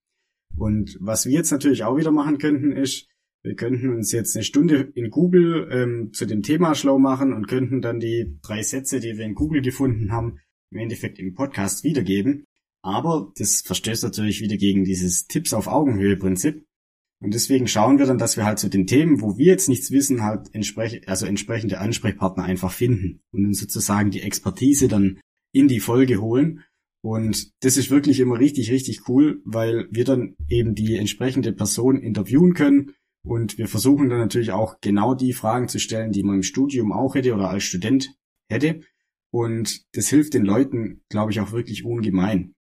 Und 0.56 0.96
was 1.00 1.26
wir 1.26 1.32
jetzt 1.32 1.50
natürlich 1.50 1.85
auch 1.85 1.96
wieder 1.96 2.11
machen 2.11 2.38
könnten, 2.38 2.73
ist, 2.73 3.08
wir 3.42 3.54
könnten 3.54 3.90
uns 3.90 4.11
jetzt 4.11 4.35
eine 4.35 4.44
Stunde 4.44 4.90
in 4.94 5.11
Google 5.11 5.68
ähm, 5.70 6.12
zu 6.12 6.26
dem 6.26 6.42
Thema 6.42 6.75
schlau 6.75 6.99
machen 6.99 7.32
und 7.32 7.46
könnten 7.46 7.80
dann 7.80 8.00
die 8.00 8.38
drei 8.42 8.62
Sätze, 8.62 8.99
die 8.99 9.16
wir 9.16 9.25
in 9.25 9.35
Google 9.35 9.62
gefunden 9.62 10.11
haben, 10.11 10.40
im 10.73 10.78
Endeffekt 10.78 11.20
im 11.20 11.35
Podcast 11.35 11.85
wiedergeben. 11.85 12.44
Aber 12.82 13.32
das 13.37 13.61
verstößt 13.61 14.02
natürlich 14.02 14.40
wieder 14.40 14.56
gegen 14.56 14.85
dieses 14.85 15.26
Tipps 15.26 15.54
auf 15.54 15.68
Augenhöhe 15.68 16.16
Prinzip. 16.16 16.64
Und 17.23 17.32
deswegen 17.32 17.66
schauen 17.66 17.99
wir 17.99 18.06
dann, 18.06 18.18
dass 18.18 18.37
wir 18.37 18.44
halt 18.44 18.58
zu 18.58 18.68
den 18.68 18.87
Themen, 18.87 19.23
wo 19.23 19.38
wir 19.38 19.46
jetzt 19.46 19.68
nichts 19.68 19.90
wissen, 19.90 20.23
halt 20.23 20.54
entsprechend, 20.54 21.08
also 21.08 21.26
entsprechende 21.26 21.78
Ansprechpartner 21.78 22.44
einfach 22.44 22.73
finden 22.73 23.20
und 23.32 23.42
dann 23.42 23.54
sozusagen 23.54 24.11
die 24.11 24.23
Expertise 24.23 24.88
dann 24.88 25.18
in 25.52 25.68
die 25.68 25.80
Folge 25.80 26.20
holen. 26.20 26.62
Und 27.02 27.52
das 27.64 27.76
ist 27.76 27.90
wirklich 27.90 28.20
immer 28.20 28.38
richtig, 28.38 28.70
richtig 28.70 29.08
cool, 29.08 29.40
weil 29.44 29.88
wir 29.90 30.04
dann 30.04 30.37
eben 30.49 30.75
die 30.75 30.96
entsprechende 30.96 31.52
Person 31.52 31.96
interviewen 31.96 32.52
können 32.52 32.92
und 33.26 33.58
wir 33.58 33.66
versuchen 33.66 34.08
dann 34.08 34.20
natürlich 34.20 34.52
auch 34.52 34.80
genau 34.80 35.14
die 35.14 35.32
Fragen 35.32 35.68
zu 35.68 35.80
stellen, 35.80 36.12
die 36.12 36.23
man 36.23 36.37
im 36.37 36.42
Studium 36.42 36.92
auch 36.92 37.16
hätte 37.16 37.35
oder 37.35 37.50
als 37.50 37.64
Student 37.64 38.14
hätte. 38.49 38.80
Und 39.32 39.85
das 39.96 40.08
hilft 40.08 40.35
den 40.35 40.44
Leuten, 40.44 41.02
glaube 41.08 41.32
ich, 41.32 41.40
auch 41.40 41.50
wirklich 41.50 41.85
ungemein. 41.85 42.54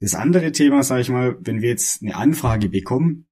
Das 0.00 0.14
andere 0.14 0.52
Thema, 0.52 0.84
sage 0.84 1.00
ich 1.00 1.08
mal, 1.08 1.36
wenn 1.40 1.60
wir 1.60 1.70
jetzt 1.70 2.02
eine 2.02 2.14
Anfrage 2.14 2.68
bekommen, 2.68 3.26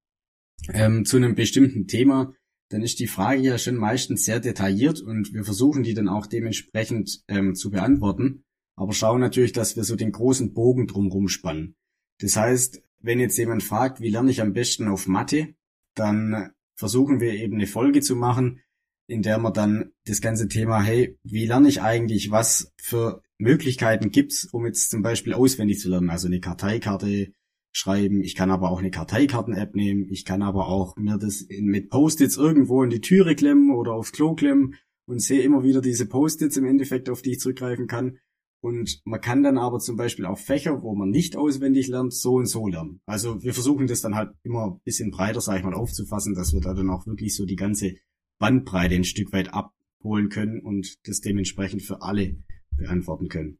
ähm, 0.73 1.05
zu 1.05 1.17
einem 1.17 1.35
bestimmten 1.35 1.87
Thema, 1.87 2.35
dann 2.71 2.83
ist 2.83 2.99
die 2.99 3.07
Frage 3.07 3.43
ja 3.43 3.59
schon 3.59 3.77
meistens 3.77 4.25
sehr 4.25 4.41
detailliert 4.41 5.01
und 5.01 5.33
wir 5.33 5.45
versuchen 5.45 5.83
die 5.83 5.95
dann 5.95 6.09
auch 6.09 6.27
dementsprechend 6.27 7.23
ähm, 7.29 7.55
zu 7.55 7.71
beantworten, 7.71 8.45
aber 8.77 8.93
schauen 8.93 9.21
natürlich, 9.21 9.53
dass 9.53 9.77
wir 9.77 9.85
so 9.85 9.97
den 9.97 10.13
großen 10.13 10.55
Bogen 10.55 10.87
drumherum 10.87 11.29
spannen. 11.29 11.77
Das 12.21 12.37
heißt, 12.37 12.83
wenn 13.01 13.21
jetzt 13.21 13.37
jemand 13.37 13.63
fragt, 13.63 14.01
wie 14.01 14.09
lerne 14.09 14.31
ich 14.31 14.41
am 14.41 14.53
besten 14.55 14.89
auf 14.89 15.07
Mathe, 15.07 15.55
dann 15.95 16.51
versuchen 16.75 17.21
wir 17.21 17.35
eben 17.35 17.55
eine 17.55 17.67
Folge 17.67 18.01
zu 18.01 18.17
machen, 18.17 18.61
in 19.07 19.23
der 19.23 19.39
man 19.39 19.53
dann 19.53 19.93
das 20.07 20.21
ganze 20.21 20.49
Thema, 20.49 20.83
hey, 20.83 21.19
wie 21.23 21.47
lerne 21.47 21.69
ich 21.69 21.83
eigentlich, 21.83 22.31
was 22.31 22.73
für 22.77 23.23
Möglichkeiten 23.39 24.11
gibt's, 24.11 24.47
um 24.47 24.65
jetzt 24.65 24.91
zum 24.91 25.03
Beispiel 25.03 25.35
auswendig 25.35 25.81
zu 25.81 25.91
lernen, 25.91 26.11
also 26.11 26.27
eine 26.27 26.41
Karteikarte, 26.41 27.33
schreiben. 27.75 28.23
Ich 28.23 28.35
kann 28.35 28.51
aber 28.51 28.71
auch 28.71 28.79
eine 28.79 28.91
Karteikarten-App 28.91 29.75
nehmen. 29.75 30.09
Ich 30.09 30.25
kann 30.25 30.43
aber 30.43 30.69
auch 30.69 30.97
mir 30.97 31.19
das 31.19 31.47
mit 31.51 31.91
Post-its 31.91 32.37
irgendwo 32.37 32.83
in 32.83 32.91
die 32.91 33.01
Türe 33.01 33.35
klemmen 33.35 33.75
oder 33.75 33.93
aufs 33.93 34.13
Klo 34.13 34.35
klemmen 34.35 34.77
und 35.07 35.21
sehe 35.21 35.43
immer 35.43 35.65
wieder 35.65 35.81
diese 35.81 36.07
Post-its 36.07 36.57
im 36.57 36.65
Endeffekt, 36.65 37.11
auf 37.11 37.21
die 37.21 37.33
ich 37.33 37.41
zurückgreifen 37.41 37.87
kann. 37.89 38.19
Und 38.61 39.03
man 39.05 39.21
kann 39.21 39.43
dann 39.43 39.59
aber 39.59 39.79
zum 39.81 39.97
Beispiel 39.97 40.25
auch 40.25 40.39
Fächer, 40.39 40.83
wo 40.83 40.95
man 40.95 41.11
nicht 41.11 41.37
auswendig 41.37 41.89
lernt, 41.89 42.15
so 42.15 42.37
und 42.37 42.47
so 42.47 42.67
lernen. 42.67 43.01
Also 43.05 43.43
wir 43.43 43.53
versuchen 43.53 43.89
das 43.89 44.01
dann 44.01 44.15
halt 44.15 44.31
immer 44.43 44.67
ein 44.67 44.81
bisschen 44.85 45.11
breiter, 45.11 45.43
sag 45.43 45.59
ich 45.59 45.65
mal, 45.65 45.75
aufzufassen, 45.75 46.35
dass 46.35 46.55
wir 46.55 46.61
da 46.61 46.73
dann 46.73 46.89
auch 46.89 47.07
wirklich 47.07 47.35
so 47.37 47.45
die 47.45 47.57
ganze 47.57 47.97
Bandbreite 48.39 48.95
ein 48.95 49.05
Stück 49.05 49.33
weit 49.33 49.53
abholen 49.53 50.31
können 50.31 50.61
und 50.61 50.95
das 51.07 51.21
dementsprechend 51.21 51.83
für 51.83 52.01
alle 52.01 52.37
beantworten 52.77 53.29
können. 53.29 53.59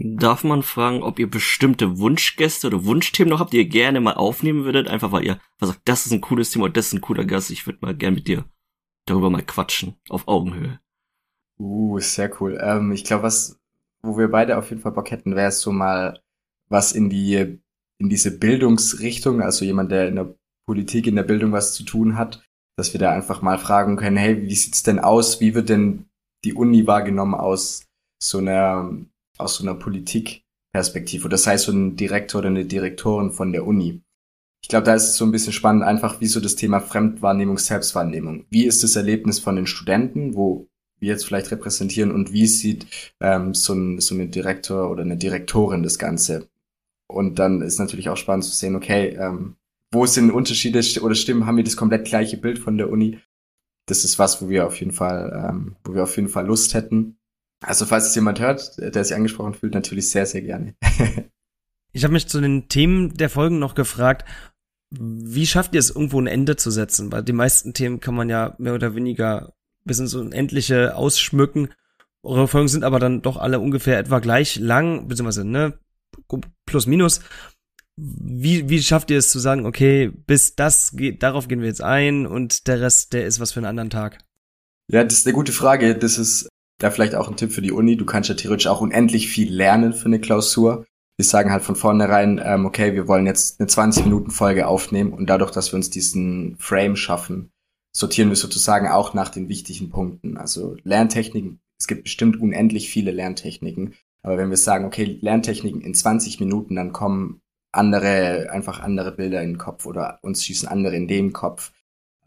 Darf 0.00 0.44
man 0.44 0.62
fragen, 0.62 1.02
ob 1.02 1.18
ihr 1.18 1.28
bestimmte 1.28 1.98
Wunschgäste 1.98 2.68
oder 2.68 2.84
Wunschthemen 2.84 3.30
noch 3.30 3.40
habt, 3.40 3.52
die 3.52 3.56
ihr 3.56 3.68
gerne 3.68 4.00
mal 4.00 4.14
aufnehmen 4.14 4.64
würdet? 4.64 4.86
Einfach 4.86 5.10
weil 5.10 5.24
ihr 5.24 5.40
sagt, 5.60 5.80
das 5.86 6.06
ist 6.06 6.12
ein 6.12 6.20
cooles 6.20 6.50
Thema 6.50 6.68
das 6.68 6.88
ist 6.88 6.92
ein 6.92 7.00
cooler 7.00 7.24
Gast. 7.24 7.50
Ich 7.50 7.66
würde 7.66 7.80
mal 7.82 7.96
gern 7.96 8.14
mit 8.14 8.28
dir 8.28 8.44
darüber 9.06 9.28
mal 9.28 9.42
quatschen. 9.42 9.96
Auf 10.08 10.28
Augenhöhe. 10.28 10.78
Uh, 11.58 11.98
sehr 11.98 12.30
cool. 12.40 12.60
Ähm, 12.62 12.92
ich 12.92 13.02
glaube, 13.02 13.24
was, 13.24 13.58
wo 14.02 14.16
wir 14.16 14.30
beide 14.30 14.56
auf 14.58 14.70
jeden 14.70 14.82
Fall 14.82 14.92
Bock 14.92 15.10
hätten, 15.10 15.34
wäre 15.34 15.48
es 15.48 15.60
so 15.60 15.72
mal 15.72 16.20
was 16.68 16.92
in 16.92 17.10
die, 17.10 17.58
in 17.98 18.08
diese 18.08 18.38
Bildungsrichtung, 18.38 19.42
also 19.42 19.64
jemand, 19.64 19.90
der 19.90 20.06
in 20.08 20.14
der 20.14 20.34
Politik, 20.66 21.08
in 21.08 21.16
der 21.16 21.24
Bildung 21.24 21.50
was 21.50 21.74
zu 21.74 21.82
tun 21.82 22.16
hat, 22.16 22.44
dass 22.76 22.92
wir 22.92 23.00
da 23.00 23.10
einfach 23.10 23.42
mal 23.42 23.58
fragen 23.58 23.96
können, 23.96 24.16
hey, 24.16 24.42
wie 24.42 24.54
sieht's 24.54 24.84
denn 24.84 25.00
aus? 25.00 25.40
Wie 25.40 25.54
wird 25.54 25.70
denn 25.70 26.04
die 26.44 26.54
Uni 26.54 26.86
wahrgenommen 26.86 27.34
aus 27.34 27.86
so 28.22 28.38
einer 28.38 28.96
aus 29.38 29.56
so 29.56 29.64
einer 29.64 29.74
Politikperspektive. 29.74 31.28
Das 31.28 31.46
heißt, 31.46 31.64
so 31.64 31.72
ein 31.72 31.96
Direktor 31.96 32.40
oder 32.40 32.48
eine 32.48 32.64
Direktorin 32.64 33.30
von 33.30 33.52
der 33.52 33.66
Uni. 33.66 34.02
Ich 34.62 34.68
glaube, 34.68 34.84
da 34.84 34.94
ist 34.94 35.10
es 35.10 35.16
so 35.16 35.24
ein 35.24 35.32
bisschen 35.32 35.52
spannend, 35.52 35.84
einfach 35.84 36.20
wie 36.20 36.26
so 36.26 36.40
das 36.40 36.56
Thema 36.56 36.80
Fremdwahrnehmung, 36.80 37.58
Selbstwahrnehmung. 37.58 38.44
Wie 38.50 38.66
ist 38.66 38.82
das 38.82 38.96
Erlebnis 38.96 39.38
von 39.38 39.56
den 39.56 39.66
Studenten, 39.66 40.34
wo 40.34 40.68
wir 40.98 41.10
jetzt 41.10 41.24
vielleicht 41.24 41.50
repräsentieren 41.52 42.10
und 42.10 42.32
wie 42.32 42.46
sieht 42.46 42.86
ähm, 43.20 43.54
so, 43.54 43.72
ein, 43.72 44.00
so 44.00 44.14
eine 44.14 44.26
Direktor 44.26 44.90
oder 44.90 45.02
eine 45.02 45.16
Direktorin 45.16 45.82
das 45.82 45.98
Ganze? 45.98 46.48
Und 47.06 47.38
dann 47.38 47.62
ist 47.62 47.78
natürlich 47.78 48.08
auch 48.08 48.16
spannend 48.16 48.44
zu 48.44 48.50
sehen, 48.50 48.76
okay, 48.76 49.16
ähm, 49.18 49.56
wo 49.90 50.04
sind 50.06 50.30
Unterschiede 50.30 50.80
oder 51.00 51.14
Stimmen, 51.14 51.46
haben 51.46 51.56
wir 51.56 51.64
das 51.64 51.76
komplett 51.76 52.06
gleiche 52.06 52.36
Bild 52.36 52.58
von 52.58 52.76
der 52.76 52.90
Uni? 52.90 53.18
Das 53.86 54.04
ist 54.04 54.18
was, 54.18 54.42
wo 54.42 54.50
wir 54.50 54.66
auf 54.66 54.78
jeden 54.80 54.92
Fall, 54.92 55.48
ähm, 55.48 55.76
wo 55.84 55.94
wir 55.94 56.02
auf 56.02 56.16
jeden 56.16 56.28
Fall 56.28 56.46
Lust 56.46 56.74
hätten. 56.74 57.17
Also 57.60 57.86
falls 57.86 58.06
es 58.06 58.14
jemand 58.14 58.40
hört, 58.40 58.78
der 58.78 59.04
sich 59.04 59.16
angesprochen 59.16 59.54
fühlt, 59.54 59.74
natürlich 59.74 60.10
sehr, 60.10 60.26
sehr 60.26 60.42
gerne. 60.42 60.74
ich 61.92 62.04
habe 62.04 62.12
mich 62.12 62.28
zu 62.28 62.40
den 62.40 62.68
Themen 62.68 63.14
der 63.14 63.30
Folgen 63.30 63.58
noch 63.58 63.74
gefragt, 63.74 64.24
wie 64.90 65.46
schafft 65.46 65.74
ihr 65.74 65.80
es, 65.80 65.90
irgendwo 65.90 66.20
ein 66.20 66.26
Ende 66.26 66.56
zu 66.56 66.70
setzen? 66.70 67.12
Weil 67.12 67.22
die 67.22 67.32
meisten 67.32 67.74
Themen 67.74 68.00
kann 68.00 68.14
man 68.14 68.28
ja 68.28 68.54
mehr 68.58 68.74
oder 68.74 68.94
weniger 68.94 69.54
bis 69.84 69.98
ins 69.98 70.14
Unendliche 70.14 70.96
ausschmücken. 70.96 71.68
Eure 72.22 72.48
Folgen 72.48 72.68
sind 72.68 72.84
aber 72.84 72.98
dann 72.98 73.22
doch 73.22 73.36
alle 73.36 73.60
ungefähr 73.60 73.98
etwa 73.98 74.18
gleich 74.18 74.56
lang, 74.56 75.08
beziehungsweise, 75.08 75.44
ne, 75.44 75.78
plus 76.66 76.86
minus. 76.86 77.20
Wie, 77.96 78.68
wie 78.68 78.82
schafft 78.82 79.10
ihr 79.10 79.18
es 79.18 79.30
zu 79.30 79.40
sagen, 79.40 79.66
okay, 79.66 80.08
bis 80.08 80.54
das 80.54 80.92
geht, 80.92 81.22
darauf 81.22 81.48
gehen 81.48 81.60
wir 81.60 81.68
jetzt 81.68 81.82
ein 81.82 82.26
und 82.26 82.68
der 82.68 82.80
Rest, 82.80 83.12
der 83.12 83.26
ist 83.26 83.40
was 83.40 83.52
für 83.52 83.60
einen 83.60 83.66
anderen 83.66 83.90
Tag? 83.90 84.18
Ja, 84.90 85.02
das 85.04 85.14
ist 85.14 85.26
eine 85.26 85.34
gute 85.34 85.52
Frage. 85.52 85.96
Das 85.96 86.16
ist 86.16 86.48
da 86.78 86.90
vielleicht 86.90 87.14
auch 87.14 87.28
ein 87.28 87.36
Tipp 87.36 87.52
für 87.52 87.62
die 87.62 87.72
Uni. 87.72 87.96
Du 87.96 88.06
kannst 88.06 88.28
ja 88.28 88.34
theoretisch 88.34 88.68
auch 88.68 88.80
unendlich 88.80 89.28
viel 89.28 89.52
lernen 89.52 89.92
für 89.92 90.06
eine 90.06 90.20
Klausur. 90.20 90.86
Wir 91.16 91.24
sagen 91.24 91.50
halt 91.50 91.64
von 91.64 91.74
vornherein, 91.74 92.40
ähm, 92.42 92.64
okay, 92.64 92.94
wir 92.94 93.08
wollen 93.08 93.26
jetzt 93.26 93.60
eine 93.60 93.68
20-Minuten-Folge 93.68 94.68
aufnehmen 94.68 95.12
und 95.12 95.28
dadurch, 95.28 95.50
dass 95.50 95.72
wir 95.72 95.76
uns 95.76 95.90
diesen 95.90 96.56
Frame 96.58 96.94
schaffen, 96.94 97.50
sortieren 97.92 98.28
wir 98.28 98.36
sozusagen 98.36 98.86
auch 98.86 99.14
nach 99.14 99.28
den 99.28 99.48
wichtigen 99.48 99.90
Punkten. 99.90 100.36
Also 100.36 100.76
Lerntechniken, 100.84 101.60
es 101.78 101.88
gibt 101.88 102.04
bestimmt 102.04 102.40
unendlich 102.40 102.88
viele 102.88 103.10
Lerntechniken. 103.10 103.94
Aber 104.22 104.38
wenn 104.38 104.50
wir 104.50 104.56
sagen, 104.56 104.84
okay, 104.84 105.18
Lerntechniken 105.20 105.80
in 105.80 105.94
20 105.94 106.38
Minuten, 106.38 106.76
dann 106.76 106.92
kommen 106.92 107.40
andere, 107.72 108.50
einfach 108.50 108.80
andere 108.80 109.12
Bilder 109.12 109.42
in 109.42 109.54
den 109.54 109.58
Kopf 109.58 109.86
oder 109.86 110.20
uns 110.22 110.44
schießen 110.44 110.68
andere 110.68 110.94
in 110.94 111.08
den 111.08 111.32
Kopf. 111.32 111.72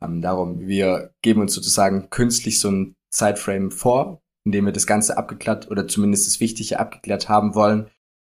Ähm, 0.02 0.22
darum, 0.22 0.68
wir 0.68 1.14
geben 1.22 1.42
uns 1.42 1.54
sozusagen 1.54 2.10
künstlich 2.10 2.60
so 2.60 2.70
ein 2.70 2.96
Zeitframe 3.10 3.72
vor, 3.72 4.22
indem 4.46 4.66
wir 4.66 4.74
das 4.74 4.88
Ganze 4.88 5.18
abgeklärt 5.18 5.70
oder 5.70 5.88
zumindest 5.88 6.28
das 6.28 6.40
Wichtige 6.40 6.80
abgeklärt 6.80 7.30
haben 7.30 7.56
wollen. 7.56 7.88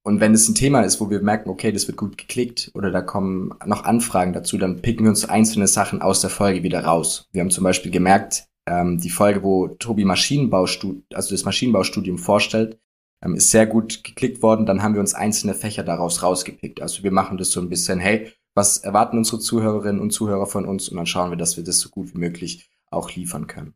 Und 0.05 0.21
wenn 0.21 0.35
es 0.35 0.49
ein 0.49 0.55
Thema 0.55 0.83
ist, 0.83 1.01
wo 1.01 1.11
wir 1.11 1.21
merken, 1.21 1.51
okay, 1.51 1.73
das 1.73 1.89
wird 1.89 1.97
gut 1.97 2.17
geklickt 2.17 2.71
oder 2.75 2.93
da 2.93 3.03
kommen 3.03 3.53
noch 3.65 3.85
Anfragen 3.85 4.33
dazu, 4.33 4.57
dann 4.57 4.81
picken 4.81 5.05
wir 5.05 5.11
uns 5.11 5.29
einzelne 5.29 5.67
Sachen 5.67 6.01
aus 6.01 6.21
der 6.21 6.31
Folge 6.31 6.63
wieder 6.63 6.85
raus. 6.85 7.29
Wir 7.33 7.41
haben 7.41 7.51
zum 7.51 7.65
Beispiel 7.65 7.91
gemerkt, 7.91 8.47
ähm, 8.69 8.99
die 8.99 9.11
Folge, 9.11 9.43
wo 9.43 9.69
Tobi 9.69 10.05
Maschinenbaustudium, 10.05 11.05
also 11.13 11.35
das 11.35 11.45
Maschinenbaustudium 11.45 12.19
vorstellt, 12.19 12.79
ähm, 13.25 13.35
ist 13.35 13.51
sehr 13.51 13.67
gut 13.67 14.05
geklickt 14.05 14.43
worden. 14.43 14.67
Dann 14.67 14.83
haben 14.83 14.95
wir 14.95 15.01
uns 15.01 15.15
einzelne 15.15 15.55
Fächer 15.55 15.83
daraus 15.83 16.23
rausgepickt. 16.23 16.81
Also 16.81 17.03
wir 17.03 17.11
machen 17.11 17.39
das 17.39 17.51
so 17.51 17.61
ein 17.61 17.69
bisschen, 17.69 17.99
hey, 17.99 18.33
was 18.55 18.79
erwarten 18.79 19.19
unsere 19.19 19.39
Zuhörerinnen 19.39 20.01
und 20.01 20.11
Zuhörer 20.11 20.47
von 20.47 20.67
uns 20.67 20.89
und 20.89 20.97
dann 20.97 21.07
schauen 21.07 21.31
wir, 21.31 21.37
dass 21.37 21.57
wir 21.57 21.65
das 21.65 21.79
so 21.79 21.91
gut 21.91 22.15
wie 22.15 22.19
möglich 22.19 22.71
auch 22.91 23.11
liefern 23.15 23.47
können. 23.47 23.75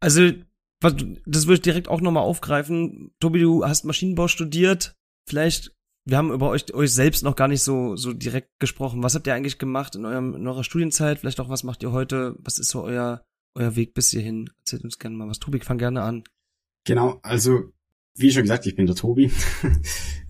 Also, 0.00 0.32
das 0.80 1.46
würde 1.46 1.54
ich 1.54 1.62
direkt 1.62 1.88
auch 1.88 2.00
nochmal 2.00 2.22
aufgreifen. 2.22 3.12
Tobi, 3.20 3.40
du 3.40 3.64
hast 3.64 3.84
Maschinenbau 3.84 4.28
studiert. 4.28 4.96
Vielleicht, 5.28 5.72
wir 6.06 6.16
haben 6.16 6.32
über 6.32 6.48
euch, 6.48 6.72
euch 6.72 6.92
selbst 6.92 7.22
noch 7.22 7.36
gar 7.36 7.48
nicht 7.48 7.62
so, 7.62 7.96
so 7.96 8.12
direkt 8.12 8.58
gesprochen. 8.58 9.02
Was 9.02 9.14
habt 9.14 9.26
ihr 9.26 9.34
eigentlich 9.34 9.58
gemacht 9.58 9.94
in, 9.94 10.06
eurem, 10.06 10.34
in 10.34 10.46
eurer 10.46 10.64
Studienzeit? 10.64 11.18
Vielleicht 11.18 11.40
auch, 11.40 11.50
was 11.50 11.64
macht 11.64 11.82
ihr 11.82 11.92
heute? 11.92 12.34
Was 12.38 12.58
ist 12.58 12.70
so 12.70 12.82
euer, 12.82 13.22
euer 13.54 13.76
Weg 13.76 13.92
bis 13.94 14.10
hierhin? 14.10 14.48
Erzählt 14.60 14.84
uns 14.84 14.98
gerne 14.98 15.16
mal 15.16 15.28
was. 15.28 15.38
Tobi, 15.38 15.60
fang 15.60 15.78
gerne 15.78 16.02
an. 16.02 16.24
Genau, 16.84 17.20
also 17.22 17.72
wie 18.16 18.32
schon 18.32 18.42
gesagt, 18.42 18.66
ich 18.66 18.76
bin 18.76 18.86
der 18.86 18.96
Tobi. 18.96 19.30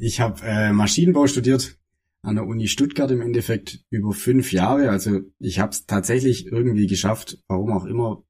Ich 0.02 0.18
habe 0.18 0.40
äh, 0.42 0.72
Maschinenbau 0.72 1.26
studiert 1.26 1.78
an 2.22 2.36
der 2.36 2.46
Uni 2.46 2.68
Stuttgart 2.68 3.10
im 3.10 3.20
Endeffekt 3.20 3.84
über 3.90 4.12
fünf 4.12 4.50
Jahre. 4.50 4.88
Also 4.88 5.20
ich 5.38 5.58
habe 5.58 5.72
es 5.72 5.84
tatsächlich 5.84 6.46
irgendwie 6.46 6.86
geschafft, 6.86 7.36
warum 7.48 7.72
auch 7.72 7.84
immer, 7.84 8.22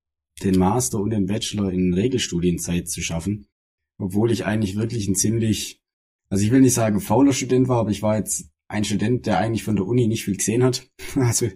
den 0.42 0.58
Master 0.58 0.98
und 1.00 1.10
den 1.10 1.26
Bachelor 1.26 1.72
in 1.72 1.94
Regelstudienzeit 1.94 2.88
zu 2.88 3.02
schaffen. 3.02 3.46
Obwohl 3.98 4.30
ich 4.30 4.46
eigentlich 4.46 4.76
wirklich 4.76 5.08
ein 5.08 5.14
ziemlich, 5.14 5.80
also 6.28 6.44
ich 6.44 6.50
will 6.50 6.60
nicht 6.60 6.74
sagen 6.74 7.00
fauler 7.00 7.32
Student 7.32 7.68
war, 7.68 7.78
aber 7.78 7.90
ich 7.90 8.02
war 8.02 8.16
jetzt 8.16 8.50
ein 8.68 8.84
Student, 8.84 9.26
der 9.26 9.38
eigentlich 9.38 9.64
von 9.64 9.76
der 9.76 9.86
Uni 9.86 10.06
nicht 10.06 10.24
viel 10.24 10.36
gesehen 10.36 10.62
hat. 10.62 10.88
Also 11.16 11.48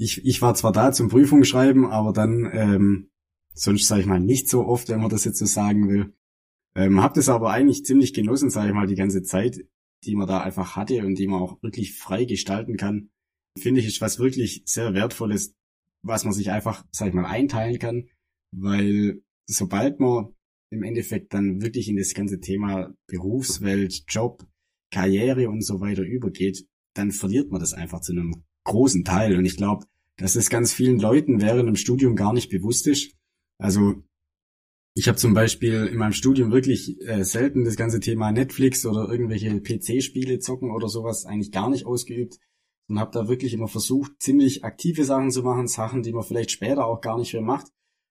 ich, 0.00 0.24
ich 0.24 0.40
war 0.42 0.54
zwar 0.54 0.70
da 0.70 0.92
zum 0.92 1.08
Prüfungsschreiben, 1.08 1.86
aber 1.86 2.12
dann 2.12 2.48
ähm, 2.52 3.10
sonst 3.52 3.86
sage 3.88 4.02
ich 4.02 4.06
mal 4.06 4.20
nicht 4.20 4.48
so 4.48 4.64
oft, 4.64 4.88
wenn 4.88 5.00
man 5.00 5.10
das 5.10 5.24
jetzt 5.24 5.38
so 5.38 5.46
sagen 5.46 5.88
will. 5.88 6.14
Ähm, 6.76 7.02
hab 7.02 7.14
das 7.14 7.28
aber 7.28 7.50
eigentlich 7.50 7.84
ziemlich 7.84 8.14
genossen, 8.14 8.50
sage 8.50 8.68
ich 8.68 8.74
mal, 8.74 8.86
die 8.86 8.94
ganze 8.94 9.22
Zeit, 9.22 9.64
die 10.04 10.14
man 10.14 10.28
da 10.28 10.40
einfach 10.40 10.76
hatte 10.76 11.04
und 11.04 11.16
die 11.16 11.26
man 11.26 11.42
auch 11.42 11.60
wirklich 11.62 11.98
frei 11.98 12.24
gestalten 12.24 12.76
kann. 12.76 13.10
Finde 13.58 13.80
ich, 13.80 13.86
ist 13.86 14.00
was 14.00 14.20
wirklich 14.20 14.62
sehr 14.64 14.94
Wertvolles, 14.94 15.54
was 16.02 16.24
man 16.24 16.32
sich 16.32 16.52
einfach, 16.52 16.84
sag 16.92 17.08
ich 17.08 17.14
mal, 17.14 17.24
einteilen 17.24 17.80
kann, 17.80 18.08
weil 18.52 19.22
sobald 19.46 20.00
man 20.00 20.34
im 20.70 20.82
Endeffekt 20.82 21.32
dann 21.34 21.62
wirklich 21.62 21.88
in 21.88 21.96
das 21.96 22.14
ganze 22.14 22.40
Thema 22.40 22.94
Berufswelt, 23.06 24.04
Job, 24.08 24.46
Karriere 24.90 25.48
und 25.48 25.64
so 25.64 25.80
weiter 25.80 26.02
übergeht, 26.02 26.66
dann 26.94 27.12
verliert 27.12 27.50
man 27.50 27.60
das 27.60 27.72
einfach 27.72 28.00
zu 28.00 28.12
einem 28.12 28.44
großen 28.64 29.04
Teil. 29.04 29.36
Und 29.36 29.44
ich 29.44 29.56
glaube, 29.56 29.86
dass 30.16 30.36
es 30.36 30.50
ganz 30.50 30.72
vielen 30.72 30.98
Leuten 30.98 31.40
während 31.40 31.68
dem 31.68 31.76
Studium 31.76 32.16
gar 32.16 32.32
nicht 32.32 32.50
bewusst 32.50 32.86
ist. 32.86 33.12
Also 33.58 34.02
ich 34.94 35.06
habe 35.08 35.16
zum 35.16 35.32
Beispiel 35.32 35.86
in 35.86 35.96
meinem 35.96 36.12
Studium 36.12 36.50
wirklich 36.50 37.00
äh, 37.02 37.24
selten 37.24 37.64
das 37.64 37.76
ganze 37.76 38.00
Thema 38.00 38.32
Netflix 38.32 38.84
oder 38.84 39.08
irgendwelche 39.08 39.60
PC-Spiele 39.60 40.40
zocken 40.40 40.72
oder 40.72 40.88
sowas 40.88 41.24
eigentlich 41.24 41.52
gar 41.52 41.70
nicht 41.70 41.86
ausgeübt 41.86 42.38
und 42.88 42.98
habe 42.98 43.12
da 43.12 43.28
wirklich 43.28 43.54
immer 43.54 43.68
versucht, 43.68 44.12
ziemlich 44.18 44.64
aktive 44.64 45.04
Sachen 45.04 45.30
zu 45.30 45.42
machen, 45.42 45.68
Sachen, 45.68 46.02
die 46.02 46.12
man 46.12 46.24
vielleicht 46.24 46.50
später 46.50 46.86
auch 46.86 47.00
gar 47.00 47.16
nicht 47.16 47.32
mehr 47.32 47.42
macht. 47.42 47.68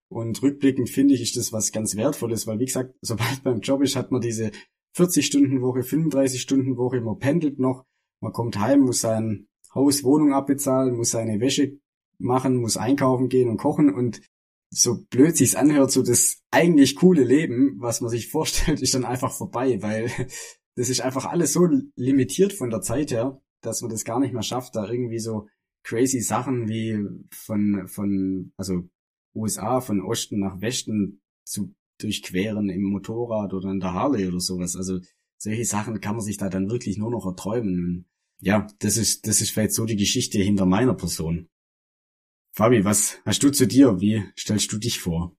Und 0.09 0.41
rückblickend 0.41 0.89
finde 0.89 1.13
ich, 1.13 1.21
ist 1.21 1.37
das 1.37 1.51
was 1.51 1.71
ganz 1.71 1.95
Wertvolles, 1.95 2.47
weil 2.47 2.59
wie 2.59 2.65
gesagt, 2.65 2.95
sobald 3.01 3.43
beim 3.43 3.59
Job 3.59 3.81
ist, 3.81 3.95
hat 3.95 4.11
man 4.11 4.21
diese 4.21 4.51
40-Stunden-Woche, 4.95 5.81
35-Stunden-Woche, 5.81 7.01
man 7.01 7.19
pendelt 7.19 7.59
noch, 7.59 7.85
man 8.21 8.33
kommt 8.33 8.57
heim, 8.59 8.81
muss 8.81 9.01
sein 9.01 9.47
Haus, 9.75 10.03
Wohnung 10.03 10.33
abbezahlen, 10.33 10.95
muss 10.95 11.11
seine 11.11 11.39
Wäsche 11.39 11.77
machen, 12.17 12.57
muss 12.57 12.77
einkaufen 12.77 13.29
gehen 13.29 13.49
und 13.49 13.57
kochen. 13.57 13.93
Und 13.93 14.21
so 14.69 15.03
blöd 15.09 15.37
sich's 15.37 15.55
anhört, 15.55 15.91
so 15.91 16.01
das 16.01 16.41
eigentlich 16.51 16.95
coole 16.95 17.23
Leben, 17.23 17.75
was 17.79 18.01
man 18.01 18.09
sich 18.09 18.27
vorstellt, 18.31 18.81
ist 18.81 18.93
dann 18.93 19.05
einfach 19.05 19.31
vorbei, 19.31 19.81
weil 19.81 20.09
das 20.75 20.89
ist 20.89 21.01
einfach 21.01 21.25
alles 21.25 21.53
so 21.53 21.67
limitiert 21.95 22.53
von 22.53 22.69
der 22.69 22.81
Zeit 22.81 23.11
her, 23.11 23.41
dass 23.61 23.81
man 23.81 23.91
das 23.91 24.05
gar 24.05 24.19
nicht 24.19 24.33
mehr 24.33 24.43
schafft, 24.43 24.75
da 24.75 24.87
irgendwie 24.89 25.19
so 25.19 25.47
crazy 25.83 26.21
Sachen 26.21 26.67
wie 26.67 26.99
von, 27.31 27.87
von, 27.87 28.51
also 28.57 28.83
USA 29.37 29.81
von 29.81 30.01
Osten 30.01 30.39
nach 30.39 30.61
Westen 30.61 31.21
zu 31.43 31.73
durchqueren 31.99 32.69
im 32.69 32.83
Motorrad 32.83 33.53
oder 33.53 33.71
in 33.71 33.79
der 33.79 33.93
Harley 33.93 34.27
oder 34.27 34.39
sowas. 34.39 34.75
Also 34.75 34.99
solche 35.37 35.65
Sachen 35.65 35.99
kann 36.01 36.15
man 36.15 36.25
sich 36.25 36.37
da 36.37 36.49
dann 36.49 36.69
wirklich 36.69 36.97
nur 36.97 37.11
noch 37.11 37.25
erträumen. 37.25 38.05
Ja, 38.39 38.67
das 38.79 38.97
ist, 38.97 39.27
das 39.27 39.41
ist 39.41 39.51
vielleicht 39.51 39.73
so 39.73 39.85
die 39.85 39.95
Geschichte 39.95 40.39
hinter 40.39 40.65
meiner 40.65 40.93
Person. 40.93 41.47
Fabi, 42.53 42.85
was 42.85 43.19
hast 43.25 43.43
du 43.43 43.51
zu 43.51 43.67
dir? 43.67 43.99
Wie 43.99 44.23
stellst 44.37 44.71
du 44.71 44.77
dich 44.77 44.99
vor? 44.99 45.35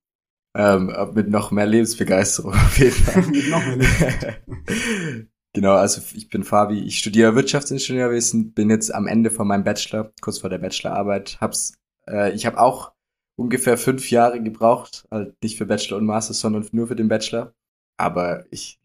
Ähm, 0.55 0.93
mit 1.15 1.29
noch 1.29 1.51
mehr 1.51 1.67
Lebensbegeisterung 1.67 2.53
auf 2.55 2.79
jeden 2.79 2.93
Fall. 2.93 3.23
mit 3.27 3.49
noch 3.49 3.65
mehr 3.65 3.77
Lebensbegeisterung. 3.77 5.27
genau, 5.53 5.75
also 5.75 6.01
ich 6.15 6.29
bin 6.29 6.43
Fabi, 6.43 6.81
ich 6.81 6.99
studiere 6.99 7.35
Wirtschaftsingenieurwesen, 7.35 8.53
bin 8.53 8.71
jetzt 8.71 8.95
am 8.95 9.07
Ende 9.07 9.31
von 9.31 9.47
meinem 9.47 9.65
Bachelor, 9.65 10.13
kurz 10.21 10.39
vor 10.39 10.51
der 10.51 10.59
Bachelorarbeit. 10.59 11.39
Hab's, 11.41 11.75
äh, 12.09 12.33
ich 12.35 12.47
habe 12.47 12.59
auch 12.59 12.93
ungefähr 13.39 13.79
fünf 13.79 14.11
Jahre 14.11 14.43
gebraucht, 14.43 15.07
halt 15.11 15.35
nicht 15.43 15.57
für 15.57 15.67
Bachelor 15.67 15.99
und 15.99 16.07
Master, 16.07 16.35
sondern 16.35 16.67
nur 16.73 16.89
für 16.89 16.97
den 16.97 17.09
Bachelor. 17.09 17.55
Aber 17.97 18.45
ich, 18.51 18.81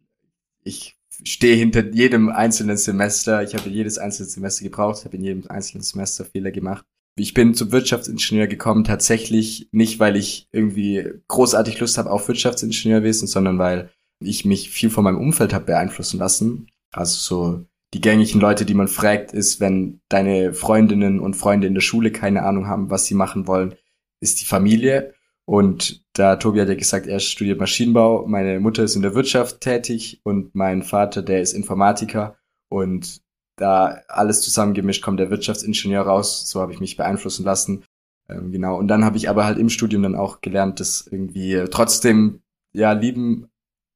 ich 0.63 0.97
stehe 1.23 1.55
hinter 1.55 1.85
jedem 1.91 2.29
einzelnen 2.29 2.77
Semester. 2.77 3.43
Ich 3.43 3.55
habe 3.55 3.69
jedes 3.69 3.97
einzelne 3.97 4.29
Semester 4.29 4.63
gebraucht, 4.63 5.05
habe 5.05 5.17
in 5.17 5.23
jedem 5.23 5.47
einzelnen 5.49 5.83
Semester 5.83 6.25
Fehler 6.25 6.51
gemacht 6.51 6.85
ich 7.15 7.33
bin 7.33 7.53
zum 7.53 7.71
Wirtschaftsingenieur 7.71 8.47
gekommen, 8.47 8.83
tatsächlich 8.83 9.67
nicht, 9.71 9.99
weil 9.99 10.15
ich 10.15 10.47
irgendwie 10.51 11.05
großartig 11.27 11.79
Lust 11.79 11.97
habe 11.97 12.11
auf 12.11 12.27
Wirtschaftsingenieurwesen, 12.27 13.27
sondern 13.27 13.59
weil 13.59 13.89
ich 14.19 14.45
mich 14.45 14.69
viel 14.69 14.89
von 14.89 15.03
meinem 15.03 15.19
Umfeld 15.19 15.53
habe 15.53 15.65
beeinflussen 15.65 16.17
lassen. 16.17 16.67
Also 16.91 17.17
so 17.17 17.65
die 17.93 18.01
gängigen 18.01 18.41
Leute, 18.41 18.65
die 18.65 18.73
man 18.73 18.87
fragt, 18.87 19.33
ist, 19.33 19.59
wenn 19.59 19.99
deine 20.09 20.53
Freundinnen 20.53 21.19
und 21.19 21.35
Freunde 21.35 21.67
in 21.67 21.75
der 21.75 21.81
Schule 21.81 22.11
keine 22.11 22.43
Ahnung 22.43 22.67
haben, 22.67 22.89
was 22.89 23.05
sie 23.05 23.13
machen 23.13 23.45
wollen, 23.45 23.75
ist 24.23 24.41
die 24.41 24.45
Familie. 24.45 25.13
Und 25.45 26.03
da 26.13 26.37
Tobi 26.37 26.61
hat 26.61 26.69
ja 26.69 26.75
gesagt, 26.75 27.05
er 27.05 27.19
studiert 27.19 27.59
Maschinenbau, 27.59 28.25
meine 28.25 28.59
Mutter 28.61 28.83
ist 28.83 28.95
in 28.95 29.01
der 29.01 29.13
Wirtschaft 29.13 29.59
tätig 29.59 30.21
und 30.23 30.55
mein 30.55 30.83
Vater, 30.83 31.21
der 31.21 31.41
ist 31.41 31.53
Informatiker. 31.53 32.37
Und 32.69 33.21
da 33.57 34.01
alles 34.07 34.41
zusammengemischt 34.41 35.03
kommt 35.03 35.19
der 35.19 35.29
Wirtschaftsingenieur 35.29 36.03
raus. 36.03 36.49
So 36.49 36.61
habe 36.61 36.73
ich 36.73 36.79
mich 36.79 36.95
beeinflussen 36.95 37.43
lassen. 37.43 37.83
Ähm, 38.29 38.51
genau. 38.51 38.77
Und 38.77 38.87
dann 38.87 39.03
habe 39.03 39.17
ich 39.17 39.29
aber 39.29 39.45
halt 39.45 39.59
im 39.59 39.69
Studium 39.69 40.03
dann 40.03 40.15
auch 40.15 40.41
gelernt, 40.41 40.79
das 40.79 41.05
irgendwie 41.05 41.65
trotzdem 41.69 42.41
ja 42.71 42.93
lieben, 42.93 43.49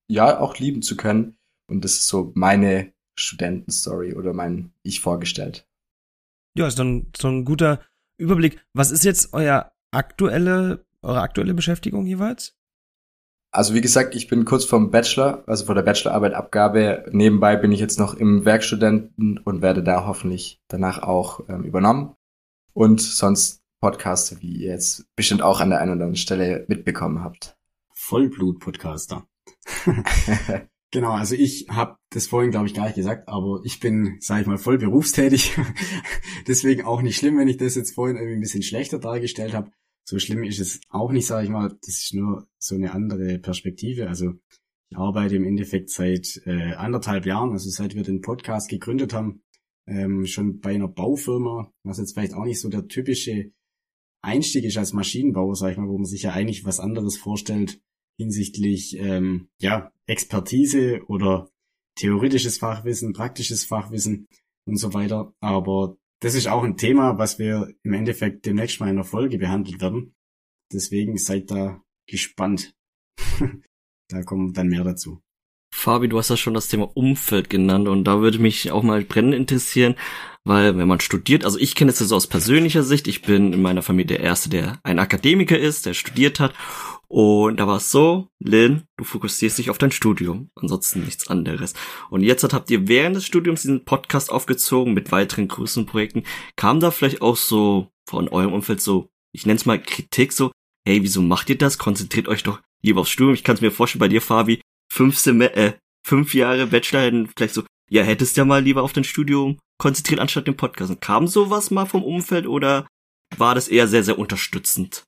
ja 0.08 0.40
auch 0.40 0.58
lieben 0.58 0.82
zu 0.82 0.98
können. 0.98 1.38
Und 1.68 1.86
das 1.86 1.94
ist 1.94 2.08
so 2.08 2.32
meine 2.36 2.92
Studentenstory 3.16 4.14
oder 4.14 4.34
mein 4.34 4.74
Ich 4.84 5.00
vorgestellt. 5.00 5.66
Ja, 6.56 6.68
ist 6.68 6.78
dann 6.78 7.08
so 7.16 7.30
ein 7.30 7.46
guter 7.46 7.80
Überblick. 8.18 8.64
Was 8.74 8.92
ist 8.92 9.06
jetzt 9.06 9.34
euer 9.34 9.72
aktuelle, 9.98 10.86
eure 11.02 11.22
aktuelle 11.22 11.54
Beschäftigung 11.54 12.06
jeweils? 12.06 12.56
Also 13.52 13.74
wie 13.74 13.82
gesagt, 13.82 14.16
ich 14.16 14.28
bin 14.28 14.46
kurz 14.46 14.66
vom 14.66 14.92
Bachelor, 14.92 15.44
also 15.48 15.66
vor 15.66 15.74
der 15.74 15.82
Bachelorarbeitabgabe. 15.82 17.06
Nebenbei 17.12 17.56
bin 17.56 17.72
ich 17.72 17.80
jetzt 17.80 17.98
noch 17.98 18.14
im 18.14 18.46
Werkstudenten 18.46 19.40
und 19.40 19.62
werde 19.62 19.84
da 19.84 20.06
hoffentlich 20.06 20.62
danach 20.68 21.02
auch 21.02 21.50
ähm, 21.50 21.64
übernommen. 21.64 22.14
Und 22.74 23.02
sonst 23.02 23.64
Podcaster, 23.80 24.42
wie 24.42 24.58
ihr 24.58 24.72
jetzt 24.72 25.08
bestimmt 25.16 25.42
auch 25.42 25.60
an 25.60 25.72
der 25.72 25.80
einen 25.80 25.92
oder 25.92 26.04
anderen 26.04 26.16
Stelle 26.16 26.66
mitbekommen 26.68 27.24
habt. 27.24 27.58
Vollblut-Podcaster. 27.96 29.28
genau, 30.92 31.12
also 31.12 31.34
ich 31.34 31.68
habe 31.70 31.98
das 32.12 32.28
vorhin, 32.28 32.52
glaube 32.52 32.68
ich, 32.68 32.76
gar 32.76 32.86
nicht 32.86 32.96
gesagt, 32.96 33.28
aber 33.28 33.62
ich 33.64 33.80
bin, 33.80 34.18
sage 34.20 34.42
ich 34.42 34.48
mal, 34.48 34.58
voll 34.60 34.78
berufstätig. 34.78 35.58
Deswegen 36.48 36.86
auch 36.86 37.02
nicht 37.02 37.18
schlimm, 37.18 37.38
wenn 37.40 37.48
ich 37.48 37.58
das 37.58 37.76
jetzt 37.76 37.96
vorhin 37.96 38.18
irgendwie 38.18 38.36
ein 38.36 38.42
bisschen 38.42 38.64
schlechter 38.64 39.00
dargestellt 39.00 39.56
habe 39.56 39.72
so 40.10 40.20
schlimm 40.20 40.44
ist 40.44 40.60
es 40.60 40.80
auch 40.88 41.12
nicht, 41.12 41.28
sage 41.28 41.44
ich 41.44 41.50
mal. 41.50 41.68
Das 41.82 41.96
ist 41.96 42.14
nur 42.14 42.48
so 42.58 42.76
eine 42.76 42.94
andere 42.94 43.40
Perspektive. 43.40 44.08
Also 44.08 44.36
ich 44.90 44.98
arbeite 44.98 45.36
im 45.36 45.44
Endeffekt 45.44 45.90
seit 45.90 46.42
äh, 46.46 46.74
anderthalb 46.76 47.26
Jahren, 47.26 47.52
also 47.52 47.70
seit 47.70 47.94
wir 47.94 48.04
den 48.04 48.22
Podcast 48.22 48.70
gegründet 48.70 49.14
haben, 49.14 49.44
ähm, 49.86 50.26
schon 50.26 50.60
bei 50.60 50.76
einer 50.76 50.88
Baufirma, 50.88 51.74
was 51.84 51.98
jetzt 51.98 52.14
vielleicht 52.14 52.34
auch 52.34 52.46
nicht 52.46 52.62
so 52.62 52.70
der 52.70 52.88
typische 52.88 53.52
Einstieg 54.22 54.64
ist 54.64 54.78
als 54.78 54.94
Maschinenbauer, 54.94 55.56
sag 55.56 55.72
ich 55.72 55.78
mal, 55.78 55.90
wo 55.90 55.98
man 55.98 56.06
sich 56.06 56.24
ja 56.24 56.32
eigentlich 56.32 56.64
was 56.64 56.80
anderes 56.80 57.18
vorstellt 57.18 57.82
hinsichtlich 58.18 58.98
ähm, 58.98 59.50
ja 59.60 59.92
Expertise 60.06 61.02
oder 61.08 61.52
theoretisches 61.96 62.58
Fachwissen, 62.60 63.12
praktisches 63.12 63.66
Fachwissen 63.66 64.30
und 64.66 64.78
so 64.78 64.94
weiter. 64.94 65.34
Aber 65.42 65.98
das 66.20 66.36
ist 66.36 66.48
auch 66.48 66.64
ein 66.64 66.78
Thema, 66.78 67.18
was 67.18 67.40
wir 67.40 67.74
im 67.84 67.94
Endeffekt 67.94 68.46
demnächst 68.46 68.80
mal 68.80 68.90
in 68.90 68.96
der 68.96 69.06
Folge 69.06 69.38
behandelt 69.38 69.82
werden. 69.82 70.16
Deswegen 70.74 71.18
seid 71.18 71.52
da 71.52 71.82
gespannt. 72.08 72.74
da 74.10 74.24
kommt 74.24 74.58
dann 74.58 74.68
mehr 74.68 74.84
dazu. 74.84 75.22
Fabi, 75.74 76.08
du 76.08 76.18
hast 76.18 76.30
ja 76.30 76.38
schon 76.38 76.54
das 76.54 76.70
Thema 76.70 76.90
Umfeld 76.96 77.50
genannt 77.50 77.88
und 77.88 78.06
da 78.06 78.22
würde 78.22 78.40
mich 78.40 78.72
auch 78.72 78.84
mal 78.84 79.04
brennend 79.04 79.36
interessieren, 79.36 79.96
weil 80.44 80.78
wenn 80.78 80.88
man 80.88 81.02
studiert, 81.02 81.46
also 81.46 81.60
ich 81.60 81.76
kenne 81.76 81.92
es 81.92 82.00
so 82.00 82.16
aus 82.16 82.28
persönlicher 82.28 82.84
Sicht, 82.84 83.08
ich 83.08 83.22
bin 83.22 83.54
in 83.54 83.62
meiner 83.62 83.84
Familie 83.84 84.18
der 84.18 84.22
Erste, 84.22 84.50
der 84.50 84.80
ein 84.84 84.98
Akademiker 84.98 85.60
ist, 85.60 85.86
der 85.86 85.94
studiert 85.94 86.40
hat 86.40 86.54
Und 87.10 87.58
da 87.58 87.68
war 87.68 87.78
es 87.78 87.90
so, 87.90 88.28
Lynn, 88.40 88.84
du 88.98 89.06
fokussierst 89.06 89.58
dich 89.58 89.70
auf 89.70 89.78
dein 89.78 89.92
Studium, 89.92 90.50
ansonsten 90.56 91.06
nichts 91.06 91.30
anderes. 91.30 91.74
Und 92.10 92.22
jetzt 92.22 92.44
habt 92.44 92.70
ihr 92.70 92.88
während 92.88 93.16
des 93.16 93.26
Studiums 93.26 93.62
diesen 93.62 93.86
Podcast 93.86 94.30
aufgezogen 94.30 94.94
mit 94.94 95.12
weiteren 95.12 95.48
größeren 95.48 95.86
Projekten. 95.86 96.24
Kam 96.58 96.80
da 96.80 96.92
vielleicht 96.92 97.22
auch 97.22 97.38
so 97.38 97.88
von 98.10 98.28
eurem 98.28 98.54
Umfeld 98.54 98.82
so, 98.82 99.10
ich 99.34 99.46
nenne 99.46 99.58
es 99.58 99.66
mal 99.66 99.82
Kritik 99.82 100.34
so, 100.34 100.52
hey, 100.86 101.02
wieso 101.02 101.22
macht 101.22 101.50
ihr 101.50 101.58
das? 101.58 101.78
Konzentriert 101.78 102.28
euch 102.28 102.44
doch 102.44 102.60
lieber 102.82 103.02
aufs 103.02 103.12
Studium. 103.12 103.36
Ich 103.36 103.44
kann 103.44 103.56
es 103.56 103.62
mir 103.62 103.72
vorstellen, 103.72 104.00
bei 104.02 104.08
dir, 104.10 104.22
Fabi, 104.22 104.62
fünf, 104.92 105.18
Sem 105.18 105.42
äh, 105.42 105.74
fünf 106.06 106.34
Jahre 106.34 106.68
Bachelor 106.68 107.02
hätten 107.02 107.30
vielleicht 107.36 107.54
so, 107.54 107.64
ja, 107.90 108.04
hättest 108.04 108.36
ja 108.36 108.44
mal 108.44 108.62
lieber 108.62 108.84
auf 108.84 108.94
dein 108.94 109.04
Studium 109.06 109.58
konzentriert 109.80 110.20
anstatt 110.20 110.48
dem 110.48 110.58
Podcast. 110.58 110.92
Und 110.92 111.02
kam 111.02 111.28
sowas 111.28 111.72
mal 111.72 111.86
vom 111.86 112.04
Umfeld 112.04 112.48
oder 112.48 112.88
war 113.38 113.56
das 113.56 113.68
eher 113.68 113.88
sehr, 113.88 114.04
sehr 114.04 114.20
unterstützend? 114.20 115.04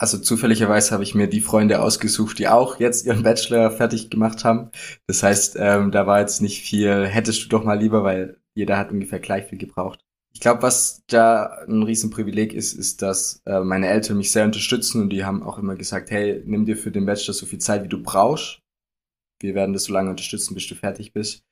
Also 0.00 0.18
zufälligerweise 0.18 0.92
habe 0.92 1.02
ich 1.02 1.16
mir 1.16 1.26
die 1.26 1.40
Freunde 1.40 1.82
ausgesucht, 1.82 2.38
die 2.38 2.46
auch 2.46 2.78
jetzt 2.78 3.04
ihren 3.04 3.24
Bachelor 3.24 3.72
fertig 3.72 4.10
gemacht 4.10 4.44
haben. 4.44 4.70
Das 5.08 5.24
heißt, 5.24 5.56
ähm, 5.58 5.90
da 5.90 6.06
war 6.06 6.20
jetzt 6.20 6.40
nicht 6.40 6.62
viel, 6.62 7.06
hättest 7.06 7.44
du 7.44 7.48
doch 7.48 7.64
mal 7.64 7.78
lieber, 7.78 8.04
weil 8.04 8.40
jeder 8.54 8.78
hat 8.78 8.92
ungefähr 8.92 9.18
gleich 9.18 9.46
viel 9.48 9.58
gebraucht. 9.58 10.04
Ich 10.32 10.40
glaube, 10.40 10.62
was 10.62 11.02
da 11.08 11.64
ein 11.66 11.82
Riesenprivileg 11.82 12.52
ist, 12.52 12.74
ist, 12.74 13.02
dass 13.02 13.42
äh, 13.44 13.60
meine 13.60 13.88
Eltern 13.88 14.18
mich 14.18 14.30
sehr 14.30 14.44
unterstützen 14.44 15.02
und 15.02 15.10
die 15.10 15.24
haben 15.24 15.42
auch 15.42 15.58
immer 15.58 15.74
gesagt, 15.74 16.12
hey, 16.12 16.42
nimm 16.46 16.64
dir 16.64 16.76
für 16.76 16.92
den 16.92 17.06
Bachelor 17.06 17.34
so 17.34 17.46
viel 17.46 17.58
Zeit, 17.58 17.82
wie 17.82 17.88
du 17.88 18.00
brauchst. 18.00 18.60
Wir 19.40 19.56
werden 19.56 19.72
das 19.72 19.84
so 19.84 19.92
lange 19.92 20.10
unterstützen, 20.10 20.54
bis 20.54 20.68
du 20.68 20.76
fertig 20.76 21.12
bist. 21.12 21.42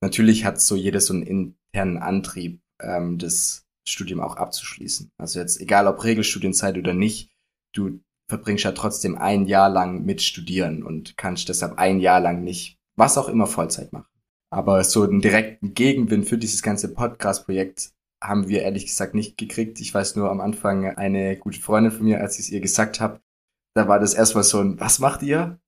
Natürlich 0.00 0.44
hat 0.44 0.60
so 0.60 0.76
jeder 0.76 1.00
so 1.00 1.12
einen 1.12 1.22
internen 1.22 1.98
Antrieb, 1.98 2.60
ähm, 2.80 3.18
das 3.18 3.64
Studium 3.88 4.20
auch 4.20 4.36
abzuschließen. 4.36 5.10
Also 5.18 5.40
jetzt 5.40 5.60
egal 5.60 5.88
ob 5.88 6.04
Regelstudienzeit 6.04 6.76
oder 6.76 6.92
nicht, 6.92 7.30
du 7.76 8.00
verbringst 8.28 8.64
ja 8.64 8.72
trotzdem 8.72 9.16
ein 9.16 9.46
Jahr 9.46 9.68
lang 9.68 10.04
mit 10.04 10.22
Studieren 10.22 10.82
und 10.82 11.16
kannst 11.16 11.48
deshalb 11.48 11.78
ein 11.78 12.00
Jahr 12.00 12.20
lang 12.20 12.42
nicht, 12.42 12.78
was 12.96 13.18
auch 13.18 13.28
immer 13.28 13.46
Vollzeit 13.46 13.92
machen. 13.92 14.08
Aber 14.50 14.82
so 14.84 15.02
einen 15.02 15.20
direkten 15.20 15.74
Gegenwind 15.74 16.28
für 16.28 16.38
dieses 16.38 16.62
ganze 16.62 16.92
Podcast-Projekt 16.92 17.92
haben 18.22 18.48
wir 18.48 18.62
ehrlich 18.62 18.86
gesagt 18.86 19.14
nicht 19.14 19.36
gekriegt. 19.36 19.80
Ich 19.80 19.92
weiß 19.92 20.16
nur 20.16 20.30
am 20.30 20.40
Anfang 20.40 20.96
eine 20.96 21.36
gute 21.36 21.60
Freundin 21.60 21.92
von 21.92 22.06
mir, 22.06 22.20
als 22.20 22.38
ich 22.38 22.46
es 22.46 22.50
ihr 22.50 22.60
gesagt 22.60 23.00
habe, 23.00 23.20
da 23.74 23.88
war 23.88 24.00
das 24.00 24.14
erstmal 24.14 24.44
so 24.44 24.60
ein, 24.60 24.80
was 24.80 24.98
macht 24.98 25.22
ihr? 25.22 25.60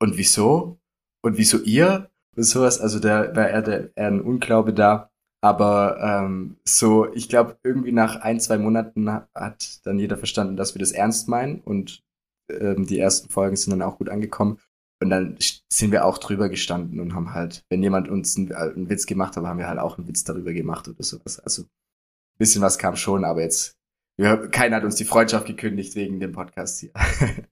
Und 0.00 0.16
wieso? 0.16 0.80
Und 1.22 1.36
wieso 1.36 1.58
ihr? 1.58 2.10
Und 2.34 2.44
sowas. 2.44 2.80
Also 2.80 2.98
da 2.98 3.36
war 3.36 3.48
eher, 3.48 3.62
der, 3.62 3.96
eher 3.96 4.06
ein 4.06 4.22
Unglaube 4.22 4.72
da. 4.72 5.11
Aber 5.44 5.98
ähm, 6.00 6.56
so, 6.64 7.12
ich 7.12 7.28
glaube, 7.28 7.58
irgendwie 7.64 7.92
nach 7.92 8.16
ein, 8.16 8.38
zwei 8.38 8.58
Monaten 8.58 9.10
hat 9.10 9.84
dann 9.84 9.98
jeder 9.98 10.16
verstanden, 10.16 10.56
dass 10.56 10.74
wir 10.74 10.80
das 10.80 10.92
ernst 10.92 11.28
meinen 11.28 11.60
und 11.60 12.02
ähm, 12.48 12.86
die 12.86 13.00
ersten 13.00 13.28
Folgen 13.28 13.56
sind 13.56 13.72
dann 13.72 13.82
auch 13.82 13.98
gut 13.98 14.08
angekommen. 14.08 14.58
Und 15.02 15.10
dann 15.10 15.36
sind 15.72 15.90
wir 15.90 16.04
auch 16.04 16.18
drüber 16.18 16.48
gestanden 16.48 17.00
und 17.00 17.12
haben 17.12 17.34
halt, 17.34 17.64
wenn 17.70 17.82
jemand 17.82 18.08
uns 18.08 18.36
einen, 18.36 18.52
einen 18.52 18.88
Witz 18.88 19.06
gemacht 19.06 19.36
hat, 19.36 19.44
haben 19.44 19.58
wir 19.58 19.66
halt 19.66 19.80
auch 19.80 19.98
einen 19.98 20.06
Witz 20.06 20.22
darüber 20.22 20.52
gemacht 20.52 20.86
oder 20.86 21.02
sowas. 21.02 21.40
Also 21.40 21.62
ein 21.62 22.38
bisschen 22.38 22.62
was 22.62 22.78
kam 22.78 22.94
schon, 22.94 23.24
aber 23.24 23.42
jetzt, 23.42 23.76
wir, 24.16 24.48
keiner 24.48 24.76
hat 24.76 24.84
uns 24.84 24.94
die 24.94 25.04
Freundschaft 25.04 25.46
gekündigt 25.46 25.96
wegen 25.96 26.20
dem 26.20 26.32
Podcast 26.32 26.78
hier. 26.78 26.92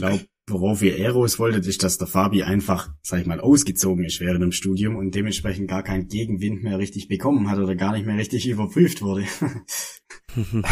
Ich 0.00 0.33
worauf 0.48 0.82
ihr 0.82 0.98
Eros 0.98 1.38
wolltet, 1.38 1.66
ist, 1.66 1.82
dass 1.82 1.96
der 1.96 2.06
Fabi 2.06 2.42
einfach, 2.42 2.92
sag 3.02 3.20
ich 3.20 3.26
mal, 3.26 3.40
ausgezogen 3.40 4.04
ist 4.04 4.20
während 4.20 4.42
dem 4.42 4.52
Studium 4.52 4.96
und 4.96 5.14
dementsprechend 5.14 5.68
gar 5.68 5.82
keinen 5.82 6.08
Gegenwind 6.08 6.62
mehr 6.62 6.78
richtig 6.78 7.08
bekommen 7.08 7.50
hat 7.50 7.58
oder 7.58 7.74
gar 7.74 7.92
nicht 7.92 8.04
mehr 8.04 8.18
richtig 8.18 8.46
überprüft 8.46 9.00
wurde. 9.00 9.24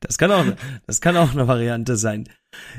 das 0.00 0.18
kann 0.18 0.32
auch, 0.32 0.44
das 0.86 1.00
kann 1.00 1.16
auch 1.16 1.32
eine 1.32 1.46
Variante 1.46 1.96
sein. 1.96 2.28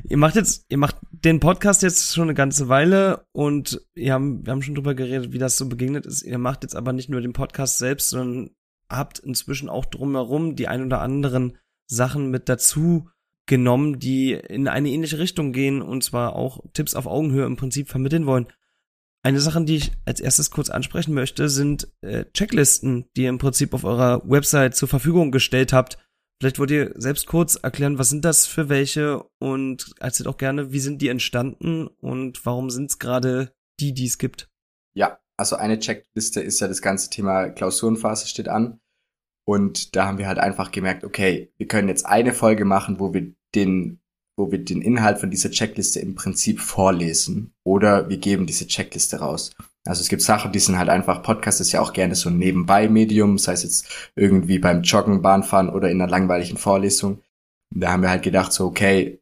Ihr 0.04 0.18
macht 0.18 0.36
jetzt, 0.36 0.66
ihr 0.70 0.78
macht 0.78 0.98
den 1.12 1.40
Podcast 1.40 1.82
jetzt 1.82 2.14
schon 2.14 2.24
eine 2.24 2.34
ganze 2.34 2.68
Weile 2.68 3.26
und 3.32 3.82
wir 3.94 4.14
haben, 4.14 4.46
wir 4.46 4.52
haben 4.52 4.62
schon 4.62 4.76
drüber 4.76 4.96
geredet, 4.96 5.32
wie 5.32 5.40
das 5.40 5.58
so 5.58 5.70
begegnet 5.70 6.06
ist. 6.06 6.24
Ihr 6.24 6.38
macht 6.38 6.64
jetzt 6.64 6.76
aber 6.76 6.92
nicht 6.92 7.10
nur 7.10 7.22
den 7.22 7.34
Podcast 7.34 7.78
selbst, 7.78 8.10
sondern 8.10 8.52
habt 8.90 9.20
inzwischen 9.20 9.70
auch 9.70 9.86
drumherum 9.86 10.58
die 10.58 10.68
ein 10.68 10.86
oder 10.86 11.00
anderen 11.00 11.58
Sachen 11.88 12.32
mit 12.32 12.50
dazu 12.50 13.10
genommen, 13.52 14.00
die 14.00 14.32
in 14.32 14.70
eine 14.70 14.90
ähnliche 14.90 15.20
Richtung 15.20 15.52
gehen 15.52 15.82
und 15.82 16.06
zwar 16.06 16.38
auch 16.38 16.64
Tipps 16.72 16.96
auf 16.96 17.06
Augenhöhe 17.06 17.46
im 17.46 17.58
Prinzip 17.58 17.90
vermitteln 17.90 18.26
wollen. 18.26 18.48
Eine 19.24 19.42
Sache, 19.42 19.62
die 19.66 19.76
ich 19.76 19.92
als 20.06 20.22
erstes 20.22 20.52
kurz 20.52 20.70
ansprechen 20.70 21.14
möchte, 21.14 21.50
sind 21.50 21.92
äh, 22.00 22.24
Checklisten, 22.34 23.10
die 23.18 23.24
ihr 23.24 23.30
im 23.30 23.40
Prinzip 23.40 23.74
auf 23.74 23.84
eurer 23.84 24.22
Website 24.24 24.78
zur 24.78 24.88
Verfügung 24.88 25.32
gestellt 25.32 25.74
habt. 25.74 25.98
Vielleicht 26.40 26.60
wollt 26.60 26.72
ihr 26.72 26.94
selbst 26.96 27.28
kurz 27.28 27.56
erklären, 27.56 28.00
was 28.00 28.10
sind 28.10 28.24
das 28.24 28.48
für 28.48 28.70
welche 28.70 29.26
und 29.38 29.94
erzählt 30.00 30.28
auch 30.28 30.38
gerne, 30.38 30.72
wie 30.72 30.80
sind 30.80 31.02
die 31.02 31.10
entstanden 31.10 31.88
und 31.88 32.46
warum 32.46 32.70
sind 32.70 32.90
es 32.90 33.00
gerade 33.00 33.54
die, 33.82 33.94
die 33.94 34.06
es 34.06 34.18
gibt. 34.18 34.50
Ja, 34.94 35.20
also 35.36 35.58
eine 35.58 35.78
Checkliste 35.78 36.40
ist 36.40 36.62
ja 36.62 36.70
das 36.70 36.82
ganze 36.82 37.10
Thema 37.10 37.50
Klausurenphase 37.50 38.28
steht 38.28 38.48
an. 38.48 38.80
Und 39.52 39.98
da 39.98 40.06
haben 40.06 40.18
wir 40.18 40.30
halt 40.30 40.40
einfach 40.40 40.72
gemerkt, 40.72 41.04
okay, 41.04 41.52
wir 41.58 41.68
können 41.68 41.90
jetzt 41.90 42.06
eine 42.06 42.32
Folge 42.32 42.64
machen, 42.64 43.02
wo 43.02 43.14
wir 43.14 43.34
den, 43.54 44.00
wo 44.38 44.50
wir 44.50 44.64
den 44.64 44.82
Inhalt 44.82 45.20
von 45.20 45.30
dieser 45.30 45.52
Checkliste 45.52 46.00
im 46.00 46.16
Prinzip 46.16 46.62
vorlesen 46.62 47.54
oder 47.66 48.08
wir 48.08 48.18
geben 48.18 48.46
diese 48.46 48.66
Checkliste 48.66 49.20
raus. 49.20 49.52
Also 49.86 50.00
es 50.04 50.08
gibt 50.08 50.22
Sachen, 50.22 50.54
die 50.54 50.60
sind 50.60 50.80
halt 50.80 50.88
einfach, 50.88 51.22
Podcast 51.22 51.60
ist 51.60 51.74
ja 51.74 51.82
auch 51.82 51.92
gerne 51.92 52.16
so 52.16 52.30
ein 52.30 52.38
Nebenbei-Medium, 52.38 53.38
sei 53.38 53.52
es 53.52 53.64
jetzt 53.64 54.12
irgendwie 54.16 54.58
beim 54.58 54.84
Joggen, 54.84 55.22
Bahnfahren 55.22 55.68
oder 55.68 55.90
in 55.90 56.02
einer 56.02 56.10
langweiligen 56.10 56.56
Vorlesung. 56.56 57.22
Da 57.76 57.92
haben 57.92 58.04
wir 58.04 58.10
halt 58.10 58.24
gedacht, 58.24 58.54
so, 58.54 58.68
okay, 58.68 59.20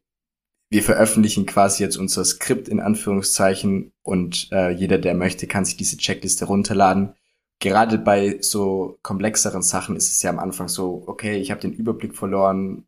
wir 0.70 0.84
veröffentlichen 0.84 1.44
quasi 1.44 1.82
jetzt 1.82 1.96
unser 1.96 2.24
Skript 2.24 2.68
in 2.68 2.78
Anführungszeichen 2.78 3.90
und 4.04 4.46
äh, 4.52 4.70
jeder, 4.70 4.98
der 4.98 5.14
möchte, 5.14 5.48
kann 5.48 5.64
sich 5.64 5.76
diese 5.76 5.96
Checkliste 5.96 6.44
runterladen. 6.44 7.14
Gerade 7.60 7.98
bei 7.98 8.40
so 8.40 8.98
komplexeren 9.02 9.62
Sachen 9.62 9.94
ist 9.94 10.10
es 10.10 10.22
ja 10.22 10.30
am 10.30 10.38
Anfang 10.38 10.68
so, 10.68 11.04
okay, 11.06 11.36
ich 11.36 11.50
habe 11.50 11.60
den 11.60 11.72
Überblick 11.72 12.16
verloren, 12.16 12.86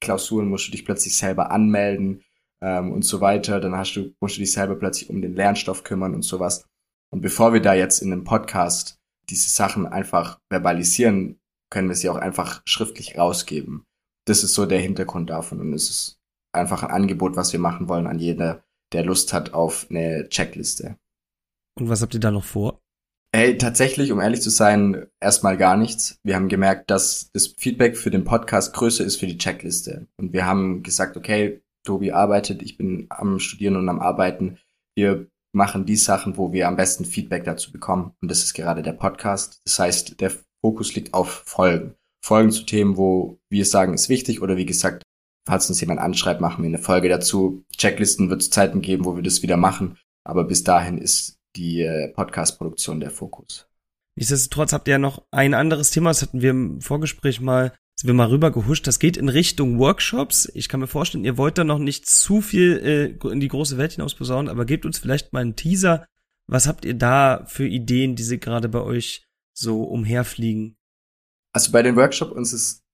Klausuren 0.00 0.48
musst 0.48 0.68
du 0.68 0.72
dich 0.72 0.84
plötzlich 0.84 1.16
selber 1.16 1.50
anmelden 1.50 2.22
ähm, 2.60 2.92
und 2.92 3.04
so 3.04 3.20
weiter. 3.20 3.60
Dann 3.60 3.76
hast 3.76 3.94
du, 3.94 4.12
musst 4.20 4.36
du 4.36 4.40
dich 4.40 4.52
selber 4.52 4.76
plötzlich 4.76 5.10
um 5.10 5.22
den 5.22 5.34
Lernstoff 5.34 5.84
kümmern 5.84 6.14
und 6.14 6.22
sowas. 6.22 6.64
Und 7.10 7.20
bevor 7.20 7.52
wir 7.52 7.60
da 7.60 7.74
jetzt 7.74 8.00
in 8.00 8.12
einem 8.12 8.24
Podcast 8.24 8.98
diese 9.30 9.50
Sachen 9.50 9.86
einfach 9.86 10.40
verbalisieren, 10.50 11.40
können 11.70 11.88
wir 11.88 11.96
sie 11.96 12.08
auch 12.08 12.16
einfach 12.16 12.62
schriftlich 12.64 13.18
rausgeben. 13.18 13.84
Das 14.26 14.42
ist 14.42 14.54
so 14.54 14.66
der 14.66 14.80
Hintergrund 14.80 15.30
davon 15.30 15.60
und 15.60 15.72
es 15.72 15.90
ist 15.90 16.18
einfach 16.52 16.82
ein 16.82 16.90
Angebot, 16.90 17.36
was 17.36 17.52
wir 17.52 17.60
machen 17.60 17.88
wollen 17.88 18.06
an 18.06 18.18
jeder, 18.18 18.64
der 18.92 19.04
Lust 19.04 19.32
hat 19.32 19.54
auf 19.54 19.86
eine 19.90 20.28
Checkliste. 20.28 20.96
Und 21.78 21.88
was 21.88 22.02
habt 22.02 22.14
ihr 22.14 22.20
da 22.20 22.30
noch 22.30 22.44
vor? 22.44 22.80
Hey, 23.34 23.58
tatsächlich, 23.58 24.10
um 24.10 24.20
ehrlich 24.20 24.40
zu 24.40 24.48
sein, 24.48 25.06
erstmal 25.20 25.58
gar 25.58 25.76
nichts. 25.76 26.18
Wir 26.24 26.34
haben 26.34 26.48
gemerkt, 26.48 26.90
dass 26.90 27.30
das 27.32 27.48
Feedback 27.48 27.98
für 27.98 28.10
den 28.10 28.24
Podcast 28.24 28.72
größer 28.72 29.04
ist 29.04 29.16
für 29.16 29.26
die 29.26 29.36
Checkliste. 29.36 30.08
Und 30.16 30.32
wir 30.32 30.46
haben 30.46 30.82
gesagt, 30.82 31.14
okay, 31.14 31.60
Tobi 31.84 32.12
arbeitet, 32.12 32.62
ich 32.62 32.78
bin 32.78 33.06
am 33.10 33.38
Studieren 33.38 33.76
und 33.76 33.88
am 33.90 34.00
Arbeiten. 34.00 34.58
Wir 34.96 35.26
machen 35.52 35.84
die 35.84 35.96
Sachen, 35.96 36.38
wo 36.38 36.52
wir 36.52 36.68
am 36.68 36.76
besten 36.76 37.04
Feedback 37.04 37.44
dazu 37.44 37.70
bekommen. 37.70 38.14
Und 38.22 38.30
das 38.30 38.44
ist 38.44 38.54
gerade 38.54 38.82
der 38.82 38.94
Podcast. 38.94 39.60
Das 39.64 39.78
heißt, 39.78 40.20
der 40.22 40.32
Fokus 40.62 40.94
liegt 40.94 41.12
auf 41.12 41.42
Folgen. 41.44 41.96
Folgen 42.24 42.50
zu 42.50 42.64
Themen, 42.64 42.96
wo 42.96 43.38
wir 43.50 43.66
sagen, 43.66 43.92
ist 43.92 44.08
wichtig 44.08 44.40
oder 44.40 44.56
wie 44.56 44.66
gesagt, 44.66 45.02
falls 45.46 45.68
uns 45.68 45.80
jemand 45.82 46.00
anschreibt, 46.00 46.40
machen 46.40 46.62
wir 46.62 46.68
eine 46.68 46.78
Folge 46.78 47.10
dazu. 47.10 47.62
Checklisten 47.76 48.30
wird 48.30 48.40
es 48.40 48.50
Zeiten 48.50 48.80
geben, 48.80 49.04
wo 49.04 49.16
wir 49.16 49.22
das 49.22 49.42
wieder 49.42 49.58
machen. 49.58 49.98
Aber 50.24 50.44
bis 50.44 50.64
dahin 50.64 50.96
ist 50.96 51.37
die 51.58 51.82
äh, 51.82 52.08
Podcast-Produktion 52.14 53.00
der 53.00 53.10
Fokus. 53.10 53.66
Nichtsdestotrotz 54.16 54.72
habt 54.72 54.88
ihr 54.88 54.92
ja 54.92 54.98
noch 54.98 55.22
ein 55.30 55.54
anderes 55.54 55.90
Thema, 55.90 56.10
das 56.10 56.22
hatten 56.22 56.40
wir 56.40 56.50
im 56.50 56.80
Vorgespräch 56.80 57.40
mal, 57.40 57.72
sind 57.94 58.08
wir 58.08 58.14
mal 58.14 58.28
rüber 58.28 58.50
gehuscht. 58.50 58.86
Das 58.86 58.98
geht 58.98 59.16
in 59.16 59.28
Richtung 59.28 59.78
Workshops. 59.78 60.50
Ich 60.54 60.68
kann 60.68 60.80
mir 60.80 60.86
vorstellen, 60.86 61.24
ihr 61.24 61.36
wollt 61.36 61.58
da 61.58 61.64
noch 61.64 61.78
nicht 61.78 62.06
zu 62.06 62.40
viel 62.40 63.18
äh, 63.22 63.28
in 63.28 63.40
die 63.40 63.48
große 63.48 63.76
Welt 63.76 63.92
hinaus 63.92 64.14
posaunen, 64.14 64.48
aber 64.48 64.64
gebt 64.64 64.86
uns 64.86 64.98
vielleicht 64.98 65.32
mal 65.32 65.40
einen 65.40 65.56
Teaser. 65.56 66.06
Was 66.48 66.66
habt 66.66 66.84
ihr 66.84 66.94
da 66.94 67.44
für 67.46 67.66
Ideen, 67.66 68.16
die 68.16 68.22
sie 68.22 68.40
gerade 68.40 68.68
bei 68.68 68.80
euch 68.80 69.28
so 69.52 69.82
umherfliegen? 69.82 70.76
Also 71.52 71.72
bei 71.72 71.82
den 71.82 71.96
Workshops 71.96 72.32
uns 72.32 72.52
ist 72.52 72.84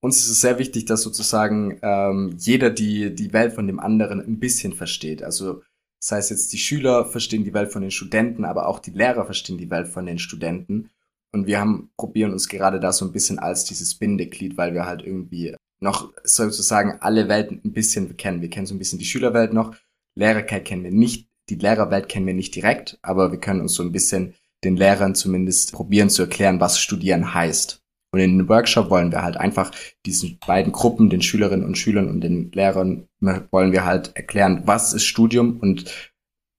uns 0.00 0.18
ist 0.18 0.28
es 0.28 0.40
sehr 0.40 0.58
wichtig, 0.60 0.84
dass 0.84 1.02
sozusagen 1.02 1.80
ähm, 1.82 2.36
jeder 2.38 2.70
die 2.70 3.14
die 3.14 3.32
Welt 3.32 3.52
von 3.52 3.66
dem 3.66 3.80
anderen 3.80 4.20
ein 4.20 4.38
bisschen 4.38 4.72
versteht. 4.72 5.22
Also 5.22 5.62
das 6.00 6.12
heißt 6.12 6.30
jetzt, 6.30 6.52
die 6.52 6.58
Schüler 6.58 7.04
verstehen 7.04 7.44
die 7.44 7.54
Welt 7.54 7.72
von 7.72 7.82
den 7.82 7.90
Studenten, 7.90 8.44
aber 8.44 8.68
auch 8.68 8.78
die 8.78 8.92
Lehrer 8.92 9.24
verstehen 9.24 9.58
die 9.58 9.70
Welt 9.70 9.88
von 9.88 10.06
den 10.06 10.18
Studenten. 10.18 10.90
Und 11.32 11.46
wir 11.46 11.60
haben, 11.60 11.90
probieren 11.96 12.32
uns 12.32 12.48
gerade 12.48 12.80
da 12.80 12.92
so 12.92 13.04
ein 13.04 13.12
bisschen 13.12 13.38
als 13.38 13.64
dieses 13.64 13.96
Bindeglied, 13.96 14.56
weil 14.56 14.74
wir 14.74 14.86
halt 14.86 15.02
irgendwie 15.02 15.54
noch 15.80 16.12
sozusagen 16.24 16.98
alle 17.00 17.28
Welten 17.28 17.60
ein 17.64 17.72
bisschen 17.72 18.16
kennen. 18.16 18.40
Wir 18.40 18.50
kennen 18.50 18.66
so 18.66 18.74
ein 18.74 18.78
bisschen 18.78 18.98
die 18.98 19.04
Schülerwelt 19.04 19.52
noch. 19.52 19.74
Lehrerkeit 20.14 20.64
kennen 20.64 20.84
wir 20.84 20.90
nicht, 20.90 21.28
die 21.48 21.56
Lehrerwelt 21.56 22.08
kennen 22.08 22.26
wir 22.26 22.34
nicht 22.34 22.54
direkt, 22.54 22.98
aber 23.02 23.30
wir 23.30 23.38
können 23.38 23.60
uns 23.60 23.74
so 23.74 23.82
ein 23.82 23.92
bisschen 23.92 24.34
den 24.64 24.76
Lehrern 24.76 25.14
zumindest 25.14 25.72
probieren 25.72 26.10
zu 26.10 26.22
erklären, 26.22 26.60
was 26.60 26.80
studieren 26.80 27.34
heißt. 27.34 27.77
Und 28.10 28.20
in 28.20 28.38
den 28.38 28.48
Workshop 28.48 28.90
wollen 28.90 29.12
wir 29.12 29.22
halt 29.22 29.36
einfach 29.36 29.70
diesen 30.06 30.38
beiden 30.38 30.72
Gruppen, 30.72 31.10
den 31.10 31.22
Schülerinnen 31.22 31.66
und 31.66 31.76
Schülern 31.76 32.08
und 32.08 32.22
den 32.22 32.50
Lehrern, 32.52 33.06
wollen 33.20 33.72
wir 33.72 33.84
halt 33.84 34.16
erklären, 34.16 34.62
was 34.64 34.94
ist 34.94 35.04
Studium 35.04 35.58
und 35.60 35.84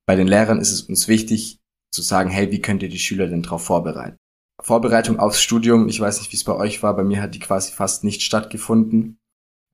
bei 0.06 0.16
den 0.16 0.28
Lehrern 0.28 0.60
ist 0.60 0.72
es 0.72 0.82
uns 0.82 1.08
wichtig 1.08 1.60
zu 1.92 2.02
sagen, 2.02 2.30
hey, 2.30 2.52
wie 2.52 2.62
könnt 2.62 2.84
ihr 2.84 2.90
die 2.90 3.00
Schüler 3.00 3.28
denn 3.28 3.44
darauf 3.44 3.64
vorbereiten? 3.64 4.18
Vorbereitung 4.62 5.20
aufs 5.20 5.42
Studium, 5.42 5.88
ich 5.88 6.00
weiß 6.00 6.20
nicht, 6.20 6.32
wie 6.32 6.36
es 6.36 6.44
bei 6.44 6.56
euch 6.56 6.84
war, 6.84 6.96
bei 6.96 7.04
mir 7.04 7.22
hat 7.22 7.34
die 7.34 7.40
quasi 7.40 7.72
fast 7.72 8.04
nicht 8.04 8.22
stattgefunden. 8.22 9.20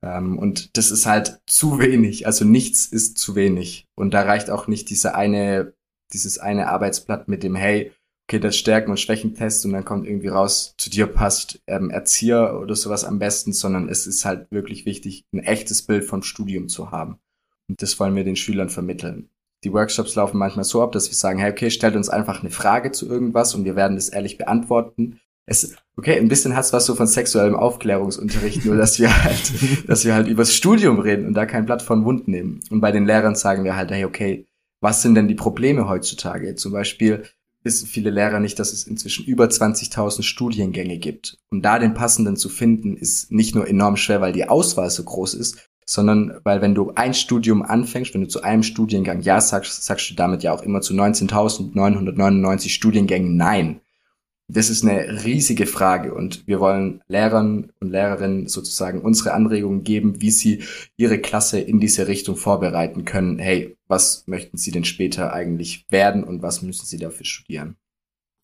Ähm, 0.04 0.38
und 0.38 0.78
das 0.78 0.92
ist 0.92 1.06
halt 1.06 1.40
zu 1.48 1.80
wenig, 1.80 2.28
also 2.28 2.46
nichts 2.46 2.86
ist 2.86 3.18
zu 3.18 3.36
wenig. 3.36 3.88
Und 3.96 4.14
da 4.14 4.22
reicht 4.22 4.50
auch 4.50 4.68
nicht 4.68 4.90
diese 4.90 5.16
eine, 5.16 5.74
dieses 6.14 6.38
eine 6.38 6.68
Arbeitsblatt 6.68 7.28
mit 7.28 7.44
dem, 7.44 7.56
hey, 7.56 7.92
okay, 8.28 8.40
das 8.40 8.58
Stärken- 8.58 8.92
und 8.92 9.00
Schwächentest 9.00 9.66
und 9.66 9.74
dann 9.74 9.86
kommt 9.86 10.08
irgendwie 10.08 10.30
raus, 10.30 10.74
zu 10.78 10.90
dir 10.90 11.08
passt 11.08 11.62
ähm, 11.68 11.90
Erzieher 11.92 12.60
oder 12.60 12.76
sowas 12.76 13.04
am 13.04 13.20
besten, 13.20 13.54
sondern 13.54 13.88
es 13.88 14.08
ist 14.08 14.26
halt 14.26 14.48
wirklich 14.52 14.86
wichtig, 14.86 15.26
ein 15.32 15.40
echtes 15.40 15.84
Bild 15.84 16.06
vom 16.06 16.24
Studium 16.24 16.68
zu 16.68 16.92
haben. 16.92 17.20
Und 17.68 17.82
das 17.82 18.00
wollen 18.00 18.16
wir 18.16 18.24
den 18.24 18.36
Schülern 18.36 18.70
vermitteln. 18.70 19.30
Die 19.64 19.74
Workshops 19.74 20.16
laufen 20.16 20.38
manchmal 20.38 20.66
so 20.66 20.82
ab, 20.82 20.92
dass 20.92 21.10
wir 21.10 21.16
sagen, 21.16 21.40
hey, 21.40 21.52
okay, 21.52 21.70
stellt 21.70 21.96
uns 21.96 22.10
einfach 22.10 22.42
eine 22.42 22.52
Frage 22.52 22.92
zu 22.92 23.08
irgendwas 23.08 23.56
und 23.56 23.66
wir 23.66 23.76
werden 23.76 23.96
das 23.96 24.10
ehrlich 24.10 24.38
beantworten. 24.38 25.20
Es, 25.48 25.76
okay, 25.96 26.20
ein 26.20 26.28
bisschen 26.28 26.56
hat's 26.56 26.74
was 26.74 26.86
so 26.86 26.96
von 26.96 27.08
sexuellem 27.08 27.56
Aufklärungsunterricht, 27.56 28.66
nur 28.66 28.76
dass 28.76 29.00
wir 29.00 29.24
halt, 29.24 29.54
dass 29.88 30.04
wir 30.04 30.16
halt 30.16 30.28
übers 30.28 30.54
Studium 30.54 31.00
reden 31.00 31.28
und 31.28 31.36
da 31.36 31.46
kein 31.46 31.66
Blatt 31.66 31.84
von 31.84 32.02
Mund 32.02 32.28
nehmen. 32.28 32.60
Und 32.72 32.82
bei 32.82 32.92
den 32.92 33.06
Lehrern 33.06 33.36
sagen 33.36 33.64
wir 33.64 33.76
halt, 33.76 33.92
hey, 33.92 34.06
okay, 34.06 34.48
was 34.82 35.02
sind 35.02 35.16
denn 35.16 35.28
die 35.28 35.36
Probleme 35.36 35.88
heutzutage? 35.88 36.56
Zum 36.56 36.72
Beispiel, 36.72 37.24
wissen 37.66 37.88
viele 37.88 38.12
Lehrer 38.12 38.40
nicht, 38.40 38.60
dass 38.60 38.72
es 38.72 38.88
inzwischen 38.88 39.26
über 39.26 39.46
20.000 39.46 40.24
Studiengänge 40.24 40.98
gibt. 40.98 41.38
Und 41.50 41.64
da 41.64 41.80
den 41.80 41.94
passenden 41.94 42.38
zu 42.38 42.48
finden, 42.48 42.96
ist 42.96 43.32
nicht 43.32 43.56
nur 43.56 43.68
enorm 43.68 43.98
schwer, 43.98 44.22
weil 44.22 44.34
die 44.34 44.48
Auswahl 44.48 44.90
so 44.90 45.04
groß 45.04 45.34
ist, 45.34 45.70
sondern 45.86 46.40
weil 46.44 46.62
wenn 46.62 46.76
du 46.76 46.94
ein 46.96 47.14
Studium 47.14 47.62
anfängst, 47.62 48.14
wenn 48.14 48.22
du 48.22 48.28
zu 48.28 48.42
einem 48.44 48.64
Studiengang 48.64 49.22
Ja 49.22 49.42
sagst, 49.42 49.84
sagst 49.84 50.10
du 50.10 50.16
damit 50.16 50.44
ja 50.44 50.54
auch 50.54 50.62
immer 50.62 50.82
zu 50.82 50.94
19.999 50.94 52.70
Studiengängen 52.70 53.36
Nein. 53.36 53.82
Das 54.48 54.70
ist 54.70 54.84
eine 54.84 55.26
riesige 55.26 55.66
Frage 55.66 56.14
und 56.14 56.46
wir 56.48 56.60
wollen 56.60 57.02
Lehrern 57.08 57.72
und 57.80 57.90
Lehrerinnen 57.90 58.48
sozusagen 58.48 59.02
unsere 59.02 59.34
Anregungen 59.34 59.84
geben, 59.84 60.22
wie 60.22 60.30
sie 60.30 60.64
ihre 60.98 61.20
Klasse 61.20 61.60
in 61.60 61.80
diese 61.80 62.08
Richtung 62.08 62.36
vorbereiten 62.36 63.06
können. 63.06 63.40
Hey, 63.40 63.76
was 63.88 64.24
möchten 64.28 64.58
sie 64.58 64.72
denn 64.72 64.86
später 64.86 65.34
eigentlich 65.34 65.86
werden 65.90 66.24
und 66.24 66.44
was 66.44 66.62
müssen 66.62 66.86
sie 66.86 67.00
dafür 67.00 67.26
studieren? 67.26 67.76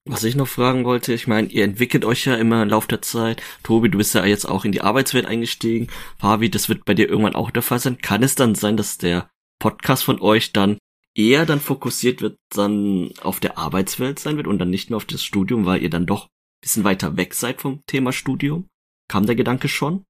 Was 0.05 0.23
ich 0.23 0.35
noch 0.35 0.47
fragen 0.47 0.83
wollte, 0.83 1.13
ich 1.13 1.27
meine, 1.27 1.47
ihr 1.49 1.63
entwickelt 1.63 2.05
euch 2.05 2.25
ja 2.25 2.33
immer 2.33 2.63
im 2.63 2.69
Laufe 2.69 2.87
der 2.87 3.03
Zeit. 3.03 3.39
Tobi, 3.61 3.89
du 3.89 3.99
bist 3.99 4.15
ja 4.15 4.25
jetzt 4.25 4.45
auch 4.45 4.65
in 4.65 4.71
die 4.71 4.81
Arbeitswelt 4.81 5.27
eingestiegen. 5.27 5.89
Fabi, 6.17 6.49
das 6.49 6.69
wird 6.69 6.85
bei 6.85 6.95
dir 6.95 7.07
irgendwann 7.07 7.35
auch 7.35 7.51
der 7.51 7.61
Fall 7.61 7.77
sein. 7.77 7.99
Kann 7.99 8.23
es 8.23 8.33
dann 8.33 8.55
sein, 8.55 8.77
dass 8.77 8.97
der 8.97 9.29
Podcast 9.59 10.03
von 10.03 10.19
euch 10.19 10.53
dann 10.53 10.79
eher 11.15 11.45
dann 11.45 11.59
fokussiert 11.59 12.21
wird, 12.21 12.37
dann 12.49 13.11
auf 13.21 13.39
der 13.39 13.57
Arbeitswelt 13.57 14.19
sein 14.19 14.37
wird 14.37 14.47
und 14.47 14.59
dann 14.59 14.69
nicht 14.69 14.89
mehr 14.89 14.97
auf 14.97 15.05
das 15.05 15.23
Studium, 15.23 15.65
weil 15.65 15.81
ihr 15.81 15.89
dann 15.89 16.05
doch 16.05 16.25
ein 16.25 16.61
bisschen 16.61 16.83
weiter 16.83 17.17
weg 17.17 17.33
seid 17.33 17.61
vom 17.61 17.81
Thema 17.85 18.11
Studium? 18.11 18.67
Kam 19.07 19.25
der 19.25 19.35
Gedanke 19.35 19.67
schon? 19.67 20.05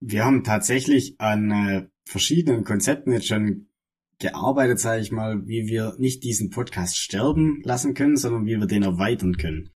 Wir 0.00 0.24
haben 0.24 0.44
tatsächlich 0.44 1.20
an 1.20 1.50
äh, 1.50 1.88
verschiedenen 2.08 2.64
Konzepten 2.64 3.12
jetzt 3.12 3.26
schon 3.26 3.68
gearbeitet, 4.18 4.78
sage 4.78 5.02
ich 5.02 5.12
mal, 5.12 5.46
wie 5.46 5.66
wir 5.66 5.96
nicht 5.98 6.24
diesen 6.24 6.50
Podcast 6.50 6.96
sterben 6.96 7.62
lassen 7.64 7.94
können, 7.94 8.16
sondern 8.16 8.46
wie 8.46 8.56
wir 8.56 8.66
den 8.66 8.82
erweitern 8.82 9.36
können. 9.36 9.70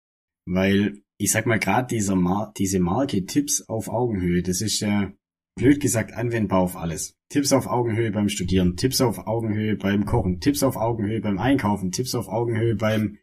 Weil 0.46 1.02
ich 1.18 1.32
sag 1.32 1.46
mal 1.46 1.58
gerade 1.58 1.88
dieser 1.88 2.14
Mar 2.14 2.52
diese 2.56 2.78
Marke 2.78 3.24
Tipps 3.24 3.62
auf 3.62 3.88
Augenhöhe, 3.88 4.42
das 4.42 4.60
ist 4.60 4.80
ja 4.80 5.04
äh, 5.04 5.12
blöd 5.56 5.80
gesagt 5.80 6.12
anwendbar 6.12 6.60
auf 6.60 6.76
alles. 6.76 7.15
Tipps 7.28 7.52
auf 7.52 7.66
Augenhöhe 7.66 8.12
beim 8.12 8.28
Studieren, 8.28 8.76
Tipps 8.76 9.00
auf 9.00 9.26
Augenhöhe 9.26 9.76
beim 9.76 10.04
Kochen, 10.04 10.40
Tipps 10.40 10.62
auf 10.62 10.76
Augenhöhe 10.76 11.20
beim 11.20 11.38
Einkaufen, 11.38 11.90
Tipps 11.90 12.14
auf 12.14 12.28
Augenhöhe 12.28 12.76
beim 12.76 13.18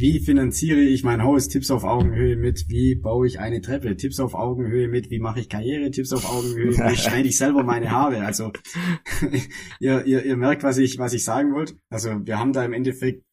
wie 0.00 0.18
finanziere 0.18 0.80
ich 0.80 1.04
mein 1.04 1.22
Haus, 1.22 1.48
Tipps 1.48 1.70
auf 1.70 1.84
Augenhöhe 1.84 2.34
mit, 2.34 2.70
wie 2.70 2.94
baue 2.94 3.26
ich 3.26 3.38
eine 3.38 3.60
Treppe, 3.60 3.96
Tipps 3.96 4.18
auf 4.18 4.34
Augenhöhe 4.34 4.88
mit, 4.88 5.10
wie 5.10 5.18
mache 5.18 5.40
ich 5.40 5.50
Karriere, 5.50 5.90
Tipps 5.90 6.14
auf 6.14 6.24
Augenhöhe, 6.24 6.70
wie 6.70 6.96
schneide 6.96 7.28
ich 7.28 7.36
selber 7.36 7.64
meine 7.64 7.90
Haare. 7.90 8.24
Also 8.24 8.50
ihr, 9.78 10.06
ihr, 10.06 10.24
ihr 10.24 10.36
merkt, 10.38 10.62
was 10.62 10.78
ich, 10.78 10.98
was 10.98 11.12
ich 11.12 11.22
sagen 11.22 11.52
wollte. 11.52 11.74
Also 11.90 12.24
wir 12.24 12.38
haben 12.38 12.54
da 12.54 12.64
im 12.64 12.72
Endeffekt 12.72 13.24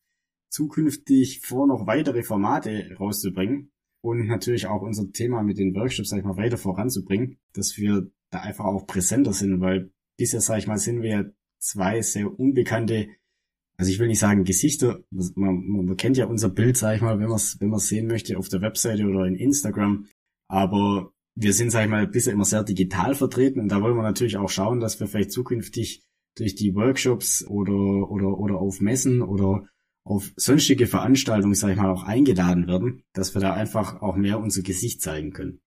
zukünftig 0.49 1.39
vor, 1.39 1.67
noch 1.67 1.87
weitere 1.87 2.23
Formate 2.23 2.97
rauszubringen 2.99 3.71
und 4.01 4.27
natürlich 4.27 4.67
auch 4.67 4.81
unser 4.81 5.09
Thema 5.11 5.43
mit 5.43 5.59
den 5.59 5.73
Workshops, 5.73 6.09
sag 6.09 6.19
ich 6.19 6.25
mal, 6.25 6.35
weiter 6.35 6.57
voranzubringen, 6.57 7.37
dass 7.53 7.77
wir 7.77 8.11
da 8.29 8.41
einfach 8.41 8.65
auch 8.65 8.85
präsenter 8.87 9.31
sind, 9.31 9.61
weil 9.61 9.91
bisher, 10.17 10.41
sag 10.41 10.57
ich 10.57 10.67
mal, 10.67 10.77
sind 10.77 11.01
wir 11.01 11.33
zwei 11.59 12.01
sehr 12.01 12.39
unbekannte, 12.39 13.07
also 13.77 13.91
ich 13.91 13.99
will 13.99 14.07
nicht 14.07 14.19
sagen 14.19 14.43
Gesichter, 14.43 15.03
man, 15.35 15.65
man 15.67 15.97
kennt 15.97 16.17
ja 16.17 16.25
unser 16.25 16.49
Bild, 16.49 16.77
sag 16.77 16.95
ich 16.95 17.01
mal, 17.01 17.19
wenn 17.19 17.27
man 17.27 17.37
es 17.37 17.59
wenn 17.59 17.69
man's 17.69 17.87
sehen 17.87 18.07
möchte, 18.07 18.37
auf 18.37 18.49
der 18.49 18.61
Webseite 18.61 19.05
oder 19.05 19.25
in 19.25 19.35
Instagram, 19.35 20.07
aber 20.47 21.13
wir 21.35 21.53
sind, 21.53 21.69
sag 21.69 21.85
ich 21.85 21.89
mal, 21.89 22.07
bisher 22.07 22.33
immer 22.33 22.45
sehr 22.45 22.63
digital 22.63 23.13
vertreten 23.13 23.59
und 23.59 23.69
da 23.69 23.81
wollen 23.81 23.95
wir 23.95 24.03
natürlich 24.03 24.37
auch 24.37 24.49
schauen, 24.49 24.79
dass 24.79 24.99
wir 24.99 25.07
vielleicht 25.07 25.31
zukünftig 25.31 26.03
durch 26.35 26.55
die 26.55 26.75
Workshops 26.75 27.45
oder, 27.45 28.11
oder, 28.11 28.37
oder 28.37 28.55
auf 28.55 28.81
Messen 28.81 29.21
oder 29.21 29.67
auf 30.03 30.31
sonstige 30.35 30.87
Veranstaltungen, 30.87 31.53
sag 31.53 31.71
ich 31.71 31.77
mal, 31.77 31.91
auch 31.91 32.03
eingeladen 32.03 32.67
werden, 32.67 33.03
dass 33.13 33.33
wir 33.33 33.41
da 33.41 33.53
einfach 33.53 34.01
auch 34.01 34.15
mehr 34.15 34.39
unser 34.39 34.61
Gesicht 34.61 35.01
zeigen 35.01 35.31
können. 35.31 35.59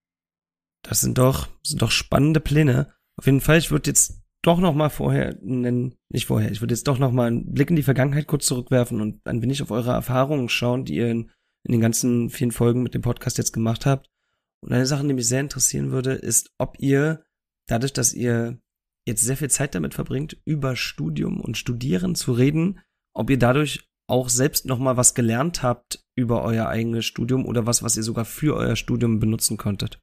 Das 0.82 1.02
sind 1.02 1.18
doch, 1.18 1.48
sind 1.62 1.82
doch 1.82 1.90
spannende 1.90 2.40
Pläne. 2.40 2.94
Auf 3.16 3.26
jeden 3.26 3.40
Fall, 3.40 3.58
ich 3.58 3.70
würde 3.70 3.90
jetzt 3.90 4.19
doch 4.42 4.58
noch 4.58 4.74
mal 4.74 4.88
vorher 4.88 5.36
nennen, 5.42 5.94
nicht 6.08 6.26
vorher, 6.26 6.50
ich 6.50 6.60
würde 6.60 6.74
jetzt 6.74 6.88
doch 6.88 6.98
noch 6.98 7.12
mal 7.12 7.26
einen 7.26 7.52
Blick 7.52 7.70
in 7.70 7.76
die 7.76 7.82
Vergangenheit 7.82 8.26
kurz 8.26 8.46
zurückwerfen 8.46 9.00
und 9.00 9.26
ein 9.26 9.42
wenig 9.42 9.62
auf 9.62 9.70
eure 9.70 9.92
Erfahrungen 9.92 10.48
schauen, 10.48 10.84
die 10.84 10.96
ihr 10.96 11.10
in, 11.10 11.30
in 11.64 11.72
den 11.72 11.80
ganzen 11.80 12.30
vielen 12.30 12.52
Folgen 12.52 12.82
mit 12.82 12.94
dem 12.94 13.02
Podcast 13.02 13.38
jetzt 13.38 13.52
gemacht 13.52 13.84
habt. 13.86 14.08
Und 14.62 14.72
eine 14.72 14.86
Sache, 14.86 15.06
die 15.06 15.14
mich 15.14 15.28
sehr 15.28 15.40
interessieren 15.40 15.90
würde, 15.90 16.12
ist, 16.12 16.50
ob 16.58 16.78
ihr 16.78 17.22
dadurch, 17.66 17.92
dass 17.92 18.12
ihr 18.12 18.58
jetzt 19.06 19.24
sehr 19.24 19.36
viel 19.36 19.50
Zeit 19.50 19.74
damit 19.74 19.94
verbringt, 19.94 20.40
über 20.44 20.76
Studium 20.76 21.40
und 21.40 21.56
Studieren 21.56 22.14
zu 22.14 22.32
reden, 22.32 22.80
ob 23.14 23.30
ihr 23.30 23.38
dadurch 23.38 23.88
auch 24.06 24.28
selbst 24.28 24.66
noch 24.66 24.78
mal 24.78 24.96
was 24.96 25.14
gelernt 25.14 25.62
habt 25.62 26.04
über 26.16 26.42
euer 26.42 26.66
eigenes 26.66 27.06
Studium 27.06 27.46
oder 27.46 27.66
was, 27.66 27.82
was 27.82 27.96
ihr 27.96 28.02
sogar 28.02 28.24
für 28.24 28.56
euer 28.56 28.76
Studium 28.76 29.20
benutzen 29.20 29.56
konntet. 29.56 30.00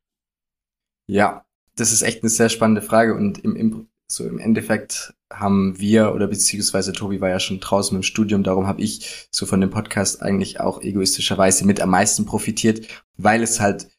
Ja, 1.08 1.46
das 1.76 1.92
ist 1.92 2.02
echt 2.02 2.24
eine 2.24 2.30
sehr 2.30 2.50
spannende 2.50 2.82
Frage 2.82 3.16
und 3.16 3.40
im, 3.40 3.56
im, 3.56 3.90
so 4.10 4.26
im 4.26 4.40
Endeffekt 4.40 5.14
haben 5.32 5.80
wir 5.80 6.14
oder 6.14 6.28
beziehungsweise 6.28 6.94
Tobi 6.94 7.20
war 7.20 7.30
ja 7.30 7.40
schon 7.40 7.60
draußen 7.60 7.96
im 7.96 8.04
Studium, 8.04 8.44
darum 8.44 8.68
habe 8.68 8.82
ich 8.82 9.28
so 9.32 9.46
von 9.46 9.60
dem 9.60 9.70
Podcast 9.70 10.22
eigentlich 10.22 10.60
auch 10.60 10.82
egoistischerweise 10.82 11.66
mit 11.66 11.82
am 11.82 11.90
meisten 11.90 12.26
profitiert, 12.26 12.88
weil 13.18 13.44
es 13.44 13.60
halt 13.60 13.90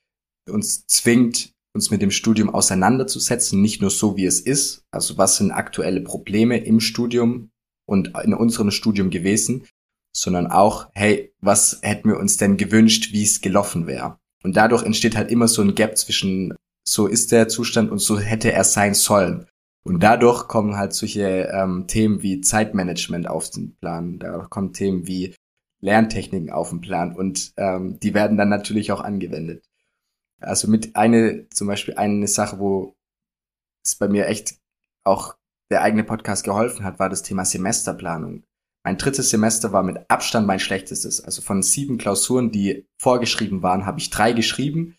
uns 0.49 0.87
zwingt, 0.87 1.53
uns 1.75 1.90
mit 1.90 2.01
dem 2.01 2.11
Studium 2.11 2.49
auseinanderzusetzen, 2.49 3.61
nicht 3.61 3.83
nur 3.83 3.90
so 3.90 4.16
wie 4.16 4.25
es 4.25 4.40
ist, 4.40 4.85
also 4.90 5.18
was 5.18 5.37
sind 5.37 5.53
aktuelle 5.53 6.01
Probleme 6.01 6.59
im 6.59 6.81
Studium 6.81 7.51
und 7.87 8.12
in 8.25 8.33
unserem 8.33 8.71
Studium 8.71 9.11
gewesen, 9.11 9.66
sondern 10.16 10.47
auch, 10.47 10.90
hey, 10.94 11.35
was 11.40 11.79
hätten 11.83 12.09
wir 12.09 12.18
uns 12.18 12.38
denn 12.38 12.57
gewünscht, 12.57 13.12
wie 13.12 13.23
es 13.23 13.40
gelaufen 13.40 13.87
wäre. 13.87 14.18
Und 14.42 14.57
dadurch 14.57 14.83
entsteht 14.85 15.16
halt 15.16 15.31
immer 15.31 15.49
so 15.49 15.62
ein 15.62 15.75
Gap 15.75 15.99
zwischen 15.99 16.55
so 16.87 17.07
ist 17.07 17.33
der 17.33 17.49
Zustand 17.49 17.90
und 17.90 17.99
so 17.99 18.18
hätte 18.18 18.51
er 18.51 18.64
sein 18.64 18.94
sollen. 18.94 19.47
Und 19.88 20.03
dadurch 20.03 20.48
kommen 20.48 20.77
halt 20.77 20.92
solche 20.92 21.48
ähm, 21.53 21.87
Themen 21.87 22.22
wie 22.22 22.40
Zeitmanagement 22.40 23.29
auf 23.29 23.51
den 23.51 23.74
Plan, 23.77 24.18
da 24.18 24.46
kommen 24.51 24.72
Themen 24.72 25.07
wie 25.07 25.35
Lerntechniken 25.81 26.51
auf 26.51 26.70
den 26.70 26.81
Plan 26.81 27.14
und 27.14 27.53
ähm, 27.57 27.98
die 28.01 28.12
werden 28.12 28.37
dann 28.37 28.48
natürlich 28.48 28.92
auch 28.92 29.01
angewendet. 29.01 29.64
Also 30.40 30.68
mit 30.68 30.94
eine, 30.94 31.48
zum 31.48 31.68
Beispiel 31.68 31.94
eine 31.94 32.27
Sache, 32.27 32.59
wo 32.59 32.96
es 33.85 33.96
bei 33.96 34.09
mir 34.09 34.27
echt 34.27 34.57
auch 35.05 35.37
der 35.70 35.83
eigene 35.83 36.05
Podcast 36.05 36.44
geholfen 36.44 36.85
hat, 36.85 36.98
war 36.98 37.09
das 37.09 37.22
Thema 37.22 37.44
Semesterplanung. 37.44 38.44
Mein 38.85 38.98
drittes 38.98 39.31
Semester 39.31 39.72
war 39.72 39.83
mit 39.83 39.98
Abstand 40.11 40.46
mein 40.46 40.61
schlechtestes. 40.61 41.22
Also 41.22 41.42
von 41.42 41.62
sieben 41.62 41.98
Klausuren, 41.98 42.51
die 42.51 42.87
vorgeschrieben 42.98 43.62
waren, 43.62 43.87
habe 43.87 44.01
ich 44.01 44.11
drei 44.11 44.33
geschrieben 44.33 44.98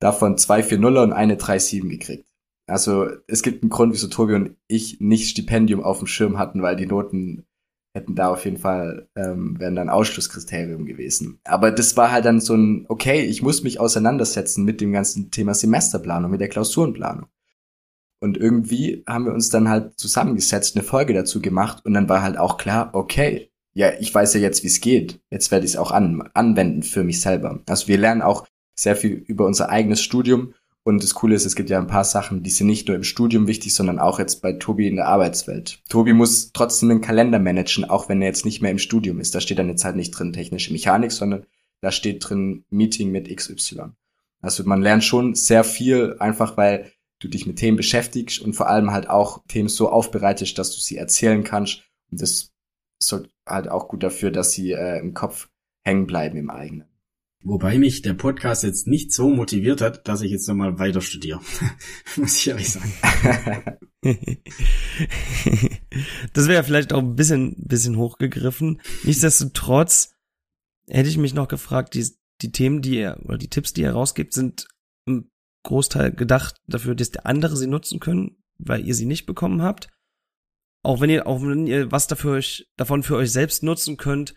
davon 0.00 0.38
zwei 0.38 0.60
4-0er 0.60 1.02
und 1.02 1.12
eine 1.12 1.36
3-7 1.36 1.88
gekriegt. 1.88 2.27
Also 2.68 3.08
es 3.26 3.42
gibt 3.42 3.62
einen 3.62 3.70
Grund, 3.70 3.92
wieso 3.92 4.08
Tobi 4.08 4.34
und 4.34 4.56
ich 4.66 5.00
nicht 5.00 5.28
Stipendium 5.30 5.82
auf 5.82 5.98
dem 5.98 6.06
Schirm 6.06 6.38
hatten, 6.38 6.62
weil 6.62 6.76
die 6.76 6.86
Noten 6.86 7.46
hätten 7.94 8.14
da 8.14 8.28
auf 8.28 8.44
jeden 8.44 8.58
Fall, 8.58 9.08
ähm, 9.16 9.58
wären 9.58 9.74
dann 9.74 9.88
Ausschlusskriterium 9.88 10.84
gewesen. 10.86 11.40
Aber 11.44 11.70
das 11.70 11.96
war 11.96 12.12
halt 12.12 12.24
dann 12.24 12.40
so 12.40 12.54
ein, 12.54 12.84
okay, 12.88 13.22
ich 13.22 13.42
muss 13.42 13.62
mich 13.62 13.80
auseinandersetzen 13.80 14.64
mit 14.64 14.80
dem 14.80 14.92
ganzen 14.92 15.30
Thema 15.30 15.54
Semesterplanung, 15.54 16.30
mit 16.30 16.40
der 16.40 16.48
Klausurenplanung. 16.48 17.26
Und 18.20 18.36
irgendwie 18.36 19.04
haben 19.06 19.26
wir 19.26 19.32
uns 19.32 19.48
dann 19.48 19.68
halt 19.68 19.98
zusammengesetzt, 19.98 20.76
eine 20.76 20.84
Folge 20.84 21.14
dazu 21.14 21.40
gemacht 21.40 21.84
und 21.84 21.94
dann 21.94 22.08
war 22.08 22.22
halt 22.22 22.36
auch 22.36 22.56
klar, 22.56 22.90
okay, 22.92 23.50
ja, 23.74 23.92
ich 24.00 24.12
weiß 24.12 24.34
ja 24.34 24.40
jetzt, 24.40 24.64
wie 24.64 24.68
es 24.68 24.80
geht. 24.80 25.20
Jetzt 25.30 25.50
werde 25.52 25.64
ich 25.64 25.72
es 25.72 25.76
auch 25.76 25.92
an, 25.92 26.28
anwenden 26.34 26.82
für 26.82 27.04
mich 27.04 27.20
selber. 27.20 27.60
Also 27.68 27.86
wir 27.86 27.96
lernen 27.96 28.22
auch 28.22 28.46
sehr 28.76 28.96
viel 28.96 29.12
über 29.12 29.46
unser 29.46 29.70
eigenes 29.70 30.02
Studium. 30.02 30.54
Und 30.88 31.02
das 31.02 31.12
Coole 31.12 31.34
ist, 31.34 31.44
es 31.44 31.54
gibt 31.54 31.68
ja 31.68 31.78
ein 31.78 31.86
paar 31.86 32.04
Sachen, 32.04 32.42
die 32.42 32.48
sind 32.48 32.66
nicht 32.66 32.88
nur 32.88 32.96
im 32.96 33.04
Studium 33.04 33.46
wichtig, 33.46 33.74
sondern 33.74 33.98
auch 33.98 34.18
jetzt 34.18 34.40
bei 34.40 34.54
Tobi 34.54 34.88
in 34.88 34.96
der 34.96 35.06
Arbeitswelt. 35.06 35.82
Tobi 35.90 36.14
muss 36.14 36.50
trotzdem 36.52 36.90
einen 36.90 37.02
Kalender 37.02 37.38
managen, 37.38 37.84
auch 37.84 38.08
wenn 38.08 38.22
er 38.22 38.28
jetzt 38.28 38.46
nicht 38.46 38.62
mehr 38.62 38.70
im 38.70 38.78
Studium 38.78 39.20
ist. 39.20 39.34
Da 39.34 39.42
steht 39.42 39.58
dann 39.58 39.68
jetzt 39.68 39.84
halt 39.84 39.96
nicht 39.96 40.12
drin 40.12 40.32
technische 40.32 40.72
Mechanik, 40.72 41.12
sondern 41.12 41.44
da 41.82 41.92
steht 41.92 42.26
drin 42.26 42.64
Meeting 42.70 43.10
mit 43.10 43.28
XY. 43.28 43.90
Also 44.40 44.64
man 44.64 44.80
lernt 44.80 45.04
schon 45.04 45.34
sehr 45.34 45.62
viel, 45.62 46.16
einfach 46.20 46.56
weil 46.56 46.90
du 47.18 47.28
dich 47.28 47.46
mit 47.46 47.56
Themen 47.56 47.76
beschäftigst 47.76 48.40
und 48.40 48.54
vor 48.54 48.70
allem 48.70 48.90
halt 48.90 49.10
auch 49.10 49.44
Themen 49.46 49.68
so 49.68 49.90
aufbereitest, 49.90 50.56
dass 50.56 50.74
du 50.74 50.80
sie 50.80 50.96
erzählen 50.96 51.44
kannst. 51.44 51.82
Und 52.10 52.22
das 52.22 52.50
sorgt 52.98 53.28
halt 53.46 53.68
auch 53.68 53.88
gut 53.88 54.02
dafür, 54.02 54.30
dass 54.30 54.52
sie 54.52 54.72
äh, 54.72 55.00
im 55.00 55.12
Kopf 55.12 55.50
hängen 55.84 56.06
bleiben 56.06 56.38
im 56.38 56.48
eigenen. 56.48 56.88
Wobei 57.44 57.78
mich 57.78 58.02
der 58.02 58.14
Podcast 58.14 58.64
jetzt 58.64 58.88
nicht 58.88 59.12
so 59.12 59.28
motiviert 59.28 59.80
hat, 59.80 60.08
dass 60.08 60.22
ich 60.22 60.32
jetzt 60.32 60.48
nochmal 60.48 60.78
weiter 60.80 61.00
studiere. 61.00 61.40
Muss 62.16 62.36
ich 62.36 62.48
ehrlich 62.48 62.70
sagen. 62.70 62.92
das 66.32 66.48
wäre 66.48 66.64
vielleicht 66.64 66.92
auch 66.92 66.98
ein 66.98 67.14
bisschen, 67.14 67.54
bisschen 67.58 67.96
hochgegriffen. 67.96 68.80
Nichtsdestotrotz 69.04 70.14
hätte 70.88 71.08
ich 71.08 71.16
mich 71.16 71.32
noch 71.32 71.46
gefragt, 71.46 71.94
die, 71.94 72.08
die 72.42 72.50
Themen, 72.50 72.82
die 72.82 72.98
ihr, 72.98 73.20
oder 73.24 73.38
die 73.38 73.50
Tipps, 73.50 73.72
die 73.72 73.82
ihr 73.82 73.92
rausgibt, 73.92 74.34
sind 74.34 74.66
im 75.06 75.30
Großteil 75.64 76.12
gedacht 76.12 76.56
dafür, 76.66 76.96
dass 76.96 77.12
der 77.12 77.26
andere 77.26 77.56
sie 77.56 77.68
nutzen 77.68 78.00
können, 78.00 78.42
weil 78.58 78.84
ihr 78.84 78.96
sie 78.96 79.06
nicht 79.06 79.26
bekommen 79.26 79.62
habt. 79.62 79.88
Auch 80.82 81.00
wenn 81.00 81.10
ihr, 81.10 81.26
auch 81.28 81.40
wenn 81.42 81.68
ihr 81.68 81.92
was 81.92 82.08
dafür 82.08 82.32
euch, 82.32 82.68
davon 82.76 83.04
für 83.04 83.16
euch 83.16 83.30
selbst 83.30 83.62
nutzen 83.62 83.96
könnt, 83.96 84.34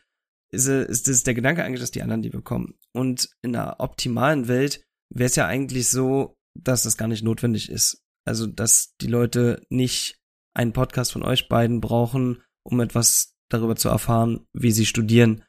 ist, 0.51 0.67
ist 0.67 1.07
es 1.07 1.23
der 1.23 1.33
Gedanke 1.33 1.63
eigentlich, 1.63 1.81
dass 1.81 1.91
die 1.91 2.01
anderen 2.01 2.21
die 2.21 2.29
bekommen. 2.29 2.77
Und 2.93 3.29
in 3.41 3.55
einer 3.55 3.79
optimalen 3.79 4.47
Welt 4.47 4.83
wäre 5.09 5.27
es 5.27 5.35
ja 5.35 5.45
eigentlich 5.45 5.89
so, 5.89 6.37
dass 6.59 6.83
das 6.83 6.97
gar 6.97 7.07
nicht 7.07 7.23
notwendig 7.23 7.69
ist. 7.69 8.03
Also, 8.25 8.45
dass 8.45 8.95
die 9.01 9.07
Leute 9.07 9.65
nicht 9.69 10.19
einen 10.53 10.73
Podcast 10.73 11.11
von 11.13 11.23
euch 11.23 11.47
beiden 11.47 11.81
brauchen, 11.81 12.43
um 12.63 12.79
etwas 12.81 13.35
darüber 13.49 13.75
zu 13.75 13.89
erfahren, 13.89 14.45
wie 14.53 14.71
sie 14.71 14.85
studieren. 14.85 15.43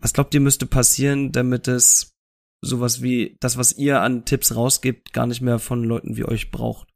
Was 0.00 0.12
glaubt 0.12 0.34
ihr 0.34 0.40
müsste 0.40 0.66
passieren, 0.66 1.32
damit 1.32 1.68
es 1.68 2.16
sowas 2.60 3.02
wie 3.02 3.36
das, 3.40 3.56
was 3.56 3.72
ihr 3.72 4.00
an 4.00 4.24
Tipps 4.24 4.54
rausgibt, 4.54 5.12
gar 5.12 5.26
nicht 5.26 5.40
mehr 5.40 5.58
von 5.58 5.84
Leuten 5.84 6.16
wie 6.16 6.24
euch 6.24 6.50
braucht? 6.50 6.88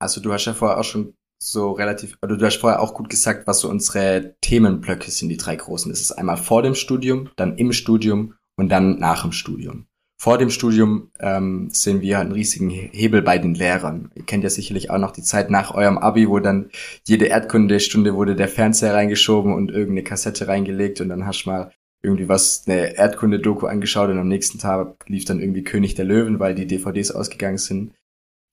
Also 0.00 0.20
du 0.20 0.32
hast 0.32 0.44
ja 0.44 0.54
vorher 0.54 0.78
auch 0.78 0.84
schon 0.84 1.14
so 1.44 1.72
relativ, 1.72 2.16
oder 2.22 2.36
du 2.36 2.46
hast 2.46 2.56
vorher 2.56 2.80
auch 2.80 2.94
gut 2.94 3.08
gesagt, 3.08 3.46
was 3.46 3.60
so 3.60 3.68
unsere 3.68 4.34
Themenblöcke 4.40 5.10
sind, 5.10 5.28
die 5.28 5.36
drei 5.36 5.56
großen. 5.56 5.90
Das 5.90 6.00
ist 6.00 6.12
einmal 6.12 6.36
vor 6.36 6.62
dem 6.62 6.74
Studium, 6.74 7.28
dann 7.36 7.56
im 7.58 7.72
Studium 7.72 8.34
und 8.56 8.70
dann 8.70 8.98
nach 8.98 9.22
dem 9.22 9.32
Studium. 9.32 9.86
Vor 10.16 10.38
dem 10.38 10.48
Studium 10.48 11.10
ähm, 11.20 11.68
sehen 11.70 12.00
wir 12.00 12.18
einen 12.18 12.32
riesigen 12.32 12.70
Hebel 12.70 13.20
bei 13.20 13.36
den 13.36 13.54
Lehrern. 13.54 14.10
Ihr 14.14 14.24
kennt 14.24 14.42
ja 14.42 14.48
sicherlich 14.48 14.90
auch 14.90 14.98
noch 14.98 15.10
die 15.10 15.22
Zeit 15.22 15.50
nach 15.50 15.74
eurem 15.74 15.98
Abi, 15.98 16.28
wo 16.28 16.38
dann 16.38 16.70
jede 17.04 17.26
Erdkundestunde 17.26 18.14
wurde 18.14 18.34
der 18.34 18.48
Fernseher 18.48 18.94
reingeschoben 18.94 19.52
und 19.52 19.70
irgendeine 19.70 20.04
Kassette 20.04 20.48
reingelegt 20.48 21.00
und 21.00 21.10
dann 21.10 21.26
hast 21.26 21.44
du 21.44 21.50
mal 21.50 21.72
irgendwie 22.02 22.28
was, 22.28 22.64
eine 22.66 22.96
Erdkunde-Doku 22.96 23.66
angeschaut 23.66 24.10
und 24.10 24.18
am 24.18 24.28
nächsten 24.28 24.58
Tag 24.58 25.04
lief 25.08 25.24
dann 25.24 25.40
irgendwie 25.40 25.64
König 25.64 25.94
der 25.94 26.04
Löwen, 26.04 26.38
weil 26.38 26.54
die 26.54 26.66
DVDs 26.66 27.10
ausgegangen 27.10 27.58
sind. 27.58 27.92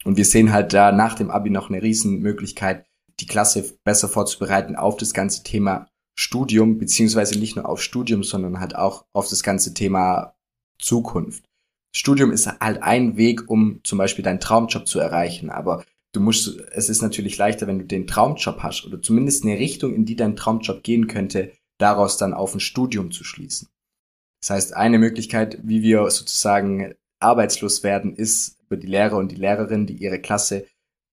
Und 0.04 0.18
wir 0.18 0.26
sehen 0.26 0.52
halt 0.52 0.74
da 0.74 0.92
nach 0.92 1.16
dem 1.16 1.30
Abi 1.30 1.50
noch 1.50 1.70
eine 1.70 1.82
Riesenmöglichkeit, 1.82 2.86
die 3.20 3.28
Klasse 3.28 3.78
besser 3.84 4.10
vorzubereiten 4.10 4.76
auf 4.76 4.98
das 4.98 5.14
ganze 5.14 5.44
Thema 5.44 5.88
Studium, 6.18 6.78
beziehungsweise 6.78 7.38
nicht 7.40 7.56
nur 7.56 7.68
auf 7.68 7.82
Studium, 7.82 8.24
sondern 8.24 8.60
halt 8.60 8.76
auch 8.76 9.06
auf 9.14 9.30
das 9.30 9.44
ganze 9.44 9.74
Thema 9.74 10.36
Zukunft. 10.80 11.46
Studium 11.96 12.32
ist 12.32 12.48
halt 12.48 12.82
ein 12.84 13.18
Weg, 13.18 13.50
um 13.50 13.82
zum 13.84 13.98
Beispiel 13.98 14.24
deinen 14.24 14.40
Traumjob 14.40 14.88
zu 14.88 15.00
erreichen, 15.00 15.50
aber 15.50 15.84
du 16.14 16.20
musst, 16.20 16.60
es 16.72 16.90
ist 16.90 17.02
natürlich 17.02 17.38
leichter, 17.38 17.68
wenn 17.68 17.80
du 17.80 17.86
den 17.86 18.08
Traumjob 18.08 18.64
hast 18.64 18.86
oder 18.86 19.02
zumindest 19.02 19.44
eine 19.44 19.58
Richtung, 19.58 19.94
in 19.94 20.06
die 20.06 20.16
dein 20.16 20.36
Traumjob 20.36 20.84
gehen 20.84 21.08
könnte, 21.08 21.52
daraus 21.78 22.18
dann 22.18 22.34
auf 22.34 22.54
ein 22.54 22.60
Studium 22.60 23.12
zu 23.12 23.24
schließen. 23.24 23.68
Das 24.42 24.52
heißt, 24.52 24.76
eine 24.76 25.00
Möglichkeit, 25.00 25.60
wie 25.64 25.82
wir 25.82 26.10
sozusagen 26.10 26.96
arbeitslos 27.20 27.84
werden, 27.84 28.16
ist 28.16 28.58
über 28.72 28.78
die 28.78 28.88
Lehrer 28.88 29.18
und 29.18 29.32
die 29.32 29.36
Lehrerinnen, 29.36 29.86
die 29.86 29.98
ihre 29.98 30.20
Klasse 30.20 30.66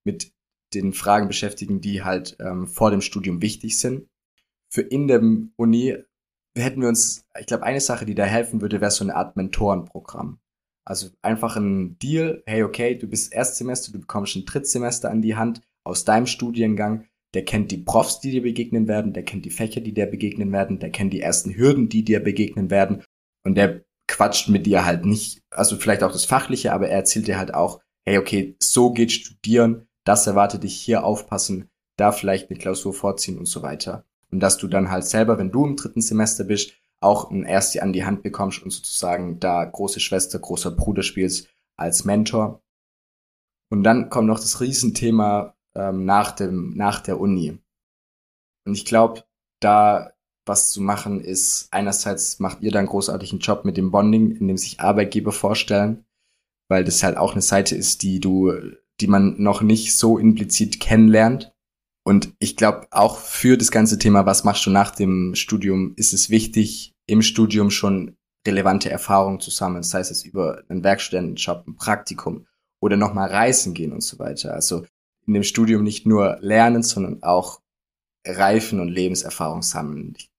mit 0.04 0.32
den 0.74 0.92
Fragen 0.92 1.28
beschäftigen, 1.28 1.80
die 1.80 2.02
halt 2.02 2.36
ähm, 2.40 2.68
vor 2.68 2.90
dem 2.90 3.00
Studium 3.00 3.42
wichtig 3.42 3.78
sind. 3.80 4.06
Für 4.70 4.82
in 4.82 5.08
der 5.08 5.20
Uni 5.56 5.96
hätten 6.56 6.80
wir 6.82 6.88
uns, 6.88 7.24
ich 7.38 7.46
glaube, 7.46 7.64
eine 7.64 7.80
Sache, 7.80 8.06
die 8.06 8.14
da 8.14 8.24
helfen 8.24 8.60
würde, 8.60 8.80
wäre 8.80 8.90
so 8.90 9.04
eine 9.04 9.16
Art 9.16 9.36
Mentorenprogramm. 9.36 10.38
Also 10.84 11.08
einfach 11.20 11.56
ein 11.56 11.98
Deal, 11.98 12.42
hey, 12.46 12.62
okay, 12.62 12.96
du 12.96 13.08
bist 13.08 13.32
Erstsemester, 13.32 13.92
du 13.92 14.00
bekommst 14.00 14.36
ein 14.36 14.44
Drittsemester 14.44 15.10
an 15.10 15.22
die 15.22 15.36
Hand 15.36 15.60
aus 15.84 16.04
deinem 16.04 16.26
Studiengang, 16.26 17.06
der 17.34 17.44
kennt 17.44 17.70
die 17.70 17.78
Profs, 17.78 18.20
die 18.20 18.30
dir 18.30 18.42
begegnen 18.42 18.88
werden, 18.88 19.12
der 19.12 19.22
kennt 19.22 19.44
die 19.44 19.50
Fächer, 19.50 19.80
die 19.80 19.92
dir 19.92 20.06
begegnen 20.06 20.50
werden, 20.52 20.78
der 20.78 20.90
kennt 20.90 21.12
die 21.12 21.20
ersten 21.20 21.54
Hürden, 21.54 21.88
die 21.88 22.04
dir 22.04 22.20
begegnen 22.20 22.70
werden 22.70 23.02
und 23.44 23.56
der 23.56 23.84
quatscht 24.18 24.48
mit 24.48 24.66
dir 24.66 24.84
halt 24.84 25.04
nicht, 25.04 25.44
also 25.50 25.76
vielleicht 25.76 26.02
auch 26.02 26.10
das 26.10 26.24
Fachliche, 26.24 26.72
aber 26.72 26.88
er 26.88 26.96
erzählt 26.96 27.28
dir 27.28 27.38
halt 27.38 27.54
auch, 27.54 27.80
hey, 28.04 28.18
okay, 28.18 28.56
so 28.58 28.90
geht 28.92 29.12
studieren, 29.12 29.86
das 30.04 30.26
erwartet 30.26 30.64
dich 30.64 30.74
hier 30.74 31.04
aufpassen, 31.04 31.70
da 31.96 32.10
vielleicht 32.10 32.50
eine 32.50 32.58
Klausur 32.58 32.92
vorziehen 32.92 33.38
und 33.38 33.46
so 33.46 33.62
weiter. 33.62 34.04
Und 34.32 34.40
dass 34.40 34.58
du 34.58 34.66
dann 34.66 34.90
halt 34.90 35.04
selber, 35.04 35.38
wenn 35.38 35.52
du 35.52 35.64
im 35.64 35.76
dritten 35.76 36.00
Semester 36.00 36.42
bist, 36.42 36.72
auch 37.00 37.30
ein 37.30 37.44
Erste 37.44 37.80
an 37.80 37.92
die 37.92 38.04
Hand 38.04 38.24
bekommst 38.24 38.60
und 38.60 38.70
sozusagen 38.70 39.38
da 39.38 39.64
große 39.64 40.00
Schwester, 40.00 40.40
großer 40.40 40.72
Bruder 40.72 41.04
spielst 41.04 41.48
als 41.76 42.04
Mentor. 42.04 42.60
Und 43.70 43.84
dann 43.84 44.10
kommt 44.10 44.26
noch 44.26 44.40
das 44.40 44.60
Riesenthema 44.60 45.54
ähm, 45.76 46.04
nach 46.04 46.32
dem, 46.32 46.74
nach 46.74 47.00
der 47.00 47.20
Uni. 47.20 47.56
Und 48.66 48.74
ich 48.74 48.84
glaube, 48.84 49.22
da 49.60 50.10
was 50.48 50.70
zu 50.70 50.80
machen 50.80 51.20
ist, 51.20 51.68
einerseits 51.70 52.38
macht 52.40 52.62
ihr 52.62 52.70
dann 52.70 52.80
einen 52.80 52.88
großartigen 52.88 53.38
Job 53.38 53.64
mit 53.64 53.76
dem 53.76 53.90
Bonding, 53.90 54.36
in 54.36 54.48
dem 54.48 54.56
sich 54.56 54.80
Arbeitgeber 54.80 55.32
vorstellen, 55.32 56.04
weil 56.68 56.84
das 56.84 57.02
halt 57.02 57.16
auch 57.16 57.32
eine 57.32 57.42
Seite 57.42 57.76
ist, 57.76 58.02
die 58.02 58.20
du, 58.20 58.52
die 59.00 59.06
man 59.06 59.40
noch 59.40 59.62
nicht 59.62 59.96
so 59.96 60.18
implizit 60.18 60.80
kennenlernt. 60.80 61.52
Und 62.04 62.32
ich 62.38 62.56
glaube, 62.56 62.86
auch 62.90 63.18
für 63.18 63.58
das 63.58 63.70
ganze 63.70 63.98
Thema, 63.98 64.26
was 64.26 64.44
machst 64.44 64.64
du 64.66 64.70
nach 64.70 64.90
dem 64.90 65.34
Studium, 65.34 65.92
ist 65.96 66.12
es 66.12 66.30
wichtig, 66.30 66.94
im 67.06 67.22
Studium 67.22 67.70
schon 67.70 68.16
relevante 68.46 68.90
Erfahrungen 68.90 69.40
zu 69.40 69.50
sammeln, 69.50 69.82
sei 69.82 70.00
es 70.00 70.24
über 70.24 70.62
einen 70.68 70.84
Werkstudentenjob, 70.84 71.66
ein 71.66 71.76
Praktikum 71.76 72.46
oder 72.80 72.96
nochmal 72.96 73.30
reisen 73.30 73.74
gehen 73.74 73.92
und 73.92 74.02
so 74.02 74.18
weiter. 74.18 74.54
Also 74.54 74.86
in 75.26 75.34
dem 75.34 75.42
Studium 75.42 75.82
nicht 75.82 76.06
nur 76.06 76.38
lernen, 76.40 76.82
sondern 76.82 77.22
auch 77.22 77.60
Reifen 78.26 78.80
und 78.80 78.88
Lebenserfahrung 78.88 79.62
sammeln. 79.62 80.14
Ich 80.16 80.30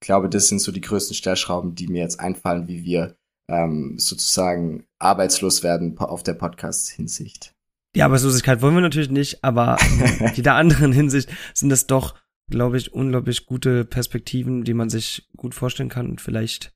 glaube, 0.00 0.28
das 0.28 0.48
sind 0.48 0.60
so 0.60 0.72
die 0.72 0.80
größten 0.80 1.14
Stellschrauben, 1.14 1.74
die 1.74 1.88
mir 1.88 2.02
jetzt 2.02 2.20
einfallen, 2.20 2.68
wie 2.68 2.84
wir 2.84 3.16
ähm, 3.48 3.98
sozusagen 3.98 4.84
arbeitslos 4.98 5.62
werden 5.62 5.96
auf 5.98 6.22
der 6.22 6.34
Podcast-Hinsicht. 6.34 7.54
Die 7.94 8.02
Arbeitslosigkeit 8.02 8.60
wollen 8.60 8.74
wir 8.74 8.82
natürlich 8.82 9.10
nicht, 9.10 9.42
aber 9.42 9.78
in 10.20 10.34
jeder 10.34 10.54
anderen 10.54 10.92
Hinsicht 10.92 11.30
sind 11.54 11.70
das 11.70 11.86
doch, 11.86 12.14
glaube 12.50 12.76
ich, 12.76 12.92
unglaublich 12.92 13.46
gute 13.46 13.84
Perspektiven, 13.84 14.64
die 14.64 14.74
man 14.74 14.90
sich 14.90 15.28
gut 15.36 15.54
vorstellen 15.54 15.88
kann 15.88 16.10
und 16.10 16.20
vielleicht 16.20 16.74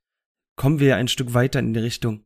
kommen 0.57 0.81
wir 0.81 0.97
ein 0.97 1.09
Stück 1.09 1.35
weiter 1.35 1.59
in 1.59 1.75
die 1.75 1.81
Richtung. 1.81 2.25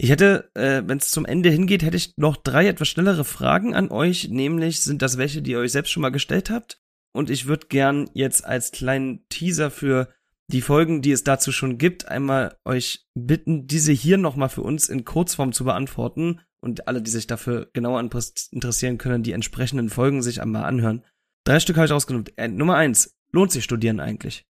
Ich 0.00 0.10
hätte, 0.10 0.50
äh, 0.54 0.82
wenn 0.86 0.98
es 0.98 1.10
zum 1.10 1.26
Ende 1.26 1.50
hingeht, 1.50 1.82
hätte 1.82 1.96
ich 1.96 2.16
noch 2.16 2.36
drei 2.36 2.68
etwas 2.68 2.88
schnellere 2.88 3.24
Fragen 3.24 3.74
an 3.74 3.90
euch, 3.90 4.28
nämlich 4.28 4.80
sind 4.80 5.02
das 5.02 5.18
welche, 5.18 5.42
die 5.42 5.52
ihr 5.52 5.58
euch 5.58 5.72
selbst 5.72 5.90
schon 5.90 6.02
mal 6.02 6.10
gestellt 6.10 6.50
habt? 6.50 6.80
Und 7.12 7.30
ich 7.30 7.46
würde 7.46 7.66
gern 7.66 8.08
jetzt 8.14 8.44
als 8.44 8.70
kleinen 8.70 9.26
Teaser 9.28 9.70
für 9.70 10.08
die 10.50 10.62
Folgen, 10.62 11.02
die 11.02 11.12
es 11.12 11.24
dazu 11.24 11.52
schon 11.52 11.78
gibt, 11.78 12.08
einmal 12.08 12.56
euch 12.64 13.06
bitten, 13.14 13.66
diese 13.66 13.92
hier 13.92 14.16
nochmal 14.16 14.48
für 14.48 14.62
uns 14.62 14.88
in 14.88 15.04
Kurzform 15.04 15.52
zu 15.52 15.64
beantworten 15.64 16.40
und 16.60 16.88
alle, 16.88 17.02
die 17.02 17.10
sich 17.10 17.26
dafür 17.26 17.70
genauer 17.72 18.00
interessieren 18.00 18.98
können, 18.98 19.22
die 19.22 19.32
entsprechenden 19.32 19.90
Folgen 19.90 20.22
sich 20.22 20.40
einmal 20.40 20.64
anhören. 20.64 21.04
Drei 21.44 21.60
Stück 21.60 21.76
habe 21.76 21.86
ich 21.86 21.92
ausgenommen. 21.92 22.26
Äh, 22.36 22.48
Nummer 22.48 22.76
eins, 22.76 23.14
lohnt 23.30 23.52
sich 23.52 23.64
studieren 23.64 24.00
eigentlich? 24.00 24.46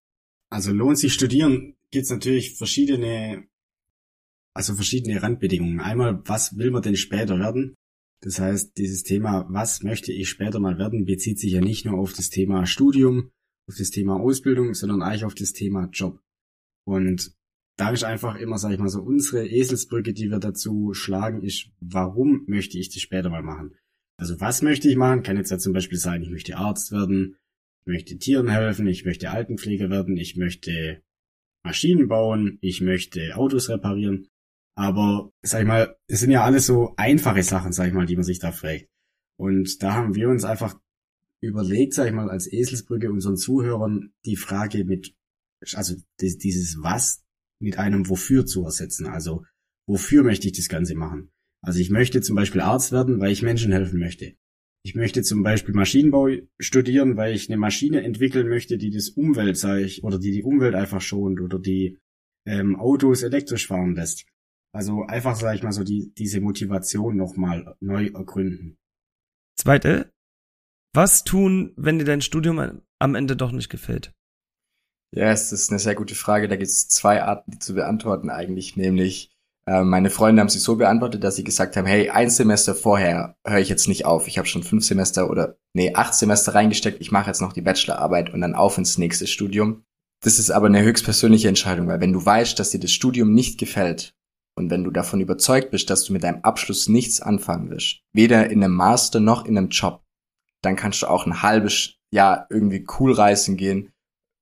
Also 0.49 0.71
lohnt 0.71 0.97
sich 0.97 1.13
studieren, 1.13 1.75
gibt's 1.91 2.09
natürlich 2.09 2.57
verschiedene, 2.57 3.47
also 4.53 4.75
verschiedene 4.75 5.21
Randbedingungen. 5.21 5.79
Einmal, 5.81 6.21
was 6.25 6.57
will 6.57 6.71
man 6.71 6.81
denn 6.81 6.95
später 6.95 7.37
werden? 7.37 7.75
Das 8.21 8.39
heißt, 8.39 8.77
dieses 8.77 9.03
Thema, 9.03 9.45
was 9.49 9.83
möchte 9.83 10.11
ich 10.11 10.29
später 10.29 10.59
mal 10.59 10.77
werden, 10.77 11.05
bezieht 11.05 11.39
sich 11.39 11.53
ja 11.53 11.61
nicht 11.61 11.85
nur 11.85 11.99
auf 11.99 12.13
das 12.13 12.29
Thema 12.29 12.65
Studium, 12.65 13.31
auf 13.69 13.75
das 13.77 13.91
Thema 13.91 14.19
Ausbildung, 14.19 14.73
sondern 14.73 15.03
eigentlich 15.03 15.25
auf 15.25 15.35
das 15.35 15.53
Thema 15.53 15.89
Job. 15.93 16.19
Und 16.85 17.31
da 17.77 17.91
ist 17.91 18.03
einfach 18.03 18.35
immer, 18.35 18.57
sag 18.57 18.71
ich 18.71 18.79
mal, 18.79 18.89
so 18.89 19.01
unsere 19.01 19.47
Eselsbrücke, 19.47 20.11
die 20.11 20.29
wir 20.31 20.39
dazu 20.39 20.93
schlagen, 20.93 21.43
ist, 21.43 21.69
warum 21.79 22.43
möchte 22.47 22.77
ich 22.79 22.89
das 22.89 23.01
später 23.01 23.29
mal 23.29 23.43
machen? 23.43 23.77
Also 24.17 24.41
was 24.41 24.63
möchte 24.63 24.89
ich 24.89 24.97
machen? 24.97 25.23
Kann 25.23 25.37
jetzt 25.37 25.51
ja 25.51 25.59
zum 25.59 25.71
Beispiel 25.71 25.99
sein, 25.99 26.23
ich 26.23 26.29
möchte 26.29 26.57
Arzt 26.57 26.91
werden, 26.91 27.37
ich 27.81 27.87
möchte 27.87 28.17
Tieren 28.17 28.49
helfen, 28.49 28.87
ich 28.87 29.05
möchte 29.05 29.29
Altenpfleger 29.29 29.89
werden, 29.89 30.17
ich 30.17 30.35
möchte 30.35 31.03
Maschinen 31.63 32.07
bauen, 32.07 32.57
ich 32.61 32.81
möchte 32.81 33.35
Autos 33.35 33.69
reparieren. 33.69 34.27
Aber, 34.75 35.31
sag 35.41 35.61
ich 35.61 35.67
mal, 35.67 35.95
es 36.07 36.21
sind 36.21 36.31
ja 36.31 36.43
alles 36.43 36.65
so 36.65 36.93
einfache 36.97 37.43
Sachen, 37.43 37.71
sag 37.71 37.87
ich 37.87 37.93
mal, 37.93 38.05
die 38.05 38.15
man 38.15 38.23
sich 38.23 38.39
da 38.39 38.51
fragt. 38.51 38.87
Und 39.37 39.81
da 39.83 39.93
haben 39.93 40.15
wir 40.15 40.27
uns 40.27 40.43
einfach 40.43 40.79
überlegt, 41.41 41.93
sag 41.93 42.07
ich 42.07 42.13
mal, 42.13 42.29
als 42.29 42.51
Eselsbrücke 42.51 43.11
unseren 43.11 43.37
Zuhörern 43.37 44.11
die 44.25 44.35
Frage 44.35 44.85
mit, 44.85 45.15
also 45.73 45.95
dieses 46.19 46.81
Was 46.81 47.23
mit 47.61 47.77
einem 47.77 48.09
Wofür 48.09 48.45
zu 48.45 48.63
ersetzen. 48.63 49.07
Also, 49.07 49.45
wofür 49.87 50.23
möchte 50.23 50.47
ich 50.47 50.53
das 50.53 50.69
Ganze 50.69 50.95
machen? 50.95 51.31
Also 51.61 51.79
ich 51.79 51.89
möchte 51.89 52.21
zum 52.21 52.35
Beispiel 52.35 52.61
Arzt 52.61 52.91
werden, 52.91 53.19
weil 53.19 53.31
ich 53.31 53.41
Menschen 53.41 53.71
helfen 53.71 53.99
möchte. 53.99 54.35
Ich 54.83 54.95
möchte 54.95 55.23
zum 55.23 55.43
Beispiel 55.43 55.75
Maschinenbau 55.75 56.29
studieren, 56.57 57.17
weil 57.17 57.35
ich 57.35 57.49
eine 57.49 57.57
Maschine 57.57 58.01
entwickeln 58.01 58.47
möchte, 58.47 58.77
die 58.77 58.91
das 58.91 59.09
Umwelt, 59.09 59.57
sag 59.57 59.79
ich, 59.79 60.03
oder 60.03 60.19
die 60.19 60.31
die 60.31 60.43
Umwelt 60.43 60.73
einfach 60.73 61.01
schont 61.01 61.41
oder 61.41 61.59
die 61.59 61.97
ähm, 62.45 62.77
Autos 62.77 63.23
elektrisch 63.23 63.67
fahren 63.67 63.95
lässt. 63.95 64.25
Also 64.71 65.03
einfach, 65.03 65.35
sag 65.35 65.55
ich 65.55 65.63
mal, 65.63 65.73
so 65.73 65.83
die, 65.83 66.13
diese 66.17 66.39
Motivation 66.39 67.17
nochmal 67.17 67.75
neu 67.81 68.07
ergründen. 68.07 68.77
Zweite, 69.57 70.13
was 70.93 71.23
tun, 71.23 71.73
wenn 71.75 71.99
dir 71.99 72.05
dein 72.05 72.21
Studium 72.21 72.81
am 72.99 73.15
Ende 73.15 73.35
doch 73.35 73.51
nicht 73.51 73.69
gefällt? 73.69 74.11
Ja, 75.15 75.31
es 75.31 75.51
ist 75.51 75.71
eine 75.71 75.79
sehr 75.79 75.95
gute 75.95 76.15
Frage. 76.15 76.47
Da 76.47 76.55
gibt 76.55 76.69
es 76.69 76.87
zwei 76.87 77.23
Arten, 77.23 77.51
die 77.51 77.59
zu 77.59 77.73
beantworten 77.73 78.29
eigentlich, 78.29 78.75
nämlich 78.75 79.31
äh, 79.65 79.83
meine 79.83 80.09
Freunde 80.09 80.41
haben 80.41 80.49
sich 80.49 80.63
so 80.63 80.75
beantwortet, 80.75 81.23
dass 81.23 81.35
sie 81.35 81.43
gesagt 81.43 81.77
haben, 81.77 81.85
hey, 81.85 82.09
ein 82.09 82.29
Semester 82.29 82.73
vorher 82.73 83.37
höre 83.45 83.59
ich 83.59 83.69
jetzt 83.69 83.87
nicht 83.87 84.05
auf. 84.05 84.27
Ich 84.27 84.37
habe 84.37 84.47
schon 84.47 84.63
fünf 84.63 84.83
Semester 84.83 85.29
oder 85.29 85.57
nee, 85.73 85.93
acht 85.93 86.13
Semester 86.13 86.55
reingesteckt. 86.55 87.01
Ich 87.01 87.11
mache 87.11 87.27
jetzt 87.27 87.41
noch 87.41 87.53
die 87.53 87.61
Bachelorarbeit 87.61 88.33
und 88.33 88.41
dann 88.41 88.55
auf 88.55 88.77
ins 88.77 88.97
nächste 88.97 89.27
Studium. 89.27 89.83
Das 90.21 90.39
ist 90.39 90.49
aber 90.49 90.67
eine 90.67 90.81
höchstpersönliche 90.83 91.47
Entscheidung, 91.47 91.87
weil 91.87 92.01
wenn 92.01 92.13
du 92.13 92.25
weißt, 92.25 92.59
dass 92.59 92.71
dir 92.71 92.79
das 92.79 92.91
Studium 92.91 93.33
nicht 93.33 93.59
gefällt 93.59 94.15
und 94.55 94.69
wenn 94.69 94.83
du 94.83 94.91
davon 94.91 95.21
überzeugt 95.21 95.71
bist, 95.71 95.89
dass 95.89 96.03
du 96.03 96.13
mit 96.13 96.23
deinem 96.23 96.41
Abschluss 96.41 96.89
nichts 96.89 97.21
anfangen 97.21 97.69
wirst, 97.69 98.01
weder 98.11 98.49
in 98.49 98.63
einem 98.63 98.73
Master 98.73 99.19
noch 99.19 99.45
in 99.45 99.57
einem 99.57 99.69
Job, 99.69 100.03
dann 100.61 100.75
kannst 100.75 101.01
du 101.01 101.07
auch 101.07 101.25
ein 101.25 101.41
halbes 101.41 101.95
Jahr 102.11 102.47
irgendwie 102.49 102.85
cool 102.99 103.13
reisen 103.13 103.57
gehen. 103.57 103.91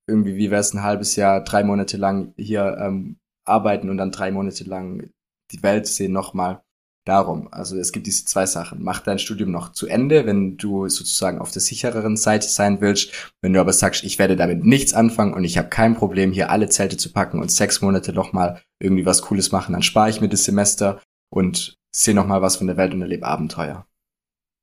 Irgendwie, 0.06 0.36
wie 0.36 0.50
wär's 0.50 0.72
ein 0.72 0.82
halbes 0.82 1.16
Jahr, 1.16 1.44
drei 1.44 1.62
Monate 1.62 1.96
lang 1.96 2.32
hier 2.36 2.78
ähm, 2.80 3.16
arbeiten 3.44 3.90
und 3.90 3.98
dann 3.98 4.10
drei 4.10 4.30
Monate 4.30 4.64
lang 4.64 5.10
die 5.52 5.62
Welt 5.62 5.86
sehen 5.86 6.12
nochmal. 6.12 6.62
Darum, 7.06 7.48
also 7.50 7.78
es 7.78 7.92
gibt 7.92 8.06
diese 8.06 8.26
zwei 8.26 8.44
Sachen. 8.44 8.82
Mach 8.82 9.00
dein 9.00 9.18
Studium 9.18 9.50
noch 9.50 9.72
zu 9.72 9.86
Ende, 9.86 10.26
wenn 10.26 10.58
du 10.58 10.88
sozusagen 10.88 11.38
auf 11.38 11.50
der 11.50 11.62
sichereren 11.62 12.18
Seite 12.18 12.46
sein 12.46 12.82
willst. 12.82 13.32
Wenn 13.40 13.54
du 13.54 13.60
aber 13.60 13.72
sagst, 13.72 14.04
ich 14.04 14.18
werde 14.18 14.36
damit 14.36 14.62
nichts 14.62 14.92
anfangen 14.92 15.32
und 15.32 15.44
ich 15.44 15.56
habe 15.56 15.70
kein 15.70 15.94
Problem, 15.94 16.32
hier 16.32 16.50
alle 16.50 16.68
Zelte 16.68 16.98
zu 16.98 17.10
packen 17.10 17.40
und 17.40 17.50
sechs 17.50 17.80
Monate 17.80 18.12
nochmal 18.12 18.60
irgendwie 18.78 19.06
was 19.06 19.22
Cooles 19.22 19.52
machen, 19.52 19.72
dann 19.72 19.82
spare 19.82 20.10
ich 20.10 20.20
mir 20.20 20.28
das 20.28 20.44
Semester 20.44 21.00
und 21.30 21.78
sehe 21.96 22.14
nochmal 22.14 22.42
was 22.42 22.56
von 22.56 22.66
der 22.66 22.76
Welt 22.76 22.92
und 22.92 23.00
erlebe 23.00 23.24
Abenteuer. 23.24 23.87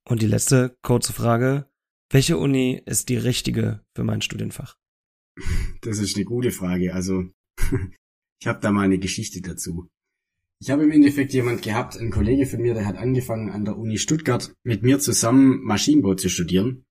Und 0.07 0.21
die 0.21 0.27
letzte 0.27 0.77
kurze 0.81 1.13
Frage. 1.13 1.69
Welche 2.11 2.37
Uni 2.37 2.81
ist 2.85 3.09
die 3.09 3.17
richtige 3.17 3.83
für 3.95 4.03
mein 4.03 4.21
Studienfach? 4.21 4.77
Das 5.81 5.97
ist 5.97 6.15
eine 6.15 6.25
gute 6.25 6.51
Frage. 6.51 6.93
Also, 6.93 7.25
ich 8.39 8.47
habe 8.47 8.59
da 8.61 8.71
mal 8.71 8.83
eine 8.83 8.99
Geschichte 8.99 9.41
dazu. 9.41 9.89
Ich 10.61 10.69
habe 10.69 10.83
im 10.83 10.91
Endeffekt 10.91 11.33
jemand 11.33 11.63
gehabt, 11.63 11.97
ein 11.97 12.11
Kollege 12.11 12.45
von 12.45 12.61
mir, 12.61 12.73
der 12.73 12.85
hat 12.85 12.97
angefangen 12.97 13.49
an 13.49 13.65
der 13.65 13.77
Uni 13.77 13.97
Stuttgart 13.97 14.53
mit 14.63 14.83
mir 14.83 14.99
zusammen 14.99 15.63
Maschinenbau 15.63 16.13
zu 16.15 16.29
studieren. 16.29 16.85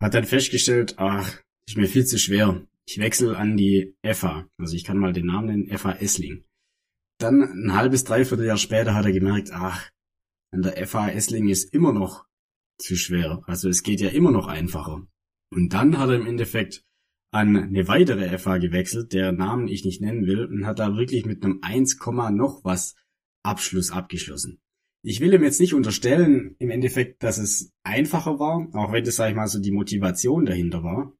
Hat 0.00 0.14
dann 0.14 0.24
festgestellt, 0.24 0.94
ach, 0.98 1.40
ist 1.68 1.76
mir 1.76 1.88
viel 1.88 2.06
zu 2.06 2.18
schwer. 2.18 2.66
Ich 2.88 2.98
wechsle 2.98 3.36
an 3.36 3.56
die 3.56 3.94
FA. 4.04 4.48
Also 4.58 4.74
ich 4.74 4.84
kann 4.84 4.98
mal 4.98 5.12
den 5.12 5.26
Namen 5.26 5.46
nennen, 5.46 5.78
FA 5.78 5.92
Essling. 5.92 6.44
Dann 7.18 7.42
ein 7.42 7.74
halbes, 7.74 8.04
dreiviertel 8.04 8.46
Jahr 8.46 8.58
später 8.58 8.94
hat 8.94 9.04
er 9.04 9.12
gemerkt, 9.12 9.50
ach, 9.52 9.90
an 10.52 10.62
der 10.62 10.86
FA 10.86 11.08
Essling 11.10 11.48
ist 11.48 11.72
immer 11.72 11.92
noch 11.92 12.26
zu 12.78 12.96
schwer. 12.96 13.42
Also 13.46 13.68
es 13.68 13.82
geht 13.82 14.00
ja 14.00 14.08
immer 14.08 14.30
noch 14.30 14.46
einfacher. 14.46 15.06
Und 15.50 15.72
dann 15.72 15.98
hat 15.98 16.10
er 16.10 16.16
im 16.16 16.26
Endeffekt 16.26 16.84
an 17.32 17.56
eine 17.56 17.88
weitere 17.88 18.38
FA 18.38 18.58
gewechselt, 18.58 19.12
der 19.12 19.32
Namen 19.32 19.68
ich 19.68 19.84
nicht 19.84 20.00
nennen 20.00 20.26
will, 20.26 20.46
und 20.46 20.66
hat 20.66 20.78
da 20.78 20.96
wirklich 20.96 21.26
mit 21.26 21.44
einem 21.44 21.58
1, 21.62 21.98
noch 22.32 22.64
was 22.64 22.94
Abschluss 23.42 23.90
abgeschlossen. 23.90 24.60
Ich 25.02 25.20
will 25.20 25.34
ihm 25.34 25.44
jetzt 25.44 25.60
nicht 25.60 25.74
unterstellen, 25.74 26.56
im 26.58 26.70
Endeffekt, 26.70 27.22
dass 27.22 27.38
es 27.38 27.72
einfacher 27.84 28.38
war, 28.38 28.68
auch 28.72 28.92
wenn 28.92 29.04
das, 29.04 29.16
sag 29.16 29.30
ich 29.30 29.36
mal, 29.36 29.46
so 29.46 29.60
die 29.60 29.70
Motivation 29.70 30.46
dahinter 30.46 30.82
war. 30.82 31.12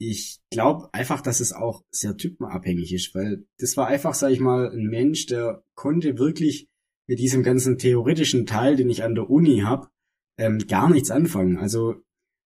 Ich 0.00 0.40
glaube 0.50 0.88
einfach, 0.92 1.20
dass 1.20 1.40
es 1.40 1.52
auch 1.52 1.84
sehr 1.90 2.16
typenabhängig 2.16 2.92
ist, 2.94 3.14
weil 3.14 3.44
das 3.58 3.76
war 3.76 3.88
einfach, 3.88 4.14
sag 4.14 4.30
ich 4.30 4.40
mal, 4.40 4.70
ein 4.70 4.86
Mensch, 4.86 5.26
der 5.26 5.62
konnte 5.74 6.18
wirklich 6.18 6.68
mit 7.08 7.18
diesem 7.18 7.42
ganzen 7.42 7.78
theoretischen 7.78 8.46
Teil, 8.46 8.76
den 8.76 8.88
ich 8.90 9.02
an 9.02 9.14
der 9.14 9.28
Uni 9.28 9.60
hab, 9.60 9.90
ähm, 10.38 10.58
gar 10.68 10.90
nichts 10.90 11.10
anfangen. 11.10 11.58
Also 11.58 11.96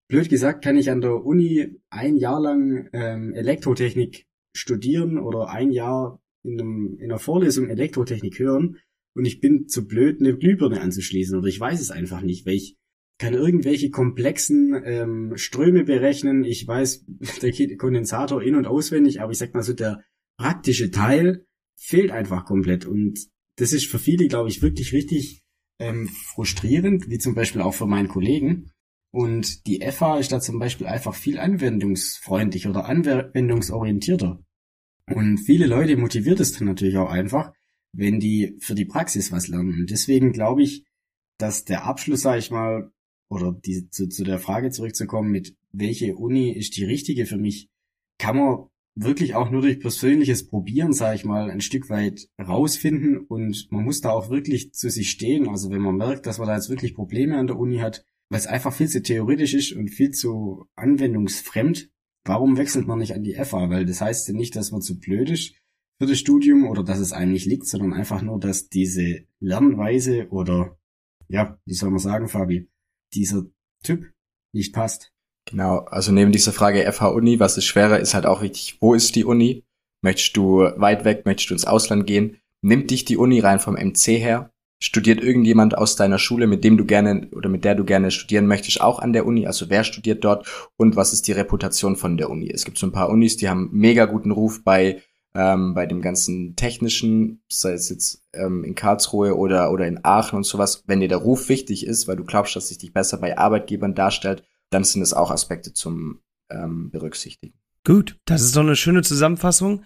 blöd 0.07 0.29
gesagt, 0.29 0.63
kann 0.63 0.77
ich 0.77 0.89
an 0.89 1.01
der 1.01 1.23
Uni 1.23 1.79
ein 1.89 2.17
Jahr 2.17 2.41
lang 2.41 2.89
ähm, 2.93 3.33
Elektrotechnik 3.33 4.25
studieren 4.55 5.17
oder 5.17 5.49
ein 5.49 5.71
Jahr 5.71 6.21
in, 6.43 6.59
einem, 6.59 6.97
in 6.97 7.05
einer 7.05 7.19
Vorlesung 7.19 7.69
Elektrotechnik 7.69 8.39
hören 8.39 8.77
und 9.13 9.25
ich 9.25 9.41
bin 9.41 9.67
zu 9.67 9.87
blöd, 9.87 10.19
eine 10.19 10.37
Glühbirne 10.37 10.81
anzuschließen 10.81 11.37
oder 11.37 11.47
ich 11.47 11.59
weiß 11.59 11.81
es 11.81 11.91
einfach 11.91 12.21
nicht, 12.21 12.45
weil 12.45 12.55
ich 12.55 12.77
kann 13.17 13.33
irgendwelche 13.33 13.91
komplexen 13.91 14.81
ähm, 14.83 15.33
Ströme 15.35 15.83
berechnen. 15.83 16.43
Ich 16.43 16.67
weiß 16.67 17.05
der 17.41 17.77
Kondensator 17.77 18.41
in- 18.41 18.55
und 18.55 18.65
auswendig, 18.65 19.21
aber 19.21 19.31
ich 19.31 19.37
sag 19.37 19.53
mal 19.53 19.63
so, 19.63 19.73
der 19.73 20.03
praktische 20.37 20.91
Teil 20.91 21.45
fehlt 21.77 22.11
einfach 22.11 22.45
komplett. 22.45 22.85
Und 22.85 23.19
das 23.57 23.73
ist 23.73 23.85
für 23.85 23.99
viele, 23.99 24.27
glaube 24.27 24.49
ich, 24.49 24.61
wirklich 24.61 24.93
richtig 24.93 25.40
ähm, 25.81 26.07
frustrierend, 26.07 27.09
wie 27.09 27.17
zum 27.17 27.35
Beispiel 27.35 27.61
auch 27.61 27.73
für 27.73 27.87
meinen 27.87 28.07
Kollegen, 28.07 28.71
und 29.11 29.67
die 29.67 29.81
FA 29.91 30.17
ist 30.19 30.31
da 30.31 30.39
zum 30.39 30.57
Beispiel 30.57 30.87
einfach 30.87 31.13
viel 31.13 31.37
anwendungsfreundlicher 31.37 32.69
oder 32.69 32.85
anwendungsorientierter. 32.85 34.41
Und 35.13 35.37
viele 35.39 35.67
Leute 35.67 35.97
motiviert 35.97 36.39
es 36.39 36.53
dann 36.53 36.67
natürlich 36.67 36.97
auch 36.97 37.09
einfach, 37.09 37.51
wenn 37.91 38.21
die 38.21 38.55
für 38.59 38.73
die 38.73 38.85
Praxis 38.85 39.31
was 39.31 39.49
lernen. 39.49 39.81
Und 39.81 39.89
deswegen 39.89 40.31
glaube 40.31 40.63
ich, 40.63 40.85
dass 41.37 41.65
der 41.65 41.83
Abschluss, 41.83 42.21
sage 42.21 42.39
ich 42.39 42.51
mal, 42.51 42.91
oder 43.27 43.51
die, 43.51 43.89
zu, 43.89 44.07
zu 44.07 44.23
der 44.23 44.39
Frage 44.39 44.71
zurückzukommen, 44.71 45.31
mit 45.31 45.57
welche 45.73 46.15
Uni 46.15 46.51
ist 46.51 46.77
die 46.77 46.85
richtige 46.85 47.25
für 47.25 47.37
mich, 47.37 47.69
kann 48.17 48.37
man 48.37 48.67
wirklich 48.95 49.35
auch 49.35 49.49
nur 49.49 49.61
durch 49.61 49.79
persönliches 49.79 50.47
Probieren, 50.47 50.93
sage 50.93 51.15
ich 51.15 51.25
mal, 51.25 51.49
ein 51.49 51.61
Stück 51.61 51.89
weit 51.89 52.27
rausfinden 52.39 53.19
und 53.19 53.67
man 53.71 53.83
muss 53.83 54.01
da 54.01 54.11
auch 54.11 54.29
wirklich 54.29 54.73
zu 54.73 54.89
sich 54.89 55.09
stehen. 55.09 55.47
Also 55.47 55.69
wenn 55.69 55.81
man 55.81 55.95
merkt, 55.95 56.25
dass 56.25 56.39
man 56.39 56.47
da 56.47 56.55
jetzt 56.55 56.69
wirklich 56.69 56.93
Probleme 56.93 57.37
an 57.37 57.47
der 57.47 57.57
Uni 57.57 57.77
hat, 57.77 58.05
weil 58.29 58.39
es 58.39 58.47
einfach 58.47 58.73
viel 58.73 58.87
zu 58.87 59.01
theoretisch 59.01 59.53
ist 59.53 59.73
und 59.73 59.89
viel 59.89 60.11
zu 60.11 60.65
anwendungsfremd. 60.75 61.89
Warum 62.23 62.57
wechselt 62.57 62.87
man 62.87 62.99
nicht 62.99 63.13
an 63.13 63.23
die 63.23 63.33
FA? 63.33 63.69
Weil 63.69 63.85
das 63.85 64.01
heißt 64.01 64.27
ja 64.27 64.33
nicht, 64.33 64.55
dass 64.55 64.71
man 64.71 64.81
zu 64.81 64.99
blöd 64.99 65.29
ist 65.29 65.53
für 65.99 66.05
das 66.05 66.19
Studium 66.19 66.67
oder 66.67 66.83
dass 66.83 66.99
es 66.99 67.13
einem 67.13 67.33
nicht 67.33 67.45
liegt, 67.45 67.67
sondern 67.67 67.93
einfach 67.93 68.21
nur, 68.21 68.39
dass 68.39 68.69
diese 68.69 69.25
Lernweise 69.39 70.29
oder, 70.29 70.77
ja, 71.27 71.59
wie 71.65 71.73
soll 71.73 71.89
man 71.89 71.99
sagen, 71.99 72.27
Fabi, 72.27 72.69
dieser 73.13 73.43
Typ 73.83 74.11
nicht 74.53 74.73
passt. 74.73 75.10
Genau, 75.51 75.79
also 75.91 76.13
neben 76.13 76.31
dieser 76.31 76.53
Frage 76.53 76.89
FH-Uni, 76.89 77.41
was 77.41 77.57
ist 77.57 77.65
schwerer, 77.65 77.99
ist 77.99 78.13
halt 78.13 78.25
auch 78.25 78.41
wichtig, 78.41 78.77
wo 78.79 78.93
ist 78.93 79.15
die 79.15 79.25
Uni? 79.25 79.65
Möchtest 80.01 80.35
du 80.37 80.61
weit 80.77 81.03
weg, 81.03 81.25
möchtest 81.25 81.49
du 81.49 81.53
ins 81.53 81.65
Ausland 81.65 82.07
gehen? 82.07 82.37
Nimmt 82.61 82.89
dich 82.89 83.03
die 83.03 83.17
Uni 83.17 83.41
rein 83.41 83.59
vom 83.59 83.75
MC 83.75 84.17
her? 84.17 84.51
Studiert 84.79 85.21
irgendjemand 85.21 85.77
aus 85.77 85.97
deiner 85.97 86.19
Schule, 86.19 86.47
mit 86.47 86.63
dem 86.63 86.77
du 86.77 86.85
gerne 86.85 87.27
oder 87.35 87.49
mit 87.49 87.65
der 87.65 87.75
du 87.75 87.83
gerne 87.83 88.11
studieren 88.11 88.47
möchtest, 88.47 88.79
auch 88.79 88.99
an 88.99 89.11
der 89.11 89.25
Uni? 89.25 89.45
Also 89.45 89.69
wer 89.69 89.83
studiert 89.83 90.23
dort 90.23 90.47
und 90.77 90.95
was 90.95 91.11
ist 91.11 91.27
die 91.27 91.33
Reputation 91.33 91.97
von 91.97 92.17
der 92.17 92.29
Uni? 92.29 92.49
Es 92.49 92.63
gibt 92.63 92.77
so 92.77 92.87
ein 92.87 92.93
paar 92.93 93.09
Unis, 93.09 93.35
die 93.35 93.49
haben 93.49 93.69
mega 93.73 94.05
guten 94.05 94.31
Ruf 94.31 94.63
bei 94.63 95.01
ähm, 95.35 95.73
bei 95.73 95.85
dem 95.85 96.01
ganzen 96.01 96.55
technischen, 96.55 97.41
sei 97.49 97.73
es 97.73 97.89
jetzt 97.89 98.23
ähm, 98.33 98.63
in 98.63 98.75
Karlsruhe 98.75 99.37
oder 99.37 99.71
oder 99.71 99.87
in 99.87 99.99
Aachen 100.03 100.37
und 100.37 100.45
sowas. 100.45 100.83
Wenn 100.87 100.99
dir 101.01 101.07
der 101.07 101.19
Ruf 101.19 101.49
wichtig 101.49 101.85
ist, 101.85 102.07
weil 102.07 102.17
du 102.17 102.23
glaubst, 102.23 102.55
dass 102.55 102.69
sich 102.69 102.77
dich 102.77 102.93
besser 102.93 103.17
bei 103.17 103.37
Arbeitgebern 103.37 103.95
darstellt, 103.95 104.43
dann 104.71 104.83
sind 104.83 105.01
es 105.01 105.13
auch 105.13 105.29
Aspekte 105.29 105.73
zum 105.73 106.21
ähm, 106.49 106.89
berücksichtigen. 106.89 107.59
Gut, 107.85 108.19
das 108.25 108.41
ist 108.41 108.55
doch 108.55 108.61
eine 108.61 108.75
schöne 108.75 109.01
Zusammenfassung. 109.03 109.85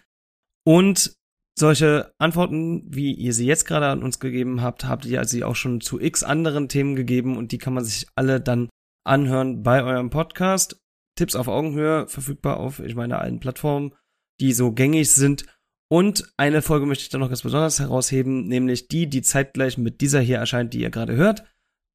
Und 0.65 1.15
solche 1.57 2.13
Antworten, 2.17 2.83
wie 2.93 3.13
ihr 3.13 3.33
sie 3.33 3.45
jetzt 3.45 3.65
gerade 3.65 3.87
an 3.87 4.03
uns 4.03 4.19
gegeben 4.19 4.61
habt, 4.61 4.85
habt 4.85 5.05
ihr 5.05 5.23
sie 5.25 5.43
auch 5.43 5.55
schon 5.55 5.81
zu 5.81 5.99
x 5.99 6.23
anderen 6.23 6.67
Themen 6.67 6.95
gegeben 6.95 7.37
und 7.37 7.51
die 7.51 7.57
kann 7.57 7.73
man 7.73 7.85
sich 7.85 8.07
alle 8.15 8.41
dann 8.41 8.69
anhören 9.05 9.63
bei 9.63 9.83
eurem 9.83 10.09
Podcast. 10.09 10.81
Tipps 11.17 11.35
auf 11.35 11.47
Augenhöhe, 11.47 12.07
verfügbar 12.07 12.57
auf, 12.57 12.79
ich 12.79 12.95
meine, 12.95 13.19
allen 13.19 13.39
Plattformen, 13.39 13.93
die 14.41 14.51
so 14.51 14.73
gängig 14.73 15.11
sind. 15.11 15.45
Und 15.89 16.33
eine 16.35 16.61
Folge 16.61 16.85
möchte 16.85 17.03
ich 17.03 17.09
dann 17.09 17.21
noch 17.21 17.29
ganz 17.29 17.43
besonders 17.43 17.79
herausheben, 17.79 18.47
nämlich 18.47 18.89
die, 18.89 19.07
die 19.07 19.21
zeitgleich 19.21 19.77
mit 19.77 20.01
dieser 20.01 20.19
hier 20.19 20.39
erscheint, 20.39 20.73
die 20.73 20.81
ihr 20.81 20.89
gerade 20.89 21.15
hört. 21.15 21.45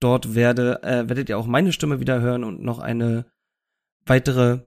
Dort 0.00 0.34
werde, 0.34 0.82
äh, 0.82 1.08
werdet 1.08 1.28
ihr 1.28 1.38
auch 1.38 1.46
meine 1.46 1.72
Stimme 1.72 2.00
wieder 2.00 2.20
hören 2.20 2.44
und 2.44 2.62
noch 2.62 2.78
eine 2.78 3.26
weitere 4.06 4.60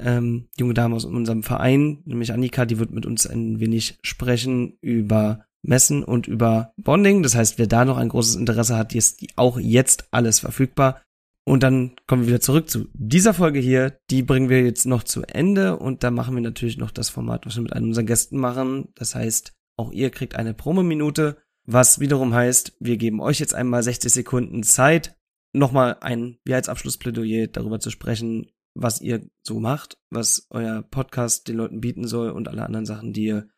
ähm, 0.00 0.48
junge 0.58 0.74
Dame 0.74 0.96
aus 0.96 1.04
unserem 1.04 1.42
Verein, 1.42 2.02
nämlich 2.04 2.32
Annika, 2.32 2.64
die 2.66 2.78
wird 2.78 2.90
mit 2.90 3.06
uns 3.06 3.26
ein 3.26 3.60
wenig 3.60 3.98
sprechen 4.02 4.78
über 4.80 5.44
Messen 5.62 6.02
und 6.02 6.26
über 6.26 6.72
Bonding. 6.76 7.22
Das 7.22 7.34
heißt, 7.34 7.58
wer 7.58 7.66
da 7.66 7.84
noch 7.84 7.98
ein 7.98 8.08
großes 8.08 8.36
Interesse 8.36 8.76
hat, 8.76 8.94
ist 8.94 9.24
auch 9.36 9.58
jetzt 9.58 10.08
alles 10.10 10.40
verfügbar. 10.40 11.02
Und 11.44 11.62
dann 11.62 11.92
kommen 12.06 12.22
wir 12.22 12.28
wieder 12.28 12.40
zurück 12.40 12.70
zu 12.70 12.88
dieser 12.94 13.34
Folge 13.34 13.58
hier. 13.58 13.98
Die 14.10 14.22
bringen 14.22 14.48
wir 14.48 14.62
jetzt 14.62 14.86
noch 14.86 15.02
zu 15.02 15.22
Ende 15.22 15.76
und 15.76 16.02
da 16.02 16.10
machen 16.10 16.34
wir 16.34 16.42
natürlich 16.42 16.78
noch 16.78 16.90
das 16.90 17.08
Format, 17.08 17.46
was 17.46 17.56
wir 17.56 17.62
mit 17.62 17.72
einem 17.72 17.88
unserer 17.88 18.04
Gästen 18.04 18.38
machen. 18.38 18.88
Das 18.94 19.14
heißt, 19.14 19.52
auch 19.76 19.92
ihr 19.92 20.10
kriegt 20.10 20.36
eine 20.36 20.54
Promo-Minute, 20.54 21.38
was 21.72 22.00
wiederum 22.00 22.34
heißt, 22.34 22.76
wir 22.80 22.96
geben 22.96 23.20
euch 23.20 23.38
jetzt 23.38 23.54
einmal 23.54 23.82
60 23.82 24.12
Sekunden 24.12 24.62
Zeit, 24.62 25.16
nochmal 25.52 25.98
ein, 26.00 26.38
wie 26.44 26.54
als 26.54 26.68
Abschlussplädoyer 26.68 27.46
darüber 27.46 27.80
zu 27.80 27.90
sprechen, 27.90 28.50
was 28.74 29.00
ihr 29.00 29.28
so 29.46 29.60
macht, 29.60 29.98
was 30.10 30.46
euer 30.50 30.82
Podcast 30.82 31.48
den 31.48 31.56
Leuten 31.56 31.80
bieten 31.80 32.06
soll 32.06 32.30
und 32.30 32.48
alle 32.48 32.64
anderen 32.64 32.86
Sachen, 32.86 33.12
die 33.12 33.24
ihr 33.24 33.48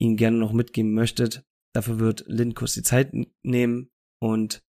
ihnen 0.00 0.16
gerne 0.16 0.38
noch 0.38 0.52
mitgeben 0.52 0.92
möchtet. 0.92 1.44
Dafür 1.74 1.98
wird 1.98 2.24
Lynn 2.26 2.54
kurz 2.54 2.74
die 2.74 2.82
Zeit 2.82 3.12
nehmen 3.42 3.90
und 4.20 4.64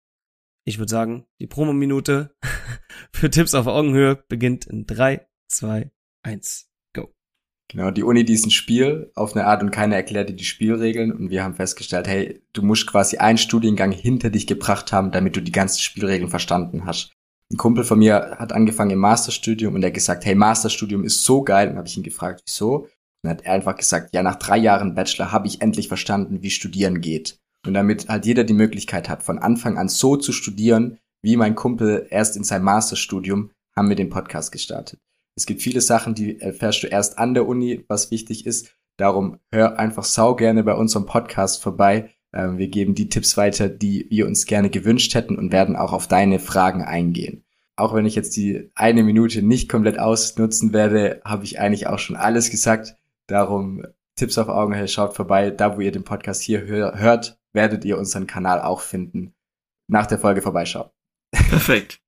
ich 0.67 0.80
würde 0.80 0.89
sagen, 0.89 1.28
die 1.39 1.47
Promo-Minute 1.47 2.36
für 3.13 3.30
Tipps 3.30 3.53
auf 3.53 3.67
Augenhöhe 3.67 4.23
beginnt 4.28 4.65
in 4.65 4.86
3, 4.86 5.28
2, 5.49 5.91
1, 6.23 6.69
go. 6.69 6.74
Genau, 7.72 7.89
die 7.89 8.03
Uni, 8.03 8.24
die 8.24 8.34
ist 8.34 8.45
ein 8.45 8.51
Spiel 8.51 9.11
auf 9.16 9.36
eine 9.36 9.47
Art 9.47 9.63
und 9.63 9.72
keiner 9.72 9.95
erklärt 9.95 10.30
dir 10.30 10.36
die 10.36 10.45
Spielregeln 10.45 11.11
und 11.11 11.30
wir 11.32 11.43
haben 11.43 11.55
festgestellt, 11.55 12.07
hey, 12.07 12.41
du 12.53 12.61
musst 12.61 12.88
quasi 12.88 13.18
einen 13.18 13.39
Studiengang 13.39 13.91
hinter 13.91 14.30
dich 14.30 14.45
gebracht 14.45 14.91
haben, 14.91 15.11
damit 15.11 15.36
du 15.36 15.41
die 15.41 15.51
ganzen 15.51 15.80
Spielregeln 15.80 16.30
verstanden 16.30 16.86
hast. 16.86 17.11
Ein 17.51 17.57
Kumpel 17.57 17.84
von 17.84 17.99
mir 17.99 18.38
hat 18.39 18.53
angefangen 18.53 18.91
im 18.91 18.99
Masterstudium 18.99 19.76
und 19.76 19.84
er 19.84 19.91
gesagt, 19.91 20.26
hey, 20.26 20.36
Masterstudium 20.36 21.03
ist 21.03 21.24
so 21.24 21.43
geil. 21.43 21.70
Und 21.70 21.78
habe 21.78 21.88
ich 21.88 21.95
ihn 21.95 22.03
gefragt, 22.03 22.41
wieso? 22.45 22.88
Und 23.24 23.30
hat 23.30 23.43
er 23.43 23.53
einfach 23.53 23.76
gesagt, 23.76 24.16
ja, 24.16 24.24
nach 24.24 24.38
drei 24.38 24.57
Jahren 24.57 24.95
Bachelor 24.95 25.32
habe 25.32 25.47
ich 25.47 25.61
endlich 25.61 25.88
verstanden, 25.88 26.41
wie 26.41 26.49
studieren 26.49 27.01
geht. 27.01 27.38
Und 27.66 27.76
damit 27.76 28.09
halt 28.09 28.26
jeder 28.26 28.43
die 28.43 28.53
Möglichkeit 28.53 29.09
hat, 29.09 29.24
von 29.24 29.39
Anfang 29.39 29.78
an 29.78 29.89
so 29.89 30.16
zu 30.16 30.32
studieren, 30.32 30.97
wie 31.24 31.38
mein 31.38 31.55
Kumpel 31.55 32.07
erst 32.09 32.36
in 32.36 32.43
seinem 32.43 32.66
Masterstudium, 32.66 33.51
haben 33.76 33.89
wir 33.89 33.95
den 33.95 34.09
Podcast 34.09 34.51
gestartet. 34.51 34.99
Es 35.36 35.45
gibt 35.45 35.61
viele 35.61 35.81
Sachen, 35.81 36.15
die 36.15 36.39
erfährst 36.39 36.83
du 36.83 36.88
erst 36.88 37.19
an 37.19 37.33
der 37.33 37.47
Uni, 37.47 37.83
was 37.88 38.09
wichtig 38.11 38.45
ist. 38.45 38.73
Darum 38.97 39.39
hör 39.51 39.77
einfach 39.77 40.05
sau 40.05 40.36
gerne 40.36 40.63
bei 40.63 40.73
unserem 40.73 41.05
Podcast 41.05 41.61
vorbei. 41.61 42.11
Ähm, 42.33 42.57
wir 42.57 42.69
geben 42.69 42.95
die 42.95 43.09
Tipps 43.09 43.36
weiter, 43.36 43.67
die 43.67 44.07
wir 44.09 44.27
uns 44.27 44.45
gerne 44.45 44.69
gewünscht 44.69 45.13
hätten 45.13 45.38
und 45.38 45.51
werden 45.51 45.75
auch 45.75 45.91
auf 45.91 46.07
deine 46.07 46.39
Fragen 46.39 46.83
eingehen. 46.83 47.43
Auch 47.75 47.93
wenn 47.93 48.05
ich 48.05 48.15
jetzt 48.15 48.38
die 48.38 48.71
eine 48.75 49.03
Minute 49.03 49.41
nicht 49.41 49.67
komplett 49.67 49.99
ausnutzen 49.99 50.71
werde, 50.71 51.21
habe 51.25 51.43
ich 51.43 51.59
eigentlich 51.59 51.88
auch 51.88 51.99
schon 51.99 52.15
alles 52.15 52.49
gesagt. 52.49 52.95
Darum 53.27 53.86
Tipps 54.15 54.38
auf 54.38 54.47
Augenhöhe, 54.47 54.88
schaut 54.88 55.13
vorbei. 55.13 55.51
Da, 55.51 55.75
wo 55.75 55.81
ihr 55.81 55.91
den 55.91 56.05
Podcast 56.05 56.41
hier 56.41 56.61
hört, 56.61 57.38
werdet 57.51 57.83
ihr 57.83 57.97
unseren 57.97 58.27
Kanal 58.27 58.61
auch 58.61 58.79
finden. 58.79 59.33
Nach 59.88 60.05
der 60.05 60.19
Folge 60.19 60.41
vorbeischauen. 60.41 60.89
Perfekt. 61.31 62.01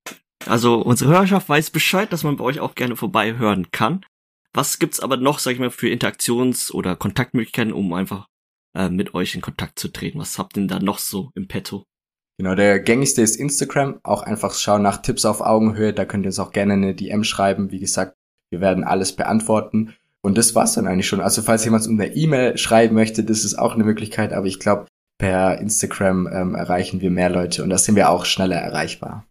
Also 0.47 0.81
unsere 0.81 1.11
Hörerschaft 1.11 1.49
weiß 1.49 1.71
Bescheid, 1.71 2.11
dass 2.11 2.23
man 2.23 2.37
bei 2.37 2.43
euch 2.43 2.59
auch 2.59 2.75
gerne 2.75 2.95
vorbei 2.95 3.37
hören 3.37 3.71
kann. 3.71 4.05
Was 4.53 4.79
gibt's 4.79 4.99
aber 4.99 5.17
noch, 5.17 5.39
sag 5.39 5.53
ich 5.53 5.59
mal, 5.59 5.71
für 5.71 5.89
Interaktions- 5.89 6.71
oder 6.71 6.95
Kontaktmöglichkeiten, 6.95 7.73
um 7.73 7.93
einfach 7.93 8.27
äh, 8.75 8.89
mit 8.89 9.13
euch 9.13 9.35
in 9.35 9.41
Kontakt 9.41 9.77
zu 9.77 9.89
treten? 9.89 10.19
Was 10.19 10.39
habt 10.39 10.57
ihr 10.57 10.61
denn 10.61 10.67
da 10.67 10.79
noch 10.79 10.99
so 10.99 11.31
im 11.35 11.47
Petto? 11.47 11.83
Genau, 12.39 12.55
der 12.55 12.79
gängigste 12.79 13.21
ist 13.21 13.35
Instagram. 13.35 13.99
Auch 14.03 14.21
einfach 14.21 14.53
schauen 14.53 14.83
nach 14.83 15.01
Tipps 15.01 15.25
auf 15.25 15.41
Augenhöhe. 15.41 15.93
Da 15.93 16.05
könnt 16.05 16.25
ihr 16.25 16.29
uns 16.29 16.39
auch 16.39 16.51
gerne 16.51 16.73
eine 16.73 16.95
DM 16.95 17.23
schreiben. 17.23 17.71
Wie 17.71 17.79
gesagt, 17.79 18.15
wir 18.51 18.61
werden 18.61 18.83
alles 18.83 19.15
beantworten. 19.15 19.95
Und 20.21 20.37
das 20.37 20.55
war's 20.55 20.73
dann 20.73 20.87
eigentlich 20.87 21.07
schon. 21.07 21.21
Also 21.21 21.41
falls 21.41 21.65
jemand 21.65 21.87
um 21.87 21.99
eine 21.99 22.15
E-Mail 22.15 22.57
schreiben 22.57 22.95
möchte, 22.95 23.23
das 23.23 23.43
ist 23.43 23.57
auch 23.57 23.73
eine 23.73 23.83
Möglichkeit. 23.83 24.33
Aber 24.33 24.45
ich 24.45 24.59
glaube, 24.59 24.87
per 25.19 25.59
Instagram 25.59 26.27
ähm, 26.27 26.55
erreichen 26.55 27.01
wir 27.01 27.09
mehr 27.09 27.29
Leute 27.29 27.63
und 27.63 27.69
da 27.69 27.77
sind 27.77 27.95
wir 27.95 28.09
auch 28.09 28.25
schneller 28.25 28.57
erreichbar. 28.57 29.25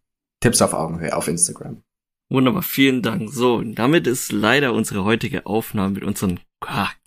Tipps 0.46 0.62
auf 0.62 0.74
Augenhöhe 0.74 1.16
auf 1.16 1.26
Instagram. 1.26 1.82
Wunderbar, 2.28 2.62
vielen 2.62 3.02
Dank. 3.02 3.30
So, 3.32 3.62
damit 3.62 4.06
ist 4.06 4.30
leider 4.30 4.74
unsere 4.74 5.02
heutige 5.02 5.44
Aufnahme 5.44 5.94
mit 5.94 6.04
unseren, 6.04 6.38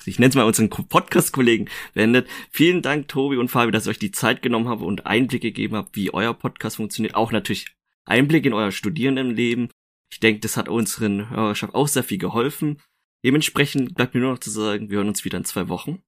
ich 0.04 0.20
nenne 0.20 0.30
es 0.30 0.36
mal 0.36 0.44
unseren 0.44 0.70
Podcast-Kollegen 0.70 1.70
beendet. 1.94 2.28
Vielen 2.52 2.82
Dank, 2.82 3.08
Tobi 3.08 3.38
und 3.38 3.48
Fabi, 3.48 3.72
dass 3.72 3.88
ihr 3.88 3.92
euch 3.92 4.00
die 4.00 4.12
Zeit 4.12 4.42
genommen 4.42 4.68
habt 4.68 4.82
und 4.82 5.06
Einblicke 5.06 5.48
gegeben 5.48 5.78
habt, 5.78 5.96
wie 5.96 6.14
euer 6.14 6.34
Podcast 6.34 6.76
funktioniert. 6.76 7.16
Auch 7.16 7.32
natürlich 7.32 7.68
Einblick 8.04 8.46
in 8.46 8.52
euer 8.52 8.74
Studierendenleben. 8.74 9.70
Ich 10.12 10.20
denke, 10.20 10.42
das 10.42 10.58
hat 10.58 10.68
unseren 10.68 11.30
Hörerschaft 11.30 11.74
auch 11.76 11.88
sehr 11.88 12.04
viel 12.04 12.18
geholfen. 12.18 12.82
Dementsprechend 13.24 13.96
bleibt 13.96 14.16
mir 14.16 14.20
nur 14.20 14.32
noch 14.34 14.40
zu 14.40 14.50
sagen, 14.50 14.90
wir 14.90 14.98
hören 14.98 15.08
uns 15.08 15.24
wieder 15.24 15.38
in 15.38 15.46
zwei 15.46 15.70
Wochen. 15.70 16.02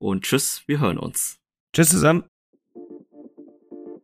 Und 0.00 0.24
tschüss, 0.24 0.64
wir 0.66 0.80
hören 0.80 0.98
uns. 0.98 1.38
Tschüss 1.72 1.90
zusammen. 1.90 2.24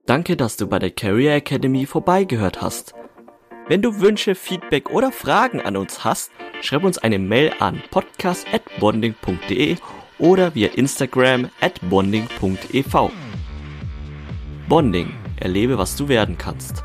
Danke, 0.09 0.38
dass 0.38 0.56
du 0.56 0.66
bei 0.66 0.78
der 0.78 0.90
Career 0.90 1.34
Academy 1.34 1.84
vorbeigehört 1.84 2.62
hast. 2.62 2.94
Wenn 3.66 3.82
du 3.82 4.00
Wünsche, 4.00 4.34
Feedback 4.34 4.88
oder 4.88 5.12
Fragen 5.12 5.61
an 5.61 5.76
uns 5.76 6.02
hast, 6.02 6.30
schreib 6.62 6.84
uns 6.84 6.96
eine 6.96 7.18
Mail 7.18 7.52
an 7.59 7.82
podcast@bonding.de 7.90 9.76
oder 10.18 10.54
via 10.54 10.68
Instagram 10.68 11.50
at 11.61 11.78
bonding.ev. 11.90 13.11
Bonding, 14.66 15.12
erlebe, 15.36 15.76
was 15.76 15.94
du 15.94 16.09
werden 16.09 16.38
kannst. 16.38 16.82